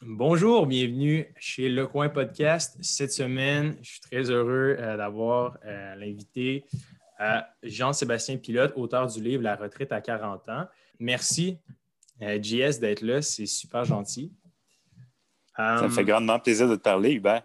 Bonjour, 0.00 0.66
bienvenue 0.66 1.26
chez 1.40 1.68
Le 1.68 1.84
Coin 1.88 2.08
Podcast. 2.08 2.78
Cette 2.80 3.10
semaine, 3.10 3.76
je 3.82 3.90
suis 3.90 4.00
très 4.00 4.30
heureux 4.30 4.76
euh, 4.78 4.96
d'avoir 4.96 5.58
euh, 5.64 5.96
l'invité 5.96 6.64
euh, 7.20 7.40
Jean-Sébastien 7.64 8.36
Pilote, 8.36 8.72
auteur 8.76 9.08
du 9.08 9.20
livre 9.20 9.42
La 9.42 9.56
retraite 9.56 9.90
à 9.90 10.00
40 10.00 10.48
ans. 10.50 10.66
Merci, 11.00 11.58
JS, 12.20 12.78
d'être 12.78 13.02
là. 13.02 13.22
C'est 13.22 13.46
super 13.46 13.84
gentil. 13.84 14.32
Ça 15.56 15.82
me 15.82 15.88
fait 15.88 16.04
grandement 16.04 16.38
plaisir 16.38 16.68
de 16.68 16.76
te 16.76 16.82
parler, 16.82 17.14
Hubert. 17.14 17.42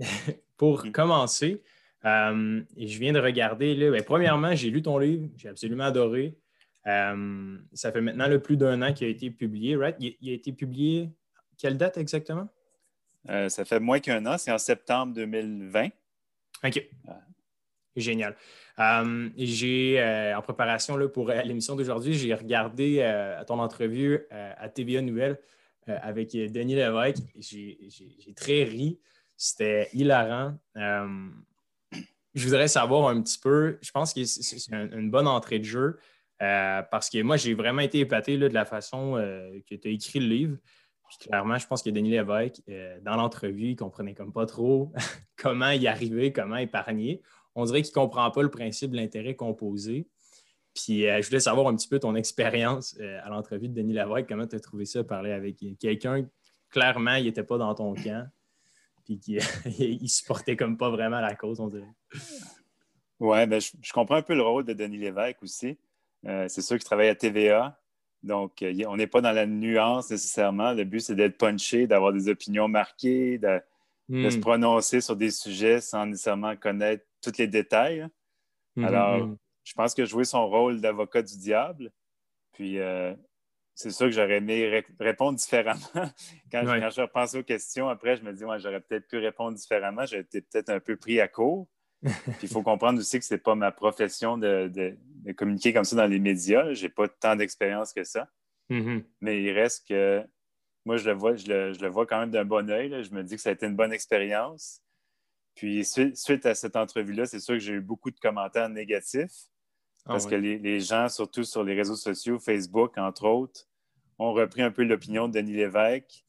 pour 0.56 0.84
commencer, 0.90 1.62
je 2.02 2.98
viens 2.98 3.12
de 3.12 3.20
regarder. 3.20 3.76
Là, 3.76 3.92
ben, 3.92 4.02
premièrement, 4.02 4.56
j'ai 4.56 4.70
lu 4.70 4.82
ton 4.82 4.98
livre, 4.98 5.28
j'ai 5.36 5.50
absolument 5.50 5.84
adoré. 5.84 6.36
ça 6.84 7.92
fait 7.92 8.00
maintenant 8.00 8.26
le 8.26 8.40
plus 8.40 8.56
d'un 8.56 8.82
an 8.82 8.92
qu'il 8.92 9.06
a 9.06 9.10
été 9.10 9.30
publié, 9.30 9.76
right? 9.76 9.94
il 10.00 10.30
a 10.30 10.32
été 10.32 10.52
publié 10.52 11.12
quelle 11.62 11.78
date 11.78 11.96
exactement? 11.96 12.48
Euh, 13.30 13.48
ça 13.48 13.64
fait 13.64 13.78
moins 13.78 14.00
qu'un 14.00 14.26
an, 14.26 14.36
c'est 14.36 14.50
en 14.50 14.58
septembre 14.58 15.14
2020. 15.14 15.90
OK. 16.64 16.88
Génial. 17.94 18.34
Euh, 18.80 19.30
j'ai, 19.36 20.00
euh, 20.00 20.36
en 20.36 20.42
préparation 20.42 20.96
là, 20.96 21.08
pour 21.08 21.28
l'émission 21.28 21.76
d'aujourd'hui, 21.76 22.14
j'ai 22.14 22.34
regardé 22.34 22.98
ton 23.46 23.60
entrevue 23.60 24.26
à 24.30 24.68
TVA 24.68 25.02
Nouvelle 25.02 25.38
avec 25.86 26.32
Denis 26.32 26.74
Lévesque. 26.74 27.22
J'ai, 27.38 27.78
très 28.34 28.64
ri. 28.64 28.98
C'était 29.36 29.88
hilarant. 29.92 30.58
je 30.74 32.44
voudrais 32.44 32.68
savoir 32.68 33.08
un 33.08 33.22
petit 33.22 33.38
peu, 33.38 33.78
je 33.82 33.90
pense 33.92 34.12
que 34.12 34.24
c'est, 34.24 34.72
une 34.72 35.10
bonne 35.12 35.28
entrée 35.28 35.60
de 35.60 35.64
jeu 35.64 36.00
parce 36.40 37.08
que 37.08 37.22
moi, 37.22 37.36
j'ai 37.36 37.54
vraiment 37.54 37.82
été 37.82 38.00
épaté 38.00 38.36
de 38.36 38.48
la 38.48 38.64
façon 38.64 39.14
que 39.70 39.74
tu 39.76 39.88
as 39.88 39.90
écrit 39.92 40.18
le 40.18 40.26
livre 40.26 40.56
clairement, 41.18 41.58
je 41.58 41.66
pense 41.66 41.82
que 41.82 41.90
Denis 41.90 42.10
Lévesque, 42.10 42.62
euh, 42.68 42.98
dans 43.02 43.16
l'entrevue, 43.16 43.70
il 43.70 43.76
comprenait 43.76 44.14
comme 44.14 44.32
pas 44.32 44.46
trop 44.46 44.92
comment 45.36 45.70
y 45.70 45.86
arriver, 45.86 46.32
comment 46.32 46.56
épargner. 46.56 47.22
On 47.54 47.64
dirait 47.64 47.82
qu'il 47.82 47.90
ne 47.90 48.02
comprend 48.02 48.30
pas 48.30 48.42
le 48.42 48.50
principe 48.50 48.90
de 48.92 48.96
l'intérêt 48.96 49.34
composé. 49.34 50.08
Puis 50.74 51.06
euh, 51.06 51.20
je 51.20 51.28
voulais 51.28 51.40
savoir 51.40 51.68
un 51.68 51.76
petit 51.76 51.88
peu 51.88 51.98
ton 51.98 52.14
expérience 52.14 52.96
euh, 53.00 53.20
à 53.22 53.28
l'entrevue 53.28 53.68
de 53.68 53.74
Denis 53.74 53.92
Lévesque. 53.92 54.28
Comment 54.28 54.46
tu 54.46 54.56
as 54.56 54.60
trouvé 54.60 54.84
ça, 54.84 55.04
parler 55.04 55.32
avec 55.32 55.56
quelqu'un, 55.78 56.26
clairement, 56.70 57.14
il 57.14 57.24
n'était 57.24 57.44
pas 57.44 57.58
dans 57.58 57.74
ton 57.74 57.94
camp, 57.94 58.26
puis 59.04 59.18
qu'il 59.18 59.36
ne 60.02 60.06
supportait 60.06 60.56
comme 60.56 60.78
pas 60.78 60.90
vraiment 60.90 61.20
la 61.20 61.34
cause, 61.34 61.60
on 61.60 61.68
dirait. 61.68 61.92
Oui, 63.20 63.46
ben, 63.46 63.60
je, 63.60 63.70
je, 63.80 63.92
comprends 63.92 64.16
un 64.16 64.22
peu 64.22 64.34
le 64.34 64.42
rôle 64.42 64.64
de 64.64 64.72
Denis 64.72 64.98
Lévesque 64.98 65.42
aussi. 65.42 65.78
c'est 66.24 66.62
sûr 66.62 66.76
qu'il 66.76 66.84
travaille 66.84 67.08
à 67.08 67.14
TVA. 67.14 67.78
Donc, 68.22 68.62
euh, 68.62 68.72
on 68.86 68.96
n'est 68.96 69.06
pas 69.06 69.20
dans 69.20 69.32
la 69.32 69.46
nuance 69.46 70.10
nécessairement. 70.10 70.72
Le 70.72 70.84
but, 70.84 71.00
c'est 71.00 71.14
d'être 71.14 71.36
punché, 71.36 71.86
d'avoir 71.86 72.12
des 72.12 72.28
opinions 72.28 72.68
marquées, 72.68 73.38
de, 73.38 73.60
se 74.08 74.36
hmm. 74.36 74.40
prononcer 74.40 75.00
sur 75.00 75.16
des 75.16 75.30
sujets 75.30 75.80
sans 75.80 76.06
nécessairement 76.06 76.56
connaître 76.56 77.04
tous 77.20 77.36
les 77.38 77.48
détails. 77.48 78.06
Hmm, 78.76 78.84
Alors, 78.84 79.26
hmm, 79.26 79.36
je 79.64 79.74
pense 79.74 79.94
que 79.94 80.04
jouer 80.04 80.24
son 80.24 80.48
rôle 80.48 80.80
d'avocat 80.80 81.22
du 81.22 81.36
diable, 81.38 81.90
puis 82.52 82.78
euh, 82.78 83.14
c'est 83.74 83.90
sûr 83.90 84.06
que 84.06 84.12
j'aurais 84.12 84.36
aimé 84.36 84.84
répondre 85.00 85.38
différemment. 85.38 85.80
quand, 86.52 86.62
je 86.64 87.00
repense 87.00 87.34
aux 87.34 87.42
questions, 87.42 87.88
après, 87.88 88.16
je 88.16 88.22
me 88.22 88.32
dis, 88.32 88.44
ouais, 88.44 88.58
j'aurais 88.60 88.80
peut-être 88.80 89.08
pu 89.08 89.18
répondre 89.18 89.56
différemment. 89.56 90.04
J'ai 90.06 90.18
été 90.18 90.42
peut-être 90.42 90.68
un 90.68 90.80
peu 90.80 90.96
pris 90.96 91.20
à 91.20 91.28
court. 91.28 91.66
il 92.42 92.48
faut 92.48 92.62
comprendre 92.62 92.98
aussi 92.98 93.18
que 93.18 93.24
ce 93.24 93.34
n'est 93.34 93.40
pas 93.40 93.54
ma 93.54 93.70
profession 93.70 94.36
de, 94.38 94.96
communiquer 95.36 95.72
comme 95.72 95.84
ça 95.84 95.96
dans 95.96 96.06
les 96.06 96.18
médias. 96.18 96.72
Je 96.72 96.84
n'ai 96.84 96.88
pas 96.88 97.08
tant 97.08 97.36
d'expérience 97.36 97.92
que 97.92 98.04
ça. 98.04 98.28
Mm-hmm. 98.70 99.04
Mais 99.20 99.42
il 99.42 99.52
reste 99.52 99.86
que 99.88 100.24
moi, 100.84 100.96
je 100.96 101.08
le 101.08 101.16
vois, 101.16 101.36
je 101.36 101.46
le, 101.46 101.88
vois 101.88 102.06
quand 102.06 102.18
même 102.18 102.30
d'un 102.30 102.44
bon 102.44 102.68
oeil. 102.70 103.04
Je 103.04 103.14
me 103.14 103.22
dis 103.22 103.36
que 103.36 103.40
ça 103.40 103.50
a 103.50 103.52
été 103.52 103.66
une 103.66 103.76
bonne 103.76 103.92
expérience. 103.92 104.80
Puis 105.54 105.84
suite, 105.84 106.46
à 106.46 106.54
cette 106.54 106.76
entrevue-là, 106.76 107.26
c'est 107.26 107.40
sûr 107.40 107.54
que 107.54 107.60
j'ai 107.60 107.74
eu 107.74 107.80
beaucoup 107.80 108.10
de 108.10 108.18
commentaires 108.18 108.68
négatifs. 108.68 109.48
Ah 110.04 110.14
parce 110.14 110.26
que 110.26 110.34
les, 110.34 110.80
gens, 110.80 111.08
surtout 111.08 111.44
sur 111.44 111.62
les 111.62 111.74
réseaux 111.74 111.94
sociaux, 111.94 112.40
Facebook, 112.40 112.98
entre 112.98 113.26
autres, 113.26 113.68
ont 114.18 114.32
repris 114.32 114.62
un 114.62 114.72
peu 114.72 114.82
l'opinion 114.82 115.28
de 115.28 115.34
Denis 115.34 115.52
Lévesque. 115.52 116.24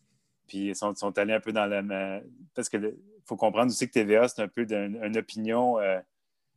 Puis 0.48 0.68
ils 0.68 0.76
sont, 0.76 0.94
sont 0.94 1.18
allés 1.18 1.34
un 1.34 1.40
peu 1.40 1.52
dans 1.52 1.66
la. 1.66 2.22
Parce 2.54 2.70
que 2.70 2.96
faut 3.26 3.36
comprendre 3.36 3.72
aussi 3.72 3.88
que 3.88 3.94
TVA, 3.94 4.28
c'est 4.28 4.42
un 4.42 4.48
peu 4.48 4.66
d'une 4.66 5.18
opinion, 5.18 5.78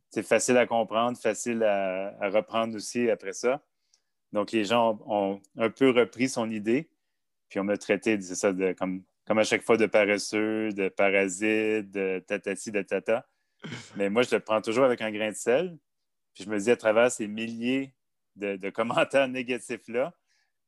c'est 0.09 0.21
euh, 0.21 0.23
facile 0.23 0.57
à 0.57 0.65
comprendre, 0.65 1.17
facile 1.17 1.63
à, 1.63 2.29
reprendre 2.29 2.75
aussi 2.75 3.09
après 3.09 3.33
ça. 3.33 3.63
Donc, 4.33 4.51
les 4.51 4.65
gens 4.65 4.99
ont, 5.05 5.41
un 5.57 5.69
peu 5.69 5.89
repris 5.89 6.29
son 6.29 6.51
idée, 6.51 6.89
puis 7.49 7.59
on 7.59 7.63
m'a 7.63 7.77
traité, 7.77 8.19
c'est 8.19 8.35
ça, 8.35 8.51
de, 8.51 8.73
comme, 8.73 9.03
comme 9.25 9.39
à 9.39 9.43
chaque 9.43 9.61
fois, 9.63 9.77
de 9.77 9.85
paresseux, 9.85 10.71
de 10.73 10.89
parasite, 10.89 11.89
de 11.91 12.23
tatati, 12.25 12.71
de 12.71 12.81
tata. 12.81 13.25
Mais 13.95 14.09
moi, 14.09 14.23
je 14.23 14.35
le 14.35 14.41
prends 14.41 14.61
toujours 14.61 14.85
avec 14.85 15.01
un 15.01 15.11
grain 15.11 15.31
de 15.31 15.35
sel. 15.35 15.77
Puis 16.33 16.43
je 16.43 16.49
me 16.49 16.59
dis, 16.59 16.71
à 16.71 16.77
travers 16.77 17.11
ces 17.11 17.27
milliers 17.27 17.93
de, 18.35 18.69
commentaires 18.69 19.27
négatifs-là, 19.27 20.13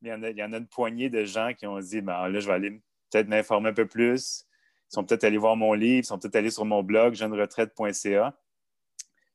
il 0.02 0.08
il 0.08 0.38
y 0.38 0.44
en 0.44 0.54
a 0.54 0.58
une 0.58 0.68
poignée 0.68 1.10
de 1.10 1.26
gens 1.26 1.54
qui 1.54 1.68
ont 1.68 1.80
dit, 1.80 2.02
ben, 2.02 2.30
là, 2.30 2.40
je 2.40 2.48
vais 2.48 2.54
aller 2.54 2.82
peut-être 3.12 3.28
m'informer 3.28 3.70
un 3.70 3.74
peu 3.74 3.86
plus, 3.86 4.46
ils 4.90 4.94
sont 4.94 5.04
peut-être 5.04 5.24
allés 5.24 5.38
voir 5.38 5.56
mon 5.56 5.74
livre, 5.74 6.00
ils 6.00 6.06
sont 6.06 6.18
peut-être 6.18 6.36
allés 6.36 6.52
sur 6.52 6.66
mon 6.66 6.82
blog 6.82 7.14
jeuneretraite.ca, 7.14 8.40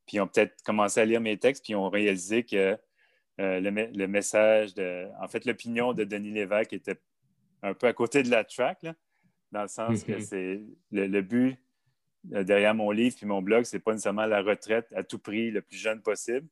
puis 0.06 0.16
ils 0.16 0.20
ont 0.20 0.26
peut-être 0.26 0.62
commencé 0.62 1.00
à 1.00 1.04
lire 1.04 1.20
mes 1.20 1.38
textes, 1.38 1.64
puis 1.64 1.74
ils 1.74 1.76
ont 1.76 1.88
réalisé 1.88 2.44
que 2.44 2.76
euh, 3.40 3.60
le, 3.60 4.06
message, 4.06 4.74
de, 4.74 5.08
en 5.20 5.28
fait, 5.28 5.44
l'opinion 5.44 5.92
de 5.92 6.04
Denis 6.04 6.30
Lévesque 6.30 6.72
était 6.72 7.00
un 7.62 7.74
peu 7.74 7.86
à 7.86 7.92
côté 7.92 8.22
de 8.22 8.30
la 8.30 8.44
track, 8.44 8.86
dans 9.50 9.62
le 9.62 9.68
sens 9.68 10.04
que 10.04 10.12
mhm. 10.12 10.20
c'est 10.20 10.60
le, 10.90 11.20
but 11.20 11.56
euh, 12.32 12.42
derrière 12.42 12.74
mon 12.74 12.90
livre 12.90 13.16
puis 13.16 13.26
mon 13.26 13.40
blog, 13.40 13.64
c'est 13.64 13.78
pas 13.78 13.92
nécessairement 13.92 14.26
la 14.26 14.42
retraite 14.42 14.92
à 14.94 15.02
tout 15.02 15.18
prix, 15.18 15.50
le 15.50 15.62
plus 15.62 15.76
jeune 15.76 16.02
possible. 16.02 16.46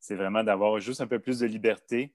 C'est 0.00 0.16
vraiment 0.16 0.42
d'avoir 0.42 0.80
juste 0.80 1.00
un 1.00 1.06
peu 1.06 1.20
plus 1.20 1.38
de 1.38 1.46
liberté, 1.46 2.12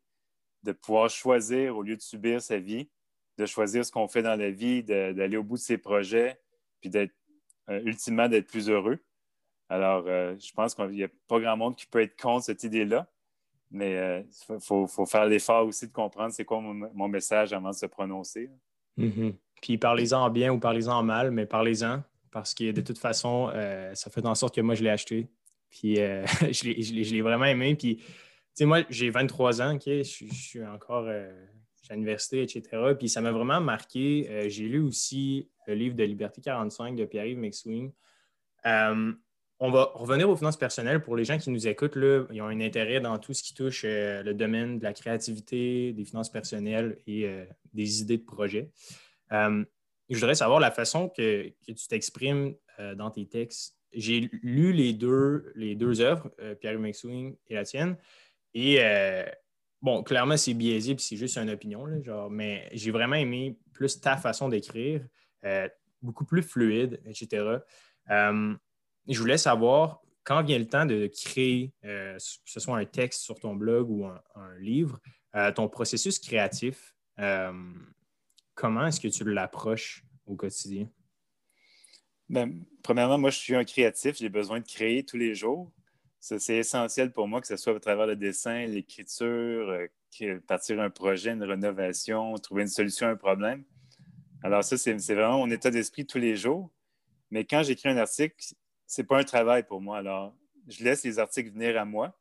de 0.63 0.73
pouvoir 0.73 1.09
choisir 1.09 1.77
au 1.77 1.83
lieu 1.83 1.95
de 1.95 2.01
subir 2.01 2.41
sa 2.41 2.59
vie, 2.59 2.89
de 3.37 3.45
choisir 3.45 3.85
ce 3.85 3.91
qu'on 3.91 4.07
fait 4.07 4.23
dans 4.23 4.35
la 4.35 4.49
vie, 4.49 4.83
d'aller 4.83 5.37
au 5.37 5.43
bout 5.43 5.55
de 5.55 5.61
ses 5.61 5.77
projets, 5.77 6.39
puis 6.81 6.89
d'être 6.89 7.13
euh, 7.69 7.81
ultimement 7.83 8.27
d'être 8.27 8.47
plus 8.47 8.69
heureux. 8.69 8.99
Alors, 9.69 10.05
euh, 10.07 10.35
je 10.39 10.51
pense 10.53 10.73
qu'il 10.73 10.89
n'y 10.89 11.03
a 11.03 11.09
pas 11.27 11.39
grand 11.39 11.57
monde 11.57 11.75
qui 11.75 11.85
peut 11.85 12.01
être 12.01 12.19
contre 12.19 12.45
cette 12.45 12.63
idée-là, 12.63 13.07
mais 13.69 13.91
il 13.91 14.53
euh, 14.55 14.59
faut, 14.59 14.87
faire 15.05 15.25
l'effort 15.25 15.67
aussi 15.67 15.87
de 15.87 15.91
comprendre 15.91 16.33
c'est 16.33 16.45
quoi 16.45 16.61
mon, 16.61 17.07
message 17.07 17.53
avant 17.53 17.71
de 17.71 17.75
se 17.75 17.85
prononcer. 17.85 18.49
Mm-hmm. 18.97 19.35
Puis 19.61 19.77
parlez-en 19.77 20.29
bien 20.29 20.53
ou 20.53 20.59
parlez-en 20.59 21.03
mal, 21.03 21.31
mais 21.31 21.45
parlez-en, 21.45 22.03
parce 22.31 22.53
que 22.53 22.71
de 22.71 22.81
toute 22.81 22.97
façon, 22.97 23.51
ça 23.93 24.09
fait 24.09 24.25
en 24.25 24.35
sorte 24.35 24.55
que 24.55 24.61
moi, 24.61 24.75
je 24.75 24.83
l'ai 24.83 24.89
acheté. 24.89 25.27
Puis 25.69 25.95
je 25.95 27.11
l'ai 27.13 27.21
vraiment 27.21 27.45
aimé. 27.45 27.75
Puis, 27.75 27.97
tu 27.97 28.03
sais, 28.53 28.65
moi, 28.65 28.83
j'ai 28.89 29.09
23 29.09 29.61
ans, 29.61 29.75
OK? 29.75 29.83
Je 29.85 30.03
suis 30.03 30.63
encore 30.63 31.09
l'université, 31.95 32.41
etc. 32.41 32.63
Puis 32.97 33.09
ça 33.09 33.21
m'a 33.21 33.31
vraiment 33.31 33.61
marqué. 33.61 34.27
Euh, 34.29 34.49
j'ai 34.49 34.67
lu 34.67 34.79
aussi 34.79 35.49
le 35.67 35.75
livre 35.75 35.95
de 35.95 36.03
Liberté 36.03 36.41
45 36.41 36.95
de 36.95 37.05
Pierre-Yves 37.05 37.37
McSween. 37.37 37.91
Euh, 38.65 39.13
on 39.59 39.71
va 39.71 39.91
revenir 39.95 40.29
aux 40.29 40.35
finances 40.35 40.57
personnelles. 40.57 41.01
Pour 41.01 41.15
les 41.15 41.25
gens 41.25 41.37
qui 41.37 41.49
nous 41.49 41.67
écoutent, 41.67 41.95
là, 41.95 42.25
ils 42.31 42.41
ont 42.41 42.47
un 42.47 42.61
intérêt 42.61 42.99
dans 42.99 43.17
tout 43.17 43.33
ce 43.33 43.41
qui 43.41 43.53
touche 43.53 43.83
euh, 43.85 44.21
le 44.23 44.33
domaine 44.33 44.79
de 44.79 44.83
la 44.83 44.93
créativité, 44.93 45.93
des 45.93 46.05
finances 46.05 46.31
personnelles 46.31 46.97
et 47.07 47.27
des 47.73 48.01
idées 48.01 48.17
de 48.17 48.25
projet. 48.25 48.71
je 49.31 49.65
voudrais 50.09 50.35
savoir 50.35 50.59
la 50.59 50.71
façon 50.71 51.09
que, 51.09 51.51
tu 51.65 51.87
t'exprimes 51.89 52.55
dans 52.95 53.09
tes 53.09 53.25
textes. 53.25 53.75
J'ai 53.93 54.29
lu 54.43 54.73
les 54.73 54.93
deux, 54.93 55.51
les 55.55 55.73
deux 55.73 56.01
œuvres, 56.01 56.29
Pierre-Yves 56.59 56.79
McSween 56.79 57.35
et 57.47 57.55
la 57.55 57.63
tienne, 57.65 57.97
et 58.53 58.79
bon, 59.81 60.03
clairement, 60.03 60.37
c'est 60.37 60.53
biaisé 60.53 60.95
puis 60.95 61.03
c'est 61.03 61.17
juste 61.17 61.37
une 61.37 61.49
opinion, 61.49 61.85
genre, 62.03 62.29
mais 62.29 62.69
j'ai 62.73 62.91
vraiment 62.91 63.15
aimé 63.15 63.57
plus 63.73 63.99
ta 63.99 64.17
façon 64.17 64.49
d'écrire, 64.49 65.05
euh, 65.45 65.67
beaucoup 66.01 66.25
plus 66.25 66.43
fluide, 66.43 67.01
etc. 67.05 67.59
Euh, 68.09 68.55
je 69.07 69.19
voulais 69.19 69.37
savoir, 69.37 70.01
quand 70.23 70.43
vient 70.43 70.59
le 70.59 70.67
temps 70.67 70.85
de 70.85 71.07
créer, 71.07 71.73
euh, 71.85 72.17
que 72.17 72.51
ce 72.51 72.59
soit 72.59 72.77
un 72.77 72.85
texte 72.85 73.21
sur 73.21 73.39
ton 73.39 73.55
blog 73.55 73.89
ou 73.89 74.05
un, 74.05 74.21
livre, 74.59 74.99
ton 75.55 75.69
processus 75.69 76.17
créatif, 76.17 76.95
comment 78.55 78.87
est-ce 78.87 78.99
que 78.99 79.07
tu 79.07 79.23
l'approches 79.23 80.03
au 80.25 80.35
quotidien? 80.35 80.89
Ben, 82.27 82.65
premièrement, 82.83 83.17
moi, 83.17 83.29
je 83.29 83.37
suis 83.37 83.55
un 83.55 83.63
créatif. 83.63 84.17
J'ai 84.17 84.29
besoin 84.29 84.59
de 84.59 84.65
créer 84.65 85.05
tous 85.05 85.15
les 85.15 85.35
jours 85.35 85.71
c'est 86.19 86.57
essentiel 86.57 87.11
pour 87.11 87.27
moi 87.27 87.41
que 87.41 87.47
ce 87.47 87.57
soit 87.57 87.75
à 87.75 87.79
travers 87.79 88.07
le 88.07 88.15
dessin, 88.15 88.65
l'écriture, 88.65 89.69
euh, 89.69 90.39
partir 90.47 90.79
un 90.81 90.89
projet, 90.89 91.31
une 91.31 91.43
rénovation, 91.43 92.33
trouver 92.35 92.63
une 92.63 92.67
solution 92.67 93.07
à 93.07 93.11
un 93.11 93.15
problème. 93.15 93.63
Alors 94.43 94.63
ça, 94.63 94.77
c'est 94.77 94.93
vraiment 94.93 95.39
mon 95.39 95.51
état 95.51 95.71
d'esprit 95.71 96.05
tous 96.05 96.17
les 96.17 96.35
jours. 96.35 96.71
Mais 97.31 97.45
quand 97.45 97.63
j'écris 97.63 97.89
un 97.89 97.97
article, 97.97 98.35
c'est 98.85 99.03
pas 99.03 99.19
un 99.19 99.23
travail 99.23 99.63
pour 99.63 99.81
moi. 99.81 99.97
Alors, 99.97 100.33
je 100.67 100.83
laisse 100.83 101.03
les 101.03 101.19
articles 101.19 101.51
venir 101.51 101.79
à 101.79 101.85
moi. 101.85 102.17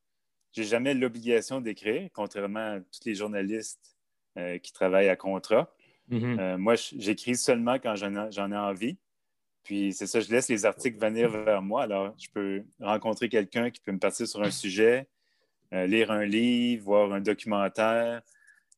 J'ai 0.52 0.64
jamais 0.64 0.94
l'obligation 0.94 1.60
d'écrire, 1.60 2.08
contrairement 2.12 2.76
à 2.76 2.81
tous 2.81 3.04
les 3.04 3.14
journalistes 3.14 3.96
euh, 4.38 4.58
qui 4.58 4.72
travaillent 4.72 5.08
à 5.08 5.16
contrat. 5.16 5.72
Mm-hmm. 6.10 6.56
moi, 6.56 6.75
j'écris 6.76 7.37
seulement 7.37 7.78
quand 7.81 7.96
j'en 7.96 8.52
ai 8.52 8.56
envie. 8.56 8.96
Puis 9.66 9.92
c'est 9.92 10.06
ça, 10.06 10.20
je 10.20 10.30
laisse 10.30 10.48
les 10.48 10.64
articles 10.64 10.96
venir 10.96 11.28
vers 11.28 11.60
moi. 11.60 11.82
Alors, 11.82 12.14
je 12.16 12.28
peux 12.30 12.64
rencontrer 12.80 13.28
quelqu'un 13.28 13.70
qui 13.70 13.80
peut 13.80 13.90
me 13.90 13.98
partir 13.98 14.28
sur 14.28 14.40
un 14.40 14.52
sujet, 14.52 15.08
lire 15.72 16.12
un 16.12 16.24
livre, 16.24 16.84
voir 16.84 17.12
un 17.12 17.20
documentaire. 17.20 18.22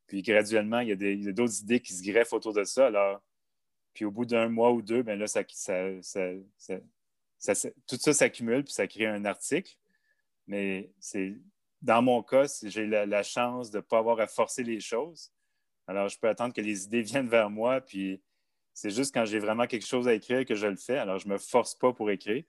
Puis 0.06 0.22
graduellement, 0.22 0.80
il 0.80 0.88
y 0.88 1.28
a 1.28 1.32
d'autres 1.32 1.60
idées 1.60 1.80
qui 1.80 1.92
se 1.92 2.02
greffent 2.02 2.32
autour 2.32 2.54
de 2.54 2.64
ça. 2.64 2.86
Alors, 2.86 3.20
puis 3.92 4.06
au 4.06 4.10
bout 4.10 4.24
d'un 4.24 4.48
mois 4.48 4.72
ou 4.72 4.80
deux, 4.80 5.02
ben 5.02 5.18
là, 5.18 5.26
ça, 5.26 5.44
tout 5.44 5.54
ça 7.36 8.14
s'accumule, 8.14 8.64
puis 8.64 8.72
ça 8.72 8.86
crée 8.86 9.06
un 9.06 9.26
article. 9.26 9.76
Mais 10.46 10.90
c'est 11.00 11.36
dans 11.82 12.00
mon 12.00 12.22
cas, 12.22 12.46
j'ai 12.62 12.86
la, 12.86 13.22
chance 13.22 13.70
de 13.70 13.76
ne 13.76 13.82
pas 13.82 13.98
avoir 13.98 14.20
à 14.20 14.26
forcer 14.26 14.64
les 14.64 14.80
choses. 14.80 15.30
Alors, 15.86 16.08
je 16.08 16.18
peux 16.18 16.30
attendre 16.30 16.54
que 16.54 16.62
les 16.62 16.84
idées 16.84 17.02
viennent 17.02 17.28
vers 17.28 17.50
moi, 17.50 17.82
puis 17.82 18.22
c'est 18.78 18.90
juste 18.90 19.12
quand 19.12 19.24
j'ai 19.24 19.40
vraiment 19.40 19.66
quelque 19.66 19.84
chose 19.84 20.06
à 20.06 20.14
écrire 20.14 20.44
que 20.44 20.54
je 20.54 20.68
le 20.68 20.76
fais. 20.76 20.98
Alors, 20.98 21.18
je 21.18 21.26
ne 21.26 21.32
me 21.32 21.38
force 21.38 21.74
pas 21.74 21.92
pour 21.92 22.12
écrire. 22.12 22.44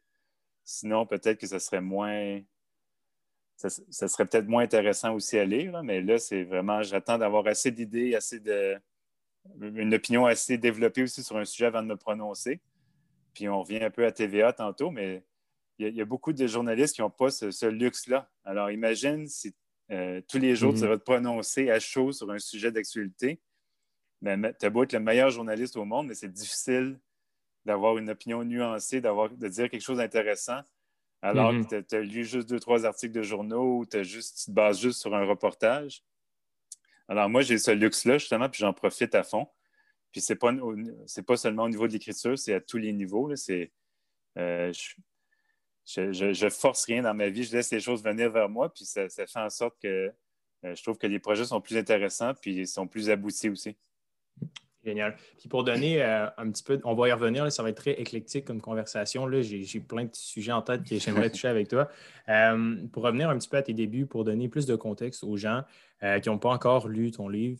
Sinon, 0.63 1.07
peut-être 1.07 1.39
que 1.39 1.47
ce 1.47 1.57
serait 1.57 1.81
moins. 1.81 2.39
Ça, 3.57 3.69
serait 4.07 4.27
peut-être 4.27 4.47
moins 4.47 4.61
intéressant 4.61 5.15
aussi 5.15 5.39
à 5.39 5.45
lire, 5.45 5.81
mais 5.81 6.01
là, 6.03 6.19
c'est 6.19 6.43
vraiment, 6.43 6.83
j'attends 6.83 7.17
d'avoir 7.17 7.47
assez 7.47 7.71
d'idées, 7.71 8.13
assez 8.13 8.39
de, 8.39 8.79
une 9.59 9.95
opinion 9.95 10.27
assez 10.27 10.59
développée 10.59 11.01
aussi 11.01 11.23
sur 11.23 11.35
un 11.35 11.45
sujet 11.45 11.65
avant 11.65 11.81
de 11.81 11.87
me 11.87 11.97
prononcer. 11.97 12.61
Puis 13.33 13.49
on 13.49 13.63
revient 13.63 13.83
un 13.83 13.89
peu 13.89 14.05
à 14.05 14.11
TVA 14.11 14.53
tantôt, 14.53 14.91
mais 14.91 15.23
il 15.79 15.95
y, 15.95 16.01
a, 16.01 16.05
beaucoup 16.05 16.31
de 16.31 16.45
journalistes 16.45 16.93
qui 16.93 17.01
n'ont 17.01 17.09
pas 17.09 17.31
ce, 17.31 17.65
luxe-là. 17.65 18.29
Alors 18.45 18.69
imagine 18.69 19.27
si 19.27 19.55
euh, 19.89 20.21
tous 20.27 20.37
les 20.37 20.55
jours 20.55 20.75
tu 20.75 20.85
vas 20.85 20.97
te 20.99 21.03
prononcer 21.03 21.71
à 21.71 21.79
chaud 21.79 22.11
sur 22.11 22.29
un 22.29 22.37
sujet 22.37 22.71
d'actualité. 22.71 23.41
Ben, 24.21 24.53
tu 24.59 24.65
as 24.65 24.69
beau 24.69 24.83
être 24.83 24.93
le 24.93 24.99
meilleur 24.99 25.29
journaliste 25.29 25.77
au 25.77 25.85
monde, 25.85 26.07
mais 26.07 26.15
c'est 26.15 26.31
difficile 26.31 26.99
d'avoir 27.65 27.97
une 27.97 28.09
opinion 28.09 28.43
nuancée, 28.43 29.01
de 29.01 29.47
dire 29.47 29.69
quelque 29.69 29.81
chose 29.81 29.97
d'intéressant, 29.97 30.61
alors 31.21 31.53
mm-hmm. 31.53 31.67
que 31.67 31.81
tu 31.81 31.95
as, 31.95 32.01
lu 32.01 32.25
juste 32.25 32.49
deux, 32.49 32.59
trois 32.59 32.85
articles 32.85 33.13
de 33.13 33.21
journaux 33.21 33.79
ou 33.79 33.85
tu 33.85 34.01
te 34.01 34.51
bases 34.51 34.79
juste 34.79 35.01
sur 35.01 35.13
un 35.15 35.25
reportage. 35.25 36.03
Alors, 37.07 37.27
moi, 37.27 37.41
j'ai 37.41 37.57
ce 37.57 37.71
luxe-là, 37.71 38.17
justement, 38.17 38.49
puis 38.49 38.59
j'en 38.59 38.73
profite 38.73 39.15
à 39.15 39.23
fond. 39.23 39.47
Puis, 40.11 40.21
ce 40.21 40.33
n'est 40.33 40.37
pas, 40.37 40.53
pas 41.25 41.37
seulement 41.37 41.63
au 41.63 41.69
niveau 41.69 41.87
de 41.87 41.93
l'écriture, 41.93 42.37
c'est 42.37 42.53
à 42.53 42.61
tous 42.61 42.77
les 42.77 42.93
niveaux. 42.93 43.35
C'est, 43.35 43.71
euh, 44.37 44.71
je, 45.85 46.43
ne 46.45 46.49
force 46.49 46.85
rien 46.85 47.01
dans 47.01 47.13
ma 47.13 47.29
vie, 47.29 47.43
je 47.43 47.55
laisse 47.55 47.71
les 47.71 47.79
choses 47.79 48.03
venir 48.03 48.31
vers 48.31 48.47
moi, 48.47 48.71
puis 48.71 48.85
ça, 48.85 49.09
fait 49.09 49.27
en 49.35 49.49
sorte 49.49 49.75
que 49.81 50.13
euh, 50.65 50.75
je 50.75 50.83
trouve 50.83 50.97
que 50.97 51.07
les 51.07 51.19
projets 51.19 51.45
sont 51.45 51.61
plus 51.61 51.77
intéressants, 51.77 52.33
puis 52.35 52.67
sont 52.67 52.87
plus 52.87 53.09
aboutis 53.09 53.49
aussi. 53.49 53.75
Génial. 54.83 55.17
Puis 55.37 55.49
pour 55.49 55.65
donner 55.65 56.01
euh, 56.01 56.27
un 56.37 56.49
petit 56.51 56.63
peu, 56.63 56.79
on 56.85 56.95
va 56.95 57.09
y 57.09 57.11
revenir, 57.11 57.51
ça 57.51 57.63
va 57.63 57.69
être 57.69 57.77
très 57.77 57.99
éclectique 57.99 58.45
comme 58.45 58.61
conversation. 58.61 59.29
J'ai 59.41 59.79
plein 59.81 60.05
de 60.05 60.09
sujets 60.13 60.53
en 60.53 60.61
tête 60.61 60.83
que 60.83 60.97
j'aimerais 60.97 61.29
toucher 61.29 61.49
avec 61.49 61.67
toi. 61.67 61.89
Euh, 62.29 62.87
pour 62.93 63.03
revenir 63.03 63.29
un 63.29 63.37
petit 63.37 63.49
peu 63.49 63.57
à 63.57 63.61
tes 63.61 63.73
débuts, 63.73 64.05
pour 64.05 64.23
donner 64.23 64.47
plus 64.47 64.65
de 64.65 64.75
contexte 64.75 65.23
aux 65.25 65.35
gens 65.35 65.63
euh, 66.03 66.19
qui 66.19 66.29
n'ont 66.29 66.39
pas 66.39 66.49
encore 66.49 66.87
lu 66.87 67.11
ton 67.11 67.27
livre, 67.27 67.59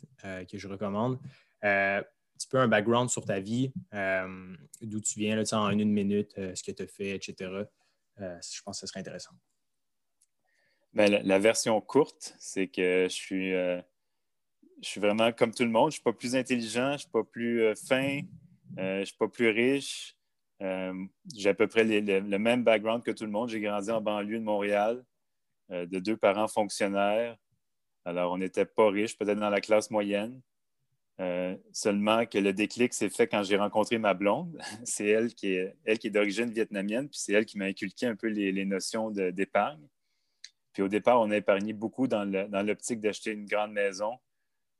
que 0.49 0.57
je 0.57 0.67
recommande, 0.67 1.19
un 1.61 2.03
petit 2.37 2.47
peu 2.47 2.57
un 2.57 2.69
background 2.69 3.09
sur 3.09 3.25
ta 3.25 3.39
vie, 3.39 3.73
d'où 4.81 5.01
tu 5.01 5.19
viens 5.19 5.35
là, 5.35 5.43
en 5.51 5.71
une 5.71 5.91
minute, 5.91 6.33
ce 6.35 6.63
que 6.63 6.71
tu 6.71 6.83
as 6.83 6.87
fait, 6.87 7.15
etc. 7.15 7.35
je 8.17 8.61
pense 8.63 8.77
que 8.77 8.81
ce 8.81 8.87
serait 8.87 9.01
intéressant. 9.01 9.31
Ben, 10.93 11.21
la, 11.23 11.39
version 11.39 11.79
courte, 11.81 12.33
c'est 12.39 12.67
que 12.67 13.07
je 13.09 13.13
suis 13.13 13.53
je 14.81 14.87
suis 14.87 15.01
vraiment 15.01 15.31
comme 15.31 15.53
tout 15.53 15.63
le 15.63 15.69
monde. 15.69 15.85
Je 15.85 15.87
ne 15.87 15.91
suis 15.91 16.03
pas 16.03 16.13
plus 16.13 16.35
intelligent, 16.35 16.89
je 16.89 16.93
ne 16.93 16.97
suis 16.97 17.09
pas 17.09 17.23
plus 17.23 17.63
euh, 17.63 17.75
fin, 17.75 18.19
euh, 18.77 18.95
je 18.95 18.99
ne 18.99 19.05
suis 19.05 19.17
pas 19.17 19.27
plus 19.27 19.49
riche. 19.49 20.15
Euh, 20.61 20.93
j'ai 21.35 21.49
à 21.49 21.53
peu 21.53 21.67
près 21.67 21.83
le 21.83 22.37
même 22.37 22.63
background 22.63 23.03
que 23.03 23.11
tout 23.11 23.25
le 23.25 23.31
monde. 23.31 23.49
J'ai 23.49 23.61
grandi 23.61 23.91
en 23.91 24.01
banlieue 24.01 24.39
de 24.39 24.43
Montréal, 24.43 25.05
de 25.69 25.99
deux 25.99 26.17
parents 26.17 26.49
fonctionnaires. 26.49 27.37
Alors, 28.03 28.33
on 28.33 28.37
n'était 28.37 28.65
pas 28.65 28.89
riche, 28.89 29.17
peut-être 29.17 29.39
dans 29.39 29.49
la 29.49 29.61
classe 29.61 29.89
moyenne. 29.89 30.41
seulement 31.71 32.25
que 32.25 32.37
le 32.37 32.51
déclic 32.51 32.93
s'est 32.93 33.09
fait 33.09 33.27
quand 33.27 33.43
j'ai 33.43 33.55
rencontré 33.55 33.99
ma 33.99 34.13
blonde. 34.13 34.59
c'est 34.83 35.07
elle 35.07 35.33
qui 35.33 35.53
est, 35.53 35.77
elle 35.85 35.97
qui 35.97 36.07
est 36.07 36.11
d'origine 36.11 36.51
vietnamienne, 36.51 37.07
puis 37.07 37.19
c'est 37.19 37.31
elle 37.31 37.45
qui 37.45 37.57
m'a 37.57 37.65
inculqué 37.65 38.07
un 38.07 38.17
peu 38.17 38.27
les, 38.27 38.65
notions 38.65 39.11
d'épargne. 39.11 39.87
Puis 40.73 40.83
au 40.83 40.89
départ, 40.89 41.21
on 41.21 41.31
a 41.31 41.37
épargné 41.37 41.71
beaucoup 41.71 42.09
dans 42.09 42.25
l'optique 42.65 42.99
d'acheter 42.99 43.31
une 43.31 43.45
grande 43.45 43.71
maison 43.71 44.19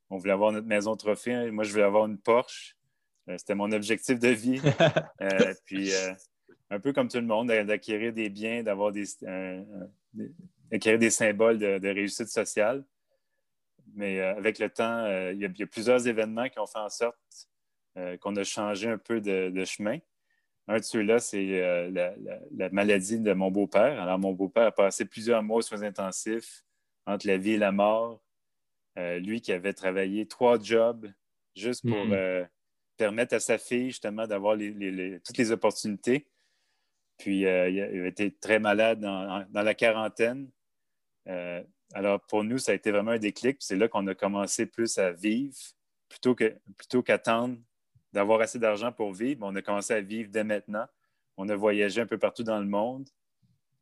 on 0.10 0.18
voulait 0.18 0.34
avoir 0.34 0.52
notre 0.52 0.68
maison 0.68 0.96
trophée. 0.96 1.34
Hein. 1.34 1.52
Moi, 1.52 1.64
je 1.64 1.72
voulais 1.72 1.84
avoir 1.84 2.06
une 2.06 2.18
Porsche. 2.18 2.76
Euh, 3.30 3.38
c'était 3.38 3.56
mon 3.56 3.72
objectif 3.72 4.20
de 4.20 4.30
vie. 4.30 4.62
Euh, 5.22 5.54
puis, 5.66 5.94
euh, 5.94 6.14
un 6.70 6.80
peu 6.80 6.94
comme 6.94 7.10
tout 7.10 7.18
le 7.18 7.26
monde, 7.26 7.50
d'acquérir 7.50 8.14
des 8.14 8.30
biens, 8.30 8.64
d'avoir 8.64 8.94
des, 8.94 9.04
d'acquérir 10.72 10.98
des 10.98 11.10
symboles 11.10 11.60
de, 11.60 11.88
réussite 11.90 12.30
sociale. 12.30 12.86
Mais 13.96 14.22
avec 14.22 14.60
le 14.60 14.70
temps, 14.70 15.06
il 15.32 15.40
y, 15.40 15.64
a, 15.64 15.68
plusieurs 15.68 16.08
événements 16.08 16.48
qui 16.48 16.58
ont 16.60 16.68
fait 16.68 16.80
en 16.80 16.90
sorte 16.90 17.18
qu'on 18.22 18.36
a 18.38 18.44
changé 18.46 18.88
un 18.88 18.98
peu 18.98 19.20
de, 19.20 19.66
chemin. 19.66 19.98
Un 20.70 20.78
de 20.78 20.84
ceux-là, 20.84 21.20
c'est 21.20 21.90
la, 21.92 22.14
la, 22.56 22.70
maladie 22.70 23.20
de 23.20 23.34
mon 23.34 23.52
beau-père. 23.52 24.02
Alors, 24.02 24.20
mon 24.20 24.32
beau-père 24.32 24.68
a 24.68 24.72
passé 24.72 25.04
plusieurs 25.04 25.44
mois 25.44 25.58
aux 25.58 25.62
soins 25.62 25.84
intensifs 25.84 26.64
entre 27.06 27.28
la 27.28 27.38
vie 27.38 27.52
et 27.52 27.58
la 27.58 27.74
mort. 27.74 28.22
Euh, 29.00 29.18
lui 29.18 29.40
qui 29.40 29.54
avait 29.54 29.74
travaillé 29.74 30.26
trois 30.26 30.60
jobs 30.60 31.10
juste 31.56 31.88
pour 31.88 32.06
hmm. 32.06 32.12
euh, 32.12 32.46
permettre 32.98 33.34
à 33.34 33.40
sa 33.40 33.58
fille 33.58 33.88
justement 33.88 34.28
d'avoir 34.28 34.58
toutes 34.58 35.38
les 35.38 35.52
opportunités. 35.52 36.28
Puis 37.18 37.46
euh, 37.46 37.70
il 37.70 37.80
avait 37.80 38.10
été 38.10 38.32
très 38.32 38.60
malade 38.60 39.00
dans, 39.00 39.46
la 39.54 39.74
quarantaine. 39.74 40.50
alors 41.94 42.20
pour 42.28 42.44
nous, 42.44 42.58
ça 42.58 42.74
a 42.74 42.76
été 42.76 42.92
vraiment 42.92 43.12
un 43.12 43.20
déclic. 43.20 43.58
C'est 43.62 43.78
là 43.78 43.88
qu'on 43.88 44.06
a 44.08 44.16
commencé 44.16 44.66
plus 44.66 44.98
à 44.98 45.12
vivre 45.12 45.56
plutôt 46.10 46.36
plutôt 46.76 47.04
qu'attendre 47.04 47.58
d'avoir 48.12 48.42
assez 48.42 48.60
d'argent 48.60 48.92
pour 48.92 49.14
vivre. 49.14 49.42
On 49.44 49.56
a 49.56 49.62
commencé 49.62 49.94
à 49.94 50.02
vivre 50.02 50.30
dès 50.30 50.44
maintenant. 50.44 50.88
On 51.38 51.48
a 51.48 51.56
voyagé 51.56 52.02
un 52.02 52.06
peu 52.06 52.18
partout 52.18 52.44
dans 52.44 52.60
le 52.60 52.66
monde. 52.66 53.08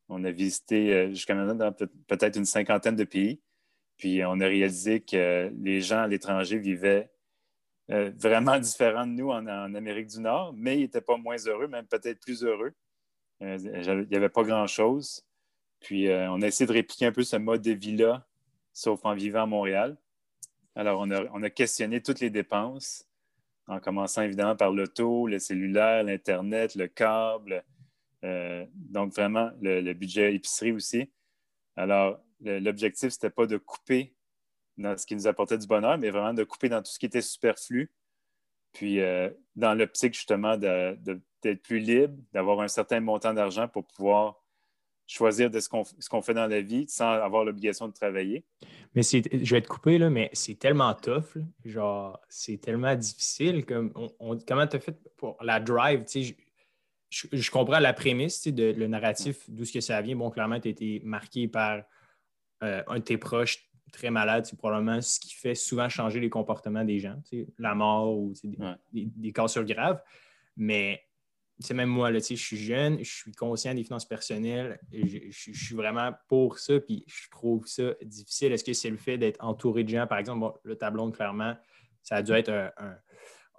On 0.09 0.23
a 0.25 0.31
visité 0.31 1.09
jusqu'à 1.09 1.33
maintenant 1.33 1.71
peut-être 2.07 2.37
une 2.37 2.45
cinquantaine 2.45 2.95
de 2.95 3.03
pays. 3.03 3.41
Puis 3.97 4.23
on 4.23 4.39
a 4.39 4.45
réalisé 4.45 5.01
que 5.01 5.51
les 5.59 5.81
gens 5.81 6.03
à 6.03 6.07
l'étranger 6.07 6.59
vivaient 6.59 7.09
euh, 7.91 8.11
vraiment 8.15 8.59
différents 8.59 9.07
de 9.07 9.11
nous 9.11 9.29
en, 9.29 9.45
Amérique 9.47 10.07
du 10.07 10.19
Nord, 10.19 10.53
mais 10.55 10.77
ils 10.77 10.81
n'étaient 10.81 11.01
pas 11.01 11.17
moins 11.17 11.37
heureux, 11.45 11.67
même 11.67 11.87
peut-être 11.87 12.19
plus 12.19 12.43
heureux. 12.43 12.73
Euh, 13.41 13.57
il 13.59 14.07
n'y 14.09 14.15
avait 14.15 14.29
pas 14.29 14.43
grand-chose. 14.43 15.23
Puis 15.79 16.07
euh, 16.07 16.31
on 16.31 16.41
a 16.41 16.47
essayé 16.47 16.67
de 16.67 16.73
répliquer 16.73 17.07
un 17.07 17.11
peu 17.11 17.23
ce 17.23 17.37
mode 17.37 17.61
de 17.61 17.71
vie-là, 17.71 18.25
sauf 18.73 19.03
en 19.03 19.13
vivant 19.13 19.43
à 19.43 19.45
Montréal. 19.45 19.97
Alors 20.75 21.01
on 21.01 21.43
a, 21.43 21.49
questionné 21.49 22.01
toutes 22.01 22.19
les 22.19 22.29
dépenses, 22.29 23.07
en 23.65 23.79
commençant 23.79 24.21
évidemment 24.21 24.55
par 24.55 24.71
l'auto, 24.71 25.27
le 25.27 25.39
cellulaire, 25.39 26.03
l'Internet, 26.03 26.75
le 26.75 26.87
câble, 26.87 27.63
donc 28.75 29.13
vraiment 29.13 29.49
le, 29.59 29.81
le 29.81 29.93
budget 29.93 30.35
épicerie 30.35 30.71
aussi. 30.71 31.09
Alors, 31.75 32.19
l'objectif, 32.41 33.09
ce 33.09 33.17
n'était 33.17 33.29
pas 33.29 33.45
de 33.45 33.57
couper 33.57 34.15
dans 34.77 34.97
ce 34.97 35.05
qui 35.05 35.15
nous 35.15 35.27
apportait 35.27 35.57
du 35.57 35.67
bonheur, 35.67 35.97
mais 35.97 36.09
vraiment 36.09 36.33
de 36.33 36.43
couper 36.43 36.69
dans 36.69 36.81
tout 36.81 36.91
ce 36.91 36.99
qui 36.99 37.07
était 37.07 37.21
superflu. 37.21 37.91
Puis, 38.73 38.99
euh, 38.99 39.29
dans 39.55 39.73
l'optique, 39.73 40.13
justement, 40.13 40.55
d'être 40.57 41.61
plus 41.63 41.79
libre, 41.79 42.15
d'avoir 42.31 42.61
un 42.61 42.67
certain 42.67 42.99
montant 42.99 43.33
d'argent 43.33 43.67
pour 43.67 43.85
pouvoir 43.87 44.43
choisir 45.07 45.49
de 45.49 45.59
ce 45.59 45.69
qu'on 45.69 46.21
fait 46.21 46.33
dans 46.33 46.47
la 46.47 46.61
vie 46.61 46.85
sans 46.89 47.09
avoir 47.09 47.45
l'obligation 47.45 47.87
de 47.87 47.93
travailler. 47.93 48.45
Mais 48.93 49.01
je 49.03 49.55
vais 49.55 49.61
te 49.61 49.67
couper, 49.67 49.97
là, 49.97 50.09
mais 50.09 50.29
c'est 50.33 50.59
tellement 50.59 50.93
tough. 50.93 51.37
genre, 51.63 52.19
c'est 52.27 52.57
tellement 52.57 52.93
difficile. 52.93 53.65
Comme 53.65 53.93
comment 54.45 54.67
tu 54.67 54.75
as 54.75 54.79
fait 54.79 54.97
pour 55.15 55.37
la 55.41 55.59
drive? 55.59 56.03
Je, 57.09 57.27
je, 57.31 57.51
comprends 57.51 57.79
la 57.79 57.93
prémisse 57.93 58.47
de 58.47 58.73
le 58.73 58.87
narratif, 58.87 59.49
d'où 59.49 59.63
ce 59.63 59.71
que 59.71 59.79
ça 59.79 60.01
vient. 60.01 60.17
Bon, 60.17 60.29
clairement, 60.29 60.59
tu 60.59 60.67
as 60.67 60.71
été 60.71 61.01
marqué 61.05 61.47
par 61.47 61.83
euh, 62.63 62.83
un 62.87 62.99
de 62.99 63.03
tes 63.03 63.17
proches 63.17 63.67
très 63.91 64.09
malade, 64.09 64.45
c'est 64.45 64.57
probablement 64.57 65.01
ce 65.01 65.19
qui 65.19 65.33
fait 65.33 65.55
souvent 65.55 65.89
changer 65.89 66.19
les 66.19 66.29
comportements 66.29 66.83
des 66.83 66.99
gens, 66.99 67.21
la 67.57 67.75
mort 67.75 68.17
ou 68.17 68.33
des, 68.93 69.31
cassures 69.31 69.65
graves. 69.65 70.01
Mais 70.55 71.03
même 71.71 71.89
moi, 71.89 72.11
là, 72.11 72.19
je 72.19 72.35
suis 72.35 72.57
jeune, 72.57 72.99
je 72.99 73.11
suis 73.11 73.31
conscient 73.31 73.73
des 73.73 73.83
finances 73.83 74.05
personnelles, 74.05 74.79
je, 74.91 75.29
suis 75.31 75.75
vraiment 75.75 76.11
pour 76.27 76.59
ça, 76.59 76.79
puis 76.79 77.03
je 77.07 77.29
trouve 77.29 77.65
ça 77.65 77.93
difficile. 78.03 78.51
Est-ce 78.51 78.63
que 78.63 78.73
c'est 78.73 78.89
le 78.89 78.97
fait 78.97 79.17
d'être 79.17 79.43
entouré 79.43 79.83
de 79.83 79.89
gens, 79.89 80.05
par 80.07 80.17
exemple, 80.17 80.59
le 80.63 80.75
tableau, 80.75 81.09
clairement, 81.11 81.55
ça 82.03 82.17
a 82.17 82.21
dû 82.21 82.33
être 82.33 82.71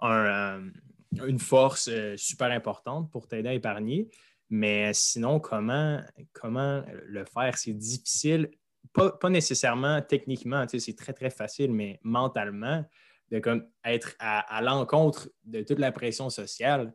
une 0.01 1.39
force 1.39 1.89
euh, 1.91 2.15
super 2.17 2.51
importante 2.51 3.11
pour 3.11 3.27
t'aider 3.27 3.49
à 3.49 3.53
épargner. 3.53 4.09
Mais 4.49 4.93
sinon, 4.93 5.39
comment, 5.39 6.01
comment 6.33 6.83
le 7.05 7.25
faire? 7.25 7.57
C'est 7.57 7.73
difficile 7.73 8.49
pas, 8.93 9.29
nécessairement 9.29 10.01
techniquement, 10.01 10.65
c'est 10.67 10.95
très, 10.95 11.13
très 11.13 11.29
facile, 11.29 11.71
mais 11.71 11.99
mentalement, 12.03 12.83
de 13.31 13.39
comme 13.39 13.67
être 13.85 14.15
à, 14.19 14.61
l'encontre 14.61 15.29
de 15.43 15.61
toute 15.61 15.79
la 15.79 15.91
pression 15.91 16.29
sociale, 16.29 16.93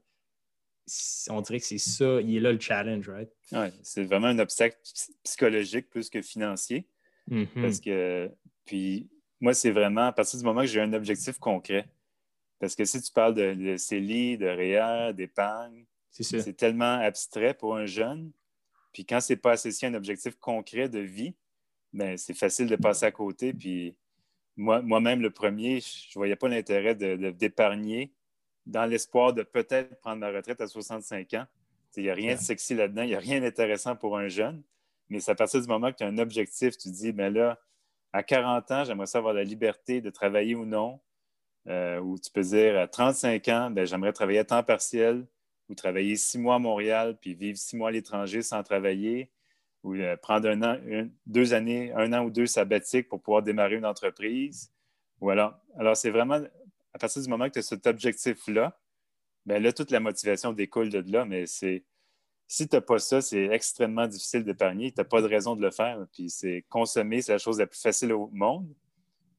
on 1.30 1.40
dirait 1.40 1.60
que 1.60 1.66
c'est 1.66 1.78
ça, 1.78 2.20
il 2.20 2.36
est 2.36 2.40
là 2.40 2.52
le 2.52 2.60
challenge, 2.60 3.08
right? 3.08 3.30
Oui, 3.52 3.68
c'est 3.82 4.04
vraiment 4.04 4.26
un 4.26 4.38
obstacle 4.38 4.76
psychologique 5.22 5.88
plus 5.88 6.10
que 6.10 6.20
financier. 6.20 6.86
Mm-hmm. 7.30 7.62
Parce 7.62 7.80
que, 7.80 8.30
puis, 8.66 9.08
moi, 9.40 9.54
c'est 9.54 9.70
vraiment 9.70 10.06
à 10.08 10.12
partir 10.12 10.38
du 10.38 10.44
moment 10.44 10.60
que 10.60 10.66
j'ai 10.66 10.80
un 10.80 10.92
objectif 10.92 11.38
concret. 11.38 11.88
Parce 12.58 12.74
que 12.74 12.84
si 12.84 13.00
tu 13.00 13.12
parles 13.12 13.34
de, 13.34 13.54
de 13.54 13.76
CELI, 13.76 14.36
de 14.36 14.46
REER, 14.46 15.14
d'épargne, 15.14 15.86
c'est 16.10 16.56
tellement 16.56 16.98
abstrait 17.00 17.54
pour 17.54 17.76
un 17.76 17.86
jeune. 17.86 18.30
Puis 18.92 19.04
quand 19.04 19.20
c'est 19.20 19.36
pas 19.36 19.52
associé 19.52 19.88
à 19.88 19.90
un 19.90 19.94
objectif 19.94 20.36
concret 20.36 20.88
de 20.88 21.00
vie, 21.00 21.34
ben, 21.94 22.18
c'est 22.18 22.34
facile 22.34 22.66
de 22.66 22.76
passer 22.76 23.06
à 23.06 23.12
côté. 23.12 23.54
Puis 23.54 23.96
moi-même, 24.56 25.22
le 25.22 25.30
premier, 25.30 25.80
je 25.80 26.08
ne 26.10 26.14
voyais 26.14 26.36
pas 26.36 26.48
l'intérêt 26.48 26.94
d'épargner 26.94 28.12
dans 28.66 28.84
l'espoir 28.84 29.32
de 29.32 29.42
peut-être 29.42 29.96
prendre 30.00 30.18
ma 30.18 30.30
retraite 30.30 30.60
à 30.60 30.66
65 30.66 31.34
ans. 31.34 31.46
Il 31.96 32.02
n'y 32.02 32.10
a 32.10 32.14
rien 32.14 32.34
de 32.34 32.40
sexy 32.40 32.74
là-dedans, 32.74 33.02
il 33.02 33.10
n'y 33.10 33.14
a 33.14 33.20
rien 33.20 33.40
d'intéressant 33.40 33.94
pour 33.94 34.18
un 34.18 34.26
jeune. 34.26 34.62
Mais 35.08 35.20
c'est 35.20 35.30
à 35.30 35.34
partir 35.36 35.60
du 35.60 35.68
moment 35.68 35.92
que 35.92 35.98
tu 35.98 36.02
as 36.02 36.08
un 36.08 36.18
objectif, 36.18 36.76
tu 36.76 36.90
dis, 36.90 37.12
ben 37.12 37.32
là, 37.32 37.60
à 38.12 38.24
40 38.24 38.70
ans, 38.72 38.84
j'aimerais 38.84 39.06
savoir 39.06 39.30
avoir 39.30 39.34
la 39.34 39.48
liberté 39.48 40.00
de 40.00 40.10
travailler 40.10 40.56
ou 40.56 40.64
non. 40.64 41.00
Euh, 41.68 42.00
ou 42.00 42.18
tu 42.18 42.30
peux 42.30 42.42
dire, 42.42 42.76
à 42.76 42.88
35 42.88 43.48
ans, 43.48 43.70
ben, 43.70 43.86
j'aimerais 43.86 44.12
travailler 44.12 44.40
à 44.40 44.44
temps 44.44 44.62
partiel 44.64 45.24
ou 45.68 45.74
travailler 45.74 46.16
six 46.16 46.38
mois 46.38 46.56
à 46.56 46.58
Montréal 46.58 47.16
puis 47.20 47.34
vivre 47.34 47.56
six 47.56 47.76
mois 47.76 47.88
à 47.88 47.92
l'étranger 47.92 48.42
sans 48.42 48.62
travailler 48.64 49.30
ou 49.84 49.94
euh, 49.94 50.16
prendre 50.16 50.48
un 50.48 50.62
an, 50.62 50.78
deux 51.26 51.54
années, 51.54 51.92
un 51.92 52.12
an 52.12 52.24
ou 52.24 52.30
deux 52.30 52.46
sabbatiques 52.46 53.08
pour 53.08 53.22
pouvoir 53.22 53.42
démarrer 53.42 53.76
une 53.76 53.86
entreprise. 53.86 54.72
Alors, 55.22 55.96
c'est 55.96 56.10
vraiment 56.10 56.40
à 56.94 56.98
partir 56.98 57.20
du 57.20 57.28
moment 57.28 57.46
que 57.48 57.54
tu 57.54 57.58
as 57.58 57.62
cet 57.62 57.86
objectif-là, 57.86 58.78
bien 59.44 59.58
là, 59.58 59.72
toute 59.72 59.90
la 59.90 60.00
motivation 60.00 60.52
découle 60.52 60.90
de 60.90 61.04
là, 61.10 61.24
mais 61.24 61.46
c'est 61.46 61.84
si 62.46 62.68
tu 62.68 62.76
n'as 62.76 62.82
pas 62.82 62.98
ça, 62.98 63.20
c'est 63.20 63.46
extrêmement 63.46 64.06
difficile 64.06 64.44
d'épargner. 64.44 64.92
Tu 64.92 65.00
n'as 65.00 65.04
pas 65.04 65.22
de 65.22 65.26
raison 65.26 65.56
de 65.56 65.62
le 65.62 65.70
faire. 65.70 66.06
Puis 66.12 66.30
c'est 66.30 66.64
consommer, 66.68 67.22
c'est 67.22 67.32
la 67.32 67.38
chose 67.38 67.58
la 67.58 67.66
plus 67.66 67.80
facile 67.80 68.12
au 68.12 68.28
monde. 68.32 68.72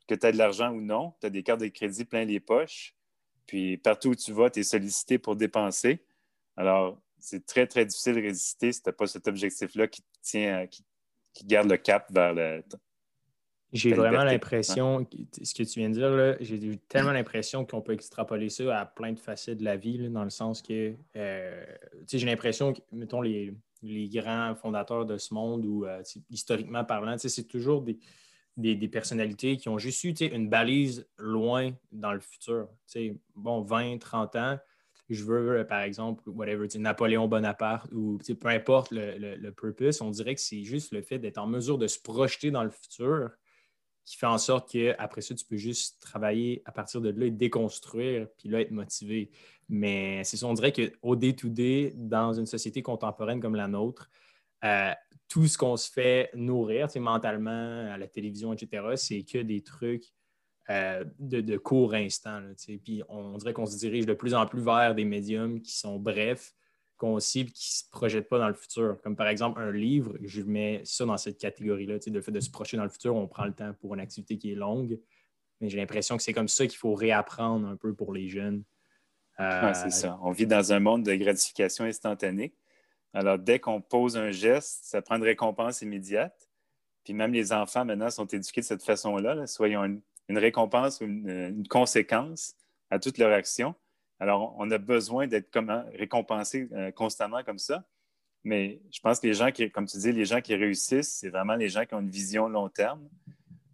Que 0.08 0.16
tu 0.16 0.26
aies 0.26 0.32
de 0.32 0.38
l'argent 0.38 0.72
ou 0.72 0.82
non, 0.82 1.14
tu 1.22 1.28
as 1.28 1.30
des 1.30 1.44
cartes 1.44 1.62
de 1.62 1.68
crédit 1.68 2.04
plein 2.04 2.26
les 2.26 2.40
poches. 2.40 2.96
Puis 3.46 3.78
partout 3.78 4.10
où 4.10 4.16
tu 4.16 4.34
vas, 4.34 4.50
tu 4.50 4.62
es 4.62 4.64
sollicité 4.64 5.20
pour 5.20 5.36
dépenser. 5.36 6.04
Alors, 6.58 7.00
c'est 7.20 7.46
très, 7.46 7.68
très 7.68 7.86
difficile 7.86 8.16
de 8.16 8.22
résister 8.22 8.72
si 8.72 8.82
tu 8.82 8.90
n'as 8.90 8.94
pas 8.94 9.08
cet 9.08 9.28
objectif-là 9.28 9.88
qui 9.88 10.04
tient, 10.26 10.68
qui, 10.68 10.84
garde 11.46 11.70
le 11.70 11.78
cap 11.78 12.12
vers 12.12 12.34
le. 12.34 12.64
J'ai 13.74 13.94
vraiment 13.94 14.24
l'impression, 14.24 15.06
ce 15.44 15.54
que 15.54 15.64
tu 15.64 15.80
viens 15.80 15.90
de 15.90 15.96
dire, 15.96 16.38
j'ai 16.40 16.56
eu 16.56 16.78
tellement 16.78 17.12
l'impression 17.12 17.66
qu'on 17.66 17.82
peut 17.82 17.92
extrapoler 17.92 18.50
ça 18.50 18.80
à 18.80 18.86
plein 18.86 19.12
de 19.12 19.20
facettes 19.20 19.58
de 19.58 19.66
la 19.66 19.76
vie, 19.76 20.10
dans 20.10 20.24
le 20.24 20.30
sens 20.30 20.62
que, 20.62 20.94
euh, 21.18 21.66
j'ai 22.08 22.26
l'impression 22.26 22.74
que, 22.74 22.80
mettons, 22.94 23.22
les, 23.22 23.54
grands 23.84 24.56
fondateurs 24.56 25.06
de 25.06 25.18
ce 25.18 25.34
monde, 25.34 25.66
ou 25.66 25.86
euh, 25.86 26.02
historiquement 26.30 26.86
parlant, 26.86 27.18
c'est 27.18 27.48
toujours 27.48 27.82
des, 27.82 27.98
des, 28.56 28.88
personnalités 28.88 29.58
qui 29.58 29.68
ont 29.68 29.78
juste 29.78 30.04
eu 30.06 30.14
une 30.28 30.48
balise 30.48 31.06
loin 31.18 31.72
dans 31.92 32.14
le 32.14 32.22
futur. 32.22 32.70
Bon, 33.36 33.62
20, 33.62 33.98
30 34.00 34.36
ans, 34.38 34.60
je 35.10 35.24
veux, 35.24 35.60
euh, 35.60 35.64
par 35.64 35.82
exemple, 35.82 36.24
whatever, 36.30 36.68
Napoléon 36.78 37.28
Bonaparte 37.28 37.92
ou 37.92 38.18
peu 38.40 38.48
importe 38.48 38.90
le, 38.92 39.50
purpose, 39.52 40.02
on 40.02 40.10
dirait 40.10 40.36
que 40.36 40.42
c'est 40.42 40.64
juste 40.64 40.92
le 40.92 41.02
fait 41.02 41.20
d'être 41.20 41.38
en 41.38 41.48
mesure 41.48 41.78
de 41.78 41.88
se 41.88 42.00
projeter 42.00 42.52
dans 42.52 42.64
le 42.64 42.72
futur 42.72 43.32
qui 44.06 44.18
fait 44.18 44.28
en 44.28 44.38
sorte 44.38 44.72
qu'après 44.72 45.22
ça, 45.22 45.34
tu 45.34 45.46
peux 45.46 45.58
juste 45.58 46.00
travailler 46.00 46.62
à 46.66 46.72
partir 46.72 47.02
de 47.02 47.10
là 47.10 47.26
et 47.26 47.32
déconstruire, 47.32 48.28
puis 48.38 48.50
là, 48.50 48.62
être 48.62 48.72
motivé. 48.72 49.32
Mais 49.68 50.24
c'est 50.24 50.38
ça, 50.38 50.46
on 50.46 50.54
dirait 50.54 50.72
qu'au 50.72 51.16
day-to-day, 51.16 51.94
dans 51.96 52.34
une 52.34 52.46
société 52.46 52.84
contemporaine 52.84 53.42
comme 53.42 53.56
la 53.56 53.68
nôtre, 53.68 54.12
euh, 54.64 54.92
tout 55.28 55.48
ce 55.48 55.58
qu'on 55.58 55.76
se 55.76 55.92
fait 55.92 56.30
nourrir 56.36 56.88
mentalement, 56.98 57.92
à 57.92 57.98
la 57.98 58.08
télévision, 58.08 58.54
etc., 58.54 58.84
c'est 58.96 59.24
que 59.24 59.40
des 59.40 59.62
trucs 59.62 60.14
euh, 60.70 61.04
de, 61.20 61.58
court 61.58 61.94
instant. 61.94 62.42
puis 62.84 63.04
on 63.08 63.38
dirait 63.38 63.54
qu'on 63.54 63.68
se 63.68 63.78
dirige 63.78 64.06
de 64.06 64.14
plus 64.14 64.34
en 64.34 64.48
plus 64.48 64.62
vers 64.62 64.96
des 64.96 65.06
médiums 65.06 65.62
qui 65.62 65.78
sont 65.78 66.00
brefs, 66.00 66.56
concis, 66.98 67.42
et 67.42 67.46
qui 67.46 67.52
ne 67.52 67.84
se 67.86 67.90
projettent 67.92 68.30
pas 68.30 68.40
dans 68.40 68.48
le 68.48 68.56
futur. 68.56 69.00
Comme 69.04 69.16
par 69.16 69.28
exemple 69.28 69.62
un 69.62 69.72
livre, 69.72 70.18
je 70.24 70.42
mets 70.42 70.82
ça 70.84 71.06
dans 71.06 71.18
cette 71.18 71.38
catégorie-là. 71.38 71.98
Le 72.08 72.22
fait 72.22 72.32
de 72.32 72.40
se 72.40 72.50
projeter 72.50 72.78
dans 72.78 72.84
le 72.84 72.90
futur, 72.90 73.16
on 73.16 73.28
prend 73.28 73.46
le 73.46 73.54
temps 73.54 73.74
pour 73.80 73.94
une 73.94 74.00
activité 74.00 74.38
qui 74.38 74.54
est 74.54 74.56
longue. 74.56 75.00
Mais 75.62 75.70
j'ai 75.70 75.78
l'impression 75.78 76.18
que 76.18 76.24
c'est 76.24 76.34
comme 76.34 76.48
ça 76.48 76.66
qu'il 76.66 76.78
faut 76.78 76.96
réapprendre 76.96 77.68
un 77.68 77.76
peu 77.76 77.94
pour 77.94 78.14
les 78.14 78.28
jeunes. 78.28 78.64
Euh, 79.40 79.74
c'est 79.74 79.92
ça. 79.92 80.18
On 80.24 80.32
vit 80.32 80.48
dans 80.48 80.74
un 80.74 80.80
monde 80.80 81.04
de 81.04 81.14
gratification 81.16 81.86
instantanée. 81.86 82.56
Alors, 83.14 83.38
dès 83.38 83.60
qu'on 83.60 83.82
pose 83.82 84.18
un 84.18 84.32
geste, 84.32 84.80
ça 84.84 85.02
prend 85.02 85.16
une 85.16 85.24
récompense 85.24 85.82
immédiate. 85.82 86.50
Puis 87.04 87.14
même 87.14 87.34
les 87.34 87.54
enfants 87.54 87.86
maintenant 87.86 88.10
sont 88.10 88.26
éduqués 88.26 88.62
de 88.62 88.66
cette 88.66 88.84
façon-là. 88.84 89.36
Là. 89.36 89.48
Soyons 89.48 90.02
une 90.30 90.38
récompense 90.38 91.02
ou 91.02 91.06
une, 91.06 91.68
conséquence 91.68 92.56
à 92.90 93.00
toute 93.00 93.18
leur 93.18 93.32
action. 93.32 93.76
Alors, 94.20 94.56
on 94.58 94.70
a 94.72 94.78
besoin 94.78 95.28
d'être 95.28 95.50
récompensé 95.94 96.70
euh, 96.72 96.92
constamment 96.92 97.44
comme 97.44 97.60
ça. 97.60 97.86
Mais 98.44 98.80
je 98.92 99.00
pense 99.00 99.20
que 99.20 99.28
les 99.28 99.34
gens 99.34 99.52
qui, 99.52 99.70
comme 99.72 99.88
tu 99.88 99.98
dis, 99.98 100.12
les 100.12 100.26
gens 100.26 100.40
qui 100.40 100.56
réussissent, 100.56 101.18
c'est 101.20 101.30
vraiment 101.30 101.56
les 101.56 101.68
gens 101.68 101.86
qui 101.86 101.96
ont 101.96 102.00
une 102.00 102.10
vision 102.10 102.48
long 102.48 102.70
terme, 102.70 103.10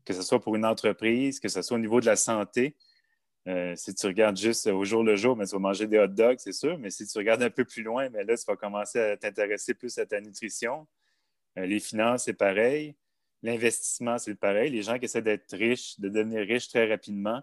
que 0.05 0.13
ce 0.13 0.21
soit 0.21 0.39
pour 0.39 0.55
une 0.55 0.65
entreprise, 0.65 1.39
que 1.39 1.49
ce 1.49 1.61
soit 1.61 1.75
au 1.75 1.79
niveau 1.79 1.99
de 1.99 2.05
la 2.05 2.15
santé. 2.15 2.75
Euh, 3.47 3.75
si 3.75 3.93
tu 3.93 4.05
regardes 4.05 4.37
juste 4.37 4.67
au 4.67 4.85
jour 4.85 5.03
le 5.03 5.15
jour, 5.15 5.35
mais 5.35 5.45
tu 5.45 5.53
vas 5.53 5.59
manger 5.59 5.87
des 5.87 5.99
hot 5.99 6.07
dogs, 6.07 6.37
c'est 6.39 6.53
sûr, 6.53 6.77
mais 6.77 6.89
si 6.89 7.07
tu 7.07 7.17
regardes 7.17 7.41
un 7.41 7.49
peu 7.49 7.65
plus 7.65 7.83
loin, 7.83 8.09
mais 8.09 8.23
là, 8.23 8.37
tu 8.37 8.45
vas 8.45 8.55
commencer 8.55 8.99
à 8.99 9.17
t'intéresser 9.17 9.73
plus 9.73 9.97
à 9.97 10.05
ta 10.05 10.21
nutrition. 10.21 10.87
Euh, 11.57 11.65
les 11.65 11.79
finances, 11.79 12.25
c'est 12.25 12.33
pareil. 12.33 12.95
L'investissement, 13.43 14.17
c'est 14.17 14.35
pareil. 14.35 14.69
Les 14.69 14.83
gens 14.83 14.99
qui 14.99 15.05
essaient 15.05 15.21
d'être 15.21 15.55
riches, 15.55 15.99
de 15.99 16.09
devenir 16.09 16.41
riches 16.41 16.69
très 16.69 16.87
rapidement, 16.87 17.41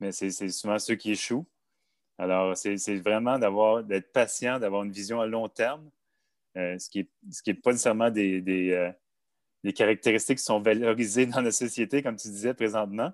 mais 0.00 0.10
c'est 0.10 0.30
souvent 0.50 0.78
ceux 0.78 0.96
qui 0.96 1.12
échouent. 1.12 1.46
Alors, 2.18 2.56
c'est 2.56 2.96
vraiment 2.96 3.38
d'avoir 3.38 3.84
d'être 3.84 4.12
patient, 4.12 4.58
d'avoir 4.58 4.82
une 4.82 4.92
vision 4.92 5.20
à 5.20 5.26
long 5.26 5.48
terme, 5.48 5.90
euh, 6.56 6.78
ce 6.78 6.90
qui 6.90 7.08
n'est 7.46 7.54
pas 7.54 7.70
nécessairement 7.70 8.10
des, 8.10 8.42
euh, 8.72 8.92
des, 9.64 9.72
caractéristiques 9.72 10.38
qui 10.38 10.44
sont 10.44 10.60
valorisées 10.60 11.26
dans 11.26 11.40
la 11.40 11.52
société, 11.52 12.02
comme 12.02 12.16
tu 12.16 12.28
disais 12.28 12.52
présentement, 12.52 13.12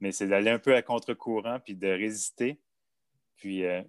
mais 0.00 0.12
c'est 0.12 0.28
d'aller 0.28 0.50
un 0.50 0.58
peu 0.58 0.74
à 0.74 0.82
contre-courant 0.82 1.60
puis 1.60 1.74
de 1.74 1.88
résister. 1.88 2.60
Puis, 3.36 3.64
euh, 3.64 3.82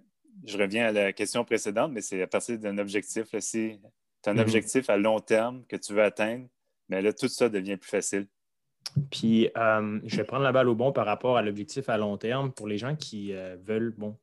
je 0.44 0.58
reviens 0.58 0.88
à 0.88 0.92
la 0.92 1.12
question 1.12 1.44
précédente, 1.44 1.92
mais 1.92 2.02
c'est 2.02 2.20
à 2.22 2.26
partir 2.26 2.58
d'un 2.58 2.76
objectif. 2.78 3.26
si 3.38 3.80
tu 4.22 4.28
as 4.28 4.32
un 4.32 4.34
mm-hmm. 4.34 4.40
objectif 4.40 4.90
à 4.90 4.96
long 4.96 5.20
terme 5.20 5.64
que 5.66 5.76
tu 5.76 5.94
veux 5.94 6.02
atteindre, 6.02 6.46
mais 6.88 7.02
là, 7.02 7.12
tout 7.12 7.28
ça 7.28 7.48
devient 7.48 7.76
plus 7.76 7.90
facile. 7.90 8.26
Puis, 9.10 9.48
euh, 9.56 10.00
je 10.04 10.16
vais 10.16 10.24
prendre 10.24 10.42
la 10.42 10.52
balle 10.52 10.68
au 10.68 10.74
bon 10.74 10.92
par 10.92 11.06
rapport 11.06 11.36
à 11.36 11.42
l'objectif 11.42 11.88
à 11.88 11.96
long 11.96 12.16
terme 12.18 12.52
pour 12.52 12.66
les 12.66 12.78
gens 12.78 12.96
qui 12.96 13.32
euh, 13.32 13.56
veulent, 13.64 13.94
bon, 13.96 14.18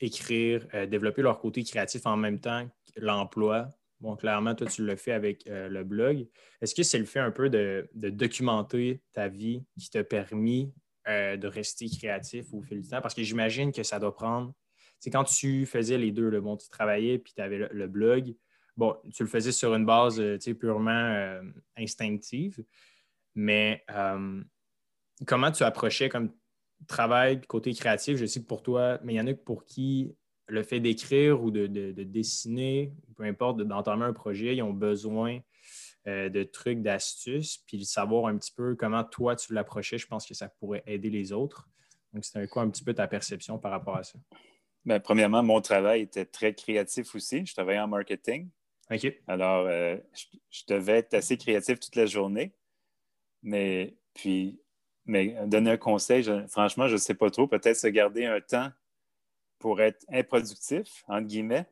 écrire, 0.00 0.66
euh, 0.74 0.86
développer 0.86 1.22
leur 1.22 1.38
côté 1.38 1.62
créatif 1.64 2.06
en 2.06 2.16
même 2.16 2.38
temps 2.38 2.68
que 2.94 3.00
l'emploi. 3.00 3.70
Bon, 4.00 4.16
clairement, 4.16 4.54
toi, 4.54 4.66
tu 4.66 4.84
le 4.84 4.96
fais 4.96 5.12
avec 5.12 5.44
le 5.46 5.82
blog. 5.82 6.28
Est-ce 6.60 6.74
que 6.74 6.82
c'est 6.82 6.98
le 6.98 7.06
fait 7.06 7.18
un 7.18 7.30
peu 7.30 7.48
de, 7.48 7.88
documenter 7.94 9.00
ta 9.14 9.26
vie 9.28 9.64
qui 9.80 9.88
t'a 9.88 10.04
permis 10.04 10.70
de 11.06 11.46
rester 11.46 11.88
créatif 11.88 12.52
au 12.52 12.60
fil 12.60 12.82
du 12.82 12.88
temps? 12.90 13.00
Parce 13.00 13.14
que 13.14 13.22
j'imagine 13.22 13.72
que 13.72 13.82
ça 13.82 13.98
doit 13.98 14.14
prendre. 14.14 14.52
C'est 15.00 15.08
quand 15.08 15.24
tu 15.24 15.64
faisais 15.64 15.96
les 15.96 16.10
deux, 16.10 16.28
le 16.28 16.42
bon, 16.42 16.58
tu 16.58 16.68
travaillais 16.68 17.18
puis 17.18 17.32
tu 17.34 17.40
avais 17.40 17.70
le 17.72 17.86
blog 17.86 18.34
bon, 18.76 18.96
tu 19.12 19.22
le 19.22 19.28
faisais 19.28 19.52
sur 19.52 19.74
une 19.74 19.86
base 19.86 20.20
euh, 20.20 20.38
purement 20.58 20.90
euh, 20.90 21.42
instinctive, 21.76 22.62
mais 23.34 23.84
euh, 23.90 24.42
comment 25.26 25.50
tu 25.50 25.62
approchais 25.62 26.08
comme 26.08 26.32
travail 26.86 27.40
côté 27.42 27.72
créatif? 27.74 28.16
Je 28.16 28.26
sais 28.26 28.40
que 28.40 28.46
pour 28.46 28.62
toi, 28.62 28.98
mais 29.02 29.14
il 29.14 29.16
y 29.16 29.20
en 29.20 29.26
a 29.26 29.34
pour 29.34 29.64
qui 29.64 30.14
le 30.48 30.62
fait 30.62 30.78
d'écrire 30.78 31.42
ou 31.42 31.50
de, 31.50 31.66
dessiner, 31.66 32.92
peu 33.16 33.24
importe, 33.24 33.58
d'entamer 33.58 34.04
un 34.04 34.12
projet, 34.12 34.54
ils 34.54 34.62
ont 34.62 34.72
besoin 34.72 35.40
de 36.06 36.44
trucs, 36.44 36.82
d'astuces, 36.82 37.58
puis 37.66 37.78
de 37.78 37.82
savoir 37.82 38.26
un 38.26 38.38
petit 38.38 38.52
peu 38.52 38.76
comment 38.76 39.02
toi 39.02 39.34
tu 39.34 39.52
l'approchais, 39.52 39.98
je 39.98 40.06
pense 40.06 40.24
que 40.24 40.34
ça 40.34 40.48
pourrait 40.48 40.84
aider 40.86 41.10
les 41.10 41.32
autres. 41.32 41.68
Donc, 42.12 42.24
c'était 42.24 42.46
quoi 42.46 42.62
un 42.62 42.70
petit 42.70 42.84
peu 42.84 42.94
ta 42.94 43.08
perception 43.08 43.58
par 43.58 43.72
rapport 43.72 43.96
à 43.96 44.04
ça? 44.04 44.16
Bien, 44.84 45.00
premièrement, 45.00 45.42
mon 45.42 45.60
travail 45.60 46.02
était 46.02 46.24
très 46.24 46.54
créatif 46.54 47.12
aussi. 47.16 47.44
Je 47.44 47.52
travaillais 47.52 47.80
en 47.80 47.88
marketing. 47.88 48.48
Alors, 49.26 49.66
euh, 49.66 49.96
je, 50.50 50.62
devais 50.68 50.98
être 50.98 51.14
assez 51.14 51.36
créatif 51.36 51.80
toute 51.80 51.96
la 51.96 52.06
journée. 52.06 52.52
Mais 53.42 53.96
puis, 54.14 54.60
mais 55.06 55.36
donner 55.46 55.72
un 55.72 55.76
conseil, 55.76 56.24
franchement, 56.48 56.86
je 56.88 56.94
ne 56.94 56.98
sais 56.98 57.14
pas 57.14 57.30
trop. 57.30 57.46
Peut-être 57.46 57.76
se 57.76 57.88
garder 57.88 58.26
un 58.26 58.40
temps 58.40 58.70
pour 59.58 59.80
être 59.80 60.04
improductif, 60.08 61.04
entre 61.08 61.26
guillemets. 61.26 61.66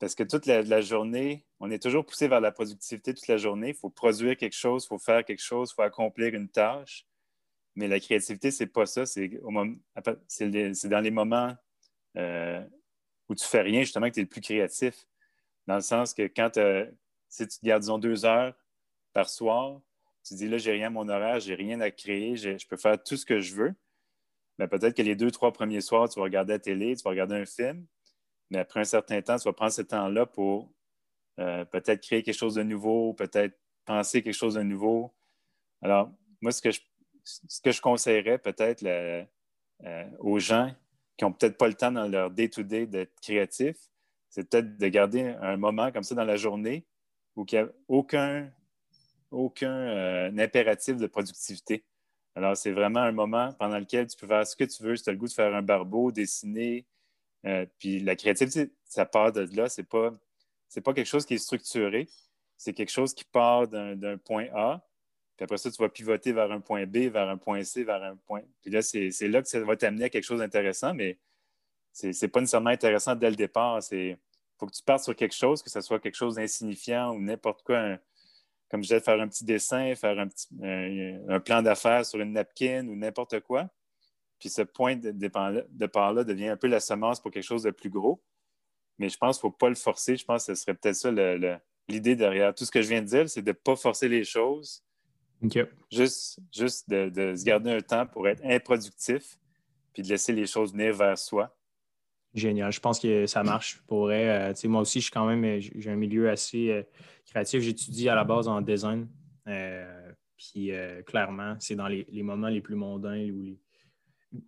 Parce 0.00 0.14
que 0.14 0.22
toute 0.22 0.46
la, 0.46 0.80
journée, 0.80 1.44
on 1.60 1.70
est 1.70 1.82
toujours 1.82 2.06
poussé 2.06 2.26
vers 2.26 2.40
la 2.40 2.52
productivité 2.52 3.12
toute 3.12 3.28
la 3.28 3.36
journée. 3.36 3.68
Il 3.68 3.74
faut 3.74 3.90
produire 3.90 4.36
quelque 4.36 4.56
chose, 4.56 4.84
il 4.84 4.88
faut 4.88 4.98
faire 4.98 5.24
quelque 5.24 5.42
chose, 5.42 5.70
il 5.70 5.74
faut 5.74 5.82
accomplir 5.82 6.34
une 6.34 6.48
tâche. 6.48 7.06
Mais 7.76 7.86
la 7.86 8.00
créativité, 8.00 8.50
c'est 8.50 8.66
pas 8.66 8.86
ça. 8.86 9.04
C'est 9.04 9.28
dans 9.28 11.00
les 11.00 11.10
moments 11.10 11.54
euh, 12.16 12.64
où 13.28 13.34
tu 13.34 13.44
fais 13.44 13.60
rien, 13.60 13.82
justement, 13.82 14.08
que 14.08 14.14
tu 14.14 14.20
es 14.20 14.22
le 14.22 14.28
plus 14.28 14.40
créatif. 14.40 15.06
Dans 15.70 15.76
le 15.76 15.82
sens 15.82 16.14
que 16.14 16.22
quand 16.22 16.50
si 17.28 17.46
tu 17.46 17.58
te 17.60 17.64
gardes, 17.64 17.82
disons, 17.82 17.98
deux 17.98 18.24
heures 18.24 18.56
par 19.12 19.28
soir, 19.28 19.80
tu 20.24 20.34
dis 20.34 20.48
là, 20.48 20.58
j'ai 20.58 20.72
rien 20.72 20.88
à 20.88 20.90
mon 20.90 21.08
horaire, 21.08 21.38
j'ai 21.38 21.54
rien 21.54 21.80
à 21.80 21.92
créer, 21.92 22.34
je 22.34 22.66
peux 22.66 22.76
faire 22.76 23.00
tout 23.00 23.16
ce 23.16 23.24
que 23.24 23.38
je 23.38 23.54
veux. 23.54 23.74
Mais 24.58 24.66
peut-être 24.66 24.96
que 24.96 25.02
les 25.02 25.14
deux, 25.14 25.30
trois 25.30 25.52
premiers 25.52 25.80
soirs, 25.80 26.08
tu 26.08 26.18
vas 26.18 26.24
regarder 26.24 26.54
la 26.54 26.58
télé, 26.58 26.96
tu 26.96 27.04
vas 27.04 27.10
regarder 27.10 27.36
un 27.36 27.46
film, 27.46 27.86
mais 28.50 28.58
après 28.58 28.80
un 28.80 28.84
certain 28.84 29.22
temps, 29.22 29.36
tu 29.36 29.44
vas 29.44 29.52
prendre 29.52 29.70
ce 29.70 29.82
temps-là 29.82 30.26
pour 30.26 30.72
euh, 31.38 31.64
peut-être 31.66 32.00
créer 32.00 32.24
quelque 32.24 32.36
chose 32.36 32.56
de 32.56 32.64
nouveau, 32.64 33.14
peut-être 33.14 33.56
penser 33.84 34.24
quelque 34.24 34.34
chose 34.34 34.54
de 34.54 34.62
nouveau. 34.62 35.14
Alors, 35.82 36.10
moi, 36.40 36.50
ce 36.50 36.62
que 36.62 36.72
je, 36.72 36.80
ce 37.22 37.60
que 37.60 37.70
je 37.70 37.80
conseillerais 37.80 38.38
peut-être 38.38 38.84
euh, 38.84 40.04
aux 40.18 40.40
gens 40.40 40.74
qui 41.16 41.24
n'ont 41.24 41.32
peut-être 41.32 41.58
pas 41.58 41.68
le 41.68 41.74
temps 41.74 41.92
dans 41.92 42.08
leur 42.08 42.28
day-to-day 42.28 42.88
d'être 42.88 43.14
créatifs, 43.20 43.89
c'est 44.30 44.48
peut-être 44.48 44.78
de 44.78 44.88
garder 44.88 45.34
un 45.40 45.56
moment 45.56 45.92
comme 45.92 46.02
ça 46.02 46.14
dans 46.14 46.24
la 46.24 46.36
journée 46.36 46.86
où 47.36 47.44
il 47.50 47.54
n'y 47.54 47.58
a 47.60 47.68
aucun, 47.88 48.50
aucun 49.30 49.72
euh, 49.72 50.38
impératif 50.38 50.96
de 50.96 51.06
productivité. 51.06 51.84
Alors, 52.34 52.56
c'est 52.56 52.70
vraiment 52.70 53.00
un 53.00 53.12
moment 53.12 53.52
pendant 53.58 53.78
lequel 53.78 54.06
tu 54.06 54.16
peux 54.16 54.26
faire 54.26 54.46
ce 54.46 54.56
que 54.56 54.64
tu 54.64 54.82
veux. 54.82 54.96
Si 54.96 55.02
tu 55.02 55.10
as 55.10 55.12
le 55.12 55.18
goût 55.18 55.26
de 55.26 55.32
faire 55.32 55.54
un 55.54 55.62
barbeau, 55.62 56.12
dessiner, 56.12 56.86
puis 57.78 58.00
la 58.00 58.16
créativité, 58.16 58.70
ça 58.84 59.04
part 59.04 59.32
de 59.32 59.48
là. 59.56 59.68
Ce 59.68 59.80
n'est 59.80 59.86
pas 59.86 60.12
pas 60.84 60.94
quelque 60.94 61.06
chose 61.06 61.26
qui 61.26 61.34
est 61.34 61.38
structuré. 61.38 62.08
C'est 62.56 62.72
quelque 62.72 62.90
chose 62.90 63.14
qui 63.14 63.24
part 63.24 63.66
d'un 63.66 64.18
point 64.18 64.46
A, 64.54 64.86
puis 65.40 65.44
après 65.44 65.56
ça, 65.56 65.70
tu 65.70 65.80
vas 65.80 65.88
pivoter 65.88 66.32
vers 66.32 66.52
un 66.52 66.60
point 66.60 66.84
B, 66.84 67.08
vers 67.08 67.26
un 67.26 67.38
point 67.38 67.64
C, 67.64 67.82
vers 67.82 68.02
un 68.02 68.14
point. 68.14 68.42
Puis 68.60 68.70
là, 68.70 68.82
c'est 68.82 69.26
là 69.26 69.40
que 69.40 69.48
ça 69.48 69.58
va 69.60 69.74
t'amener 69.74 70.04
à 70.04 70.10
quelque 70.10 70.24
chose 70.24 70.40
d'intéressant, 70.40 70.92
mais 70.92 71.18
c'est 71.92 72.22
n'est 72.22 72.28
pas 72.28 72.40
nécessairement 72.40 72.70
intéressant 72.70 73.14
dès 73.14 73.30
le 73.30 73.36
départ. 73.36 73.80
Il 73.92 74.16
faut 74.58 74.66
que 74.66 74.72
tu 74.72 74.82
partes 74.82 75.04
sur 75.04 75.16
quelque 75.16 75.34
chose, 75.34 75.62
que 75.62 75.70
ce 75.70 75.80
soit 75.80 75.98
quelque 75.98 76.14
chose 76.14 76.36
d'insignifiant 76.36 77.12
ou 77.14 77.20
n'importe 77.20 77.62
quoi. 77.62 77.98
comme 78.70 78.82
je 78.82 78.88
disais, 78.88 79.00
faire 79.00 79.20
un 79.20 79.28
petit 79.28 79.44
dessin, 79.44 79.94
faire 79.94 80.18
un, 80.18 80.28
petit, 80.28 80.48
un, 81.28 81.40
plan 81.40 81.62
d'affaires 81.62 82.06
sur 82.06 82.20
une 82.20 82.32
napkin 82.32 82.86
ou 82.88 82.96
n'importe 82.96 83.40
quoi. 83.40 83.68
Puis 84.38 84.48
ce 84.48 84.62
point 84.62 84.96
de, 84.96 85.10
de 85.10 85.86
part-là 85.86 86.24
devient 86.24 86.48
un 86.48 86.56
peu 86.56 86.68
la 86.68 86.80
semence 86.80 87.20
pour 87.20 87.30
quelque 87.30 87.44
chose 87.44 87.64
de 87.64 87.70
plus 87.70 87.90
gros. 87.90 88.22
Mais 88.98 89.08
je 89.08 89.16
pense 89.16 89.38
qu'il 89.38 89.48
ne 89.48 89.52
faut 89.52 89.56
pas 89.56 89.68
le 89.68 89.74
forcer. 89.74 90.16
Je 90.16 90.24
pense 90.24 90.46
que 90.46 90.54
ce 90.54 90.62
serait 90.62 90.74
peut-être 90.74 90.94
ça 90.94 91.10
l'idée 91.88 92.16
derrière 92.16 92.54
tout 92.54 92.64
ce 92.64 92.70
que 92.70 92.82
je 92.82 92.88
viens 92.88 93.02
de 93.02 93.06
dire, 93.06 93.28
c'est 93.28 93.42
de 93.42 93.48
ne 93.48 93.52
pas 93.52 93.76
forcer 93.76 94.08
les 94.08 94.24
choses. 94.24 94.84
Juste, 95.90 96.38
juste 96.52 96.88
de, 96.88 97.34
se 97.34 97.44
garder 97.44 97.72
un 97.72 97.80
temps 97.80 98.06
pour 98.06 98.28
être 98.28 98.44
improductif, 98.44 99.38
puis 99.92 100.02
de 100.02 100.08
laisser 100.08 100.32
les 100.32 100.46
choses 100.46 100.72
venir 100.72 100.94
vers 100.94 101.18
soi. 101.18 101.54
Génial. 102.34 102.72
Je 102.72 102.80
pense 102.80 103.00
que 103.00 103.26
ça 103.26 103.42
marche. 103.42 103.82
Pour 103.86 104.08
euh, 104.10 104.52
moi 104.64 104.82
aussi, 104.82 105.00
je 105.00 105.04
suis 105.04 105.12
quand 105.12 105.26
même, 105.26 105.60
j'ai 105.60 105.90
un 105.90 105.96
milieu 105.96 106.30
assez 106.30 106.70
euh, 106.70 106.82
créatif. 107.26 107.60
J'étudie 107.60 108.08
à 108.08 108.14
la 108.14 108.24
base 108.24 108.46
en 108.48 108.60
design. 108.60 109.08
Euh, 109.48 110.12
puis 110.36 110.70
clairement, 111.06 111.56
c'est 111.58 111.74
dans 111.74 111.88
les, 111.88 112.06
moments 112.22 112.48
les 112.48 112.62
plus 112.62 112.76
mondains 112.76 113.28
où, 113.30 113.58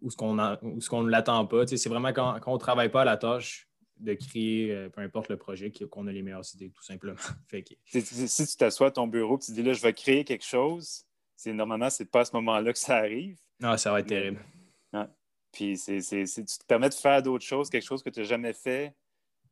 où 0.00 0.10
ce 0.10 0.16
qu'on 0.16 0.34
ne 0.34 1.10
l'attend 1.10 1.44
pas. 1.46 1.66
C'est 1.66 1.88
vraiment 1.88 2.12
quand, 2.12 2.38
quand 2.40 2.50
on 2.50 2.54
ne 2.54 2.60
travaille 2.60 2.90
pas 2.90 3.02
à 3.02 3.04
la 3.04 3.16
tâche, 3.16 3.68
de 4.02 4.14
créer, 4.14 4.72
euh, 4.72 4.88
peu 4.88 5.00
importe 5.00 5.28
le 5.28 5.36
projet, 5.36 5.72
qu'on 5.90 6.06
a 6.06 6.12
les 6.12 6.22
meilleures 6.22 6.44
idées, 6.54 6.70
tout 6.70 6.82
simplement. 6.82 7.16
si, 7.86 8.46
tu 8.46 8.56
t'assois 8.56 8.88
à 8.88 8.90
ton 8.90 9.06
bureau 9.06 9.36
et 9.36 9.38
tu 9.38 9.52
dis 9.52 9.62
là, 9.62 9.72
je 9.72 9.82
vais 9.82 9.92
créer 9.92 10.24
quelque 10.24 10.44
chose, 10.44 11.04
c'est 11.36 11.52
normalement, 11.52 11.90
c'est 11.90 12.10
pas 12.10 12.20
à 12.20 12.24
ce 12.24 12.34
moment-là 12.36 12.72
que 12.72 12.78
ça 12.78 12.96
arrive. 12.96 13.38
Non, 13.60 13.76
ça 13.76 13.92
va 13.92 14.00
être 14.00 14.06
terrible. 14.06 14.40
Puis 15.52 15.76
c'est, 15.76 16.00
tu 16.00 16.44
te 16.44 16.64
permets 16.66 16.88
de 16.88 16.94
faire 16.94 17.22
d'autres 17.22 17.44
choses, 17.44 17.68
quelque 17.68 17.86
chose 17.86 18.02
que 18.02 18.10
tu 18.10 18.20
n'as 18.20 18.26
jamais 18.26 18.52
fait. 18.52 18.94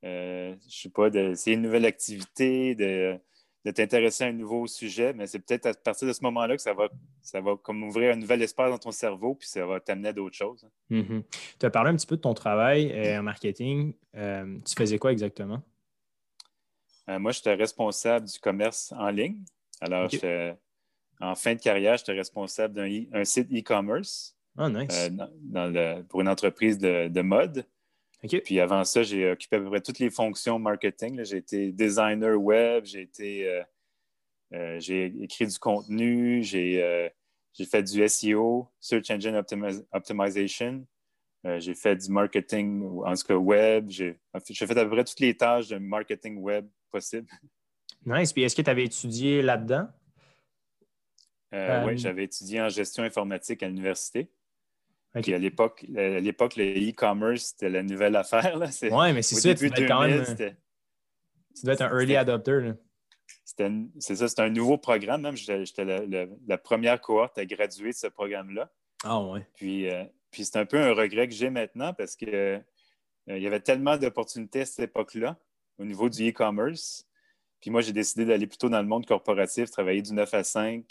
Euh, 0.04 0.54
je 0.68 0.82
sais 0.82 0.88
pas, 0.88 1.10
c'est 1.34 1.52
une 1.52 1.62
nouvelle 1.62 1.84
activité, 1.84 2.74
de, 2.74 3.20
de 3.64 3.70
t'intéresser 3.70 4.24
à 4.24 4.28
un 4.28 4.32
nouveau 4.32 4.66
sujet, 4.66 5.12
mais 5.12 5.26
c'est 5.26 5.38
peut-être 5.38 5.66
à 5.66 5.74
partir 5.74 6.08
de 6.08 6.12
ce 6.12 6.22
moment-là 6.22 6.56
que 6.56 6.62
ça 6.62 6.72
va, 6.72 6.88
ça 7.20 7.40
va 7.40 7.56
comme 7.56 7.82
ouvrir 7.82 8.14
un 8.14 8.16
nouvel 8.16 8.40
espace 8.42 8.70
dans 8.70 8.78
ton 8.78 8.90
cerveau, 8.90 9.34
puis 9.34 9.48
ça 9.48 9.66
va 9.66 9.80
t'amener 9.80 10.08
à 10.08 10.12
d'autres 10.12 10.36
choses. 10.36 10.66
Mm-hmm. 10.90 11.22
Tu 11.58 11.66
as 11.66 11.70
parlé 11.70 11.90
un 11.90 11.96
petit 11.96 12.06
peu 12.06 12.16
de 12.16 12.22
ton 12.22 12.32
travail 12.32 12.90
euh, 12.92 13.20
en 13.20 13.22
marketing. 13.22 13.92
Euh, 14.14 14.58
tu 14.66 14.74
faisais 14.74 14.98
quoi 14.98 15.12
exactement? 15.12 15.62
Euh, 17.10 17.18
moi, 17.18 17.32
j'étais 17.32 17.54
responsable 17.54 18.26
du 18.26 18.38
commerce 18.38 18.92
en 18.96 19.10
ligne. 19.10 19.42
Alors, 19.80 20.08
en 21.20 21.34
fin 21.34 21.54
de 21.54 21.60
carrière, 21.60 21.98
j'étais 21.98 22.12
responsable 22.12 22.74
d'un 22.74 23.24
site 23.24 23.52
e-commerce 23.52 24.36
oh, 24.58 24.68
nice. 24.68 25.10
pour 26.08 26.20
une 26.20 26.28
entreprise 26.28 26.78
de 26.78 27.20
mode. 27.22 27.64
Puis 28.44 28.60
avant 28.60 28.84
ça, 28.84 29.02
j'ai 29.02 29.30
occupé 29.30 29.56
à 29.56 29.60
peu 29.60 29.66
près 29.66 29.80
toutes 29.80 29.98
les 29.98 30.10
fonctions 30.10 30.58
marketing. 30.58 31.24
J'ai 31.24 31.38
été 31.38 31.72
designer 31.72 32.36
web, 32.36 32.84
j'ai 32.84 33.02
été 33.02 33.48
euh, 33.48 33.62
euh, 34.52 34.80
j'ai 34.80 35.06
écrit 35.22 35.46
du 35.46 35.58
contenu, 35.58 36.42
j'ai 36.42 36.82
euh, 36.82 37.08
fait 37.70 37.82
du 37.82 38.06
SEO, 38.08 38.68
Search 38.78 39.10
Engine 39.10 39.42
Optimization. 39.92 40.86
j'ai 41.44 41.74
fait 41.74 41.96
du 41.96 42.10
marketing, 42.10 42.82
en 43.04 43.14
tout 43.14 43.26
cas 43.26 43.36
web. 43.36 43.88
J'ai 43.88 44.18
fait 44.34 44.76
à 44.76 44.84
peu 44.84 44.90
près 44.90 45.04
toutes 45.04 45.20
les 45.20 45.34
tâches 45.34 45.68
de 45.68 45.78
marketing 45.78 46.36
web 46.38 46.68
possibles. 46.90 47.28
Nice. 48.04 48.32
Puis 48.34 48.42
est-ce 48.42 48.56
que 48.56 48.62
tu 48.62 48.70
avais 48.70 48.84
étudié 48.84 49.40
là-dedans? 49.40 49.88
oui, 51.52 51.98
j'avais 51.98 52.24
étudié 52.24 52.60
en 52.60 52.68
gestion 52.68 53.02
informatique 53.02 53.62
à 53.62 53.68
l'université. 53.68 54.30
Puis 55.14 55.34
à 55.34 55.38
l'époque, 55.38 55.84
à 55.96 56.20
l'époque, 56.20 56.56
le 56.56 56.90
e-commerce, 56.90 57.46
c'était 57.46 57.68
la 57.68 57.82
nouvelle 57.82 58.14
affaire. 58.14 58.56
Oui, 58.58 59.12
mais 59.12 59.22
c'est 59.22 59.36
ça, 59.36 59.54
tu 59.54 59.68
dois, 59.68 59.86
quand 59.86 60.02
même, 60.02 60.24
tu 60.24 61.64
dois 61.64 61.74
être 61.74 61.82
un 61.82 61.90
early 61.90 62.16
adopter. 62.16 62.72
C'est 63.44 64.16
ça, 64.16 64.28
c'est 64.28 64.40
un 64.40 64.50
nouveau 64.50 64.78
programme. 64.78 65.22
Même, 65.22 65.36
j'étais 65.36 65.84
la, 65.84 66.58
première 66.58 67.00
cohorte 67.00 67.36
à 67.38 67.44
graduer 67.44 67.90
de 67.90 67.96
ce 67.96 68.06
programme-là. 68.06 68.70
Ah 69.02 69.20
ouais. 69.20 69.46
Puis, 69.54 69.90
euh, 69.90 70.04
puis 70.30 70.44
c'est 70.44 70.58
un 70.58 70.66
peu 70.66 70.78
un 70.78 70.92
regret 70.92 71.26
que 71.26 71.34
j'ai 71.34 71.50
maintenant 71.50 71.92
parce 71.92 72.14
qu'il 72.16 72.34
euh, 72.34 72.58
il 73.26 73.42
y 73.42 73.46
avait 73.46 73.60
tellement 73.60 73.96
d'opportunités 73.96 74.62
à 74.62 74.66
cette 74.66 74.90
époque-là 74.90 75.36
au 75.78 75.84
niveau 75.84 76.08
du 76.08 76.28
e-commerce. 76.28 77.06
Puis 77.60 77.70
moi, 77.70 77.80
j'ai 77.80 77.92
décidé 77.92 78.24
d'aller 78.24 78.46
plutôt 78.46 78.68
dans 78.68 78.80
le 78.80 78.88
monde 78.88 79.06
corporatif, 79.06 79.70
travailler 79.70 80.02
du 80.02 80.12
9 80.12 80.32
à 80.34 80.44
5. 80.44 80.84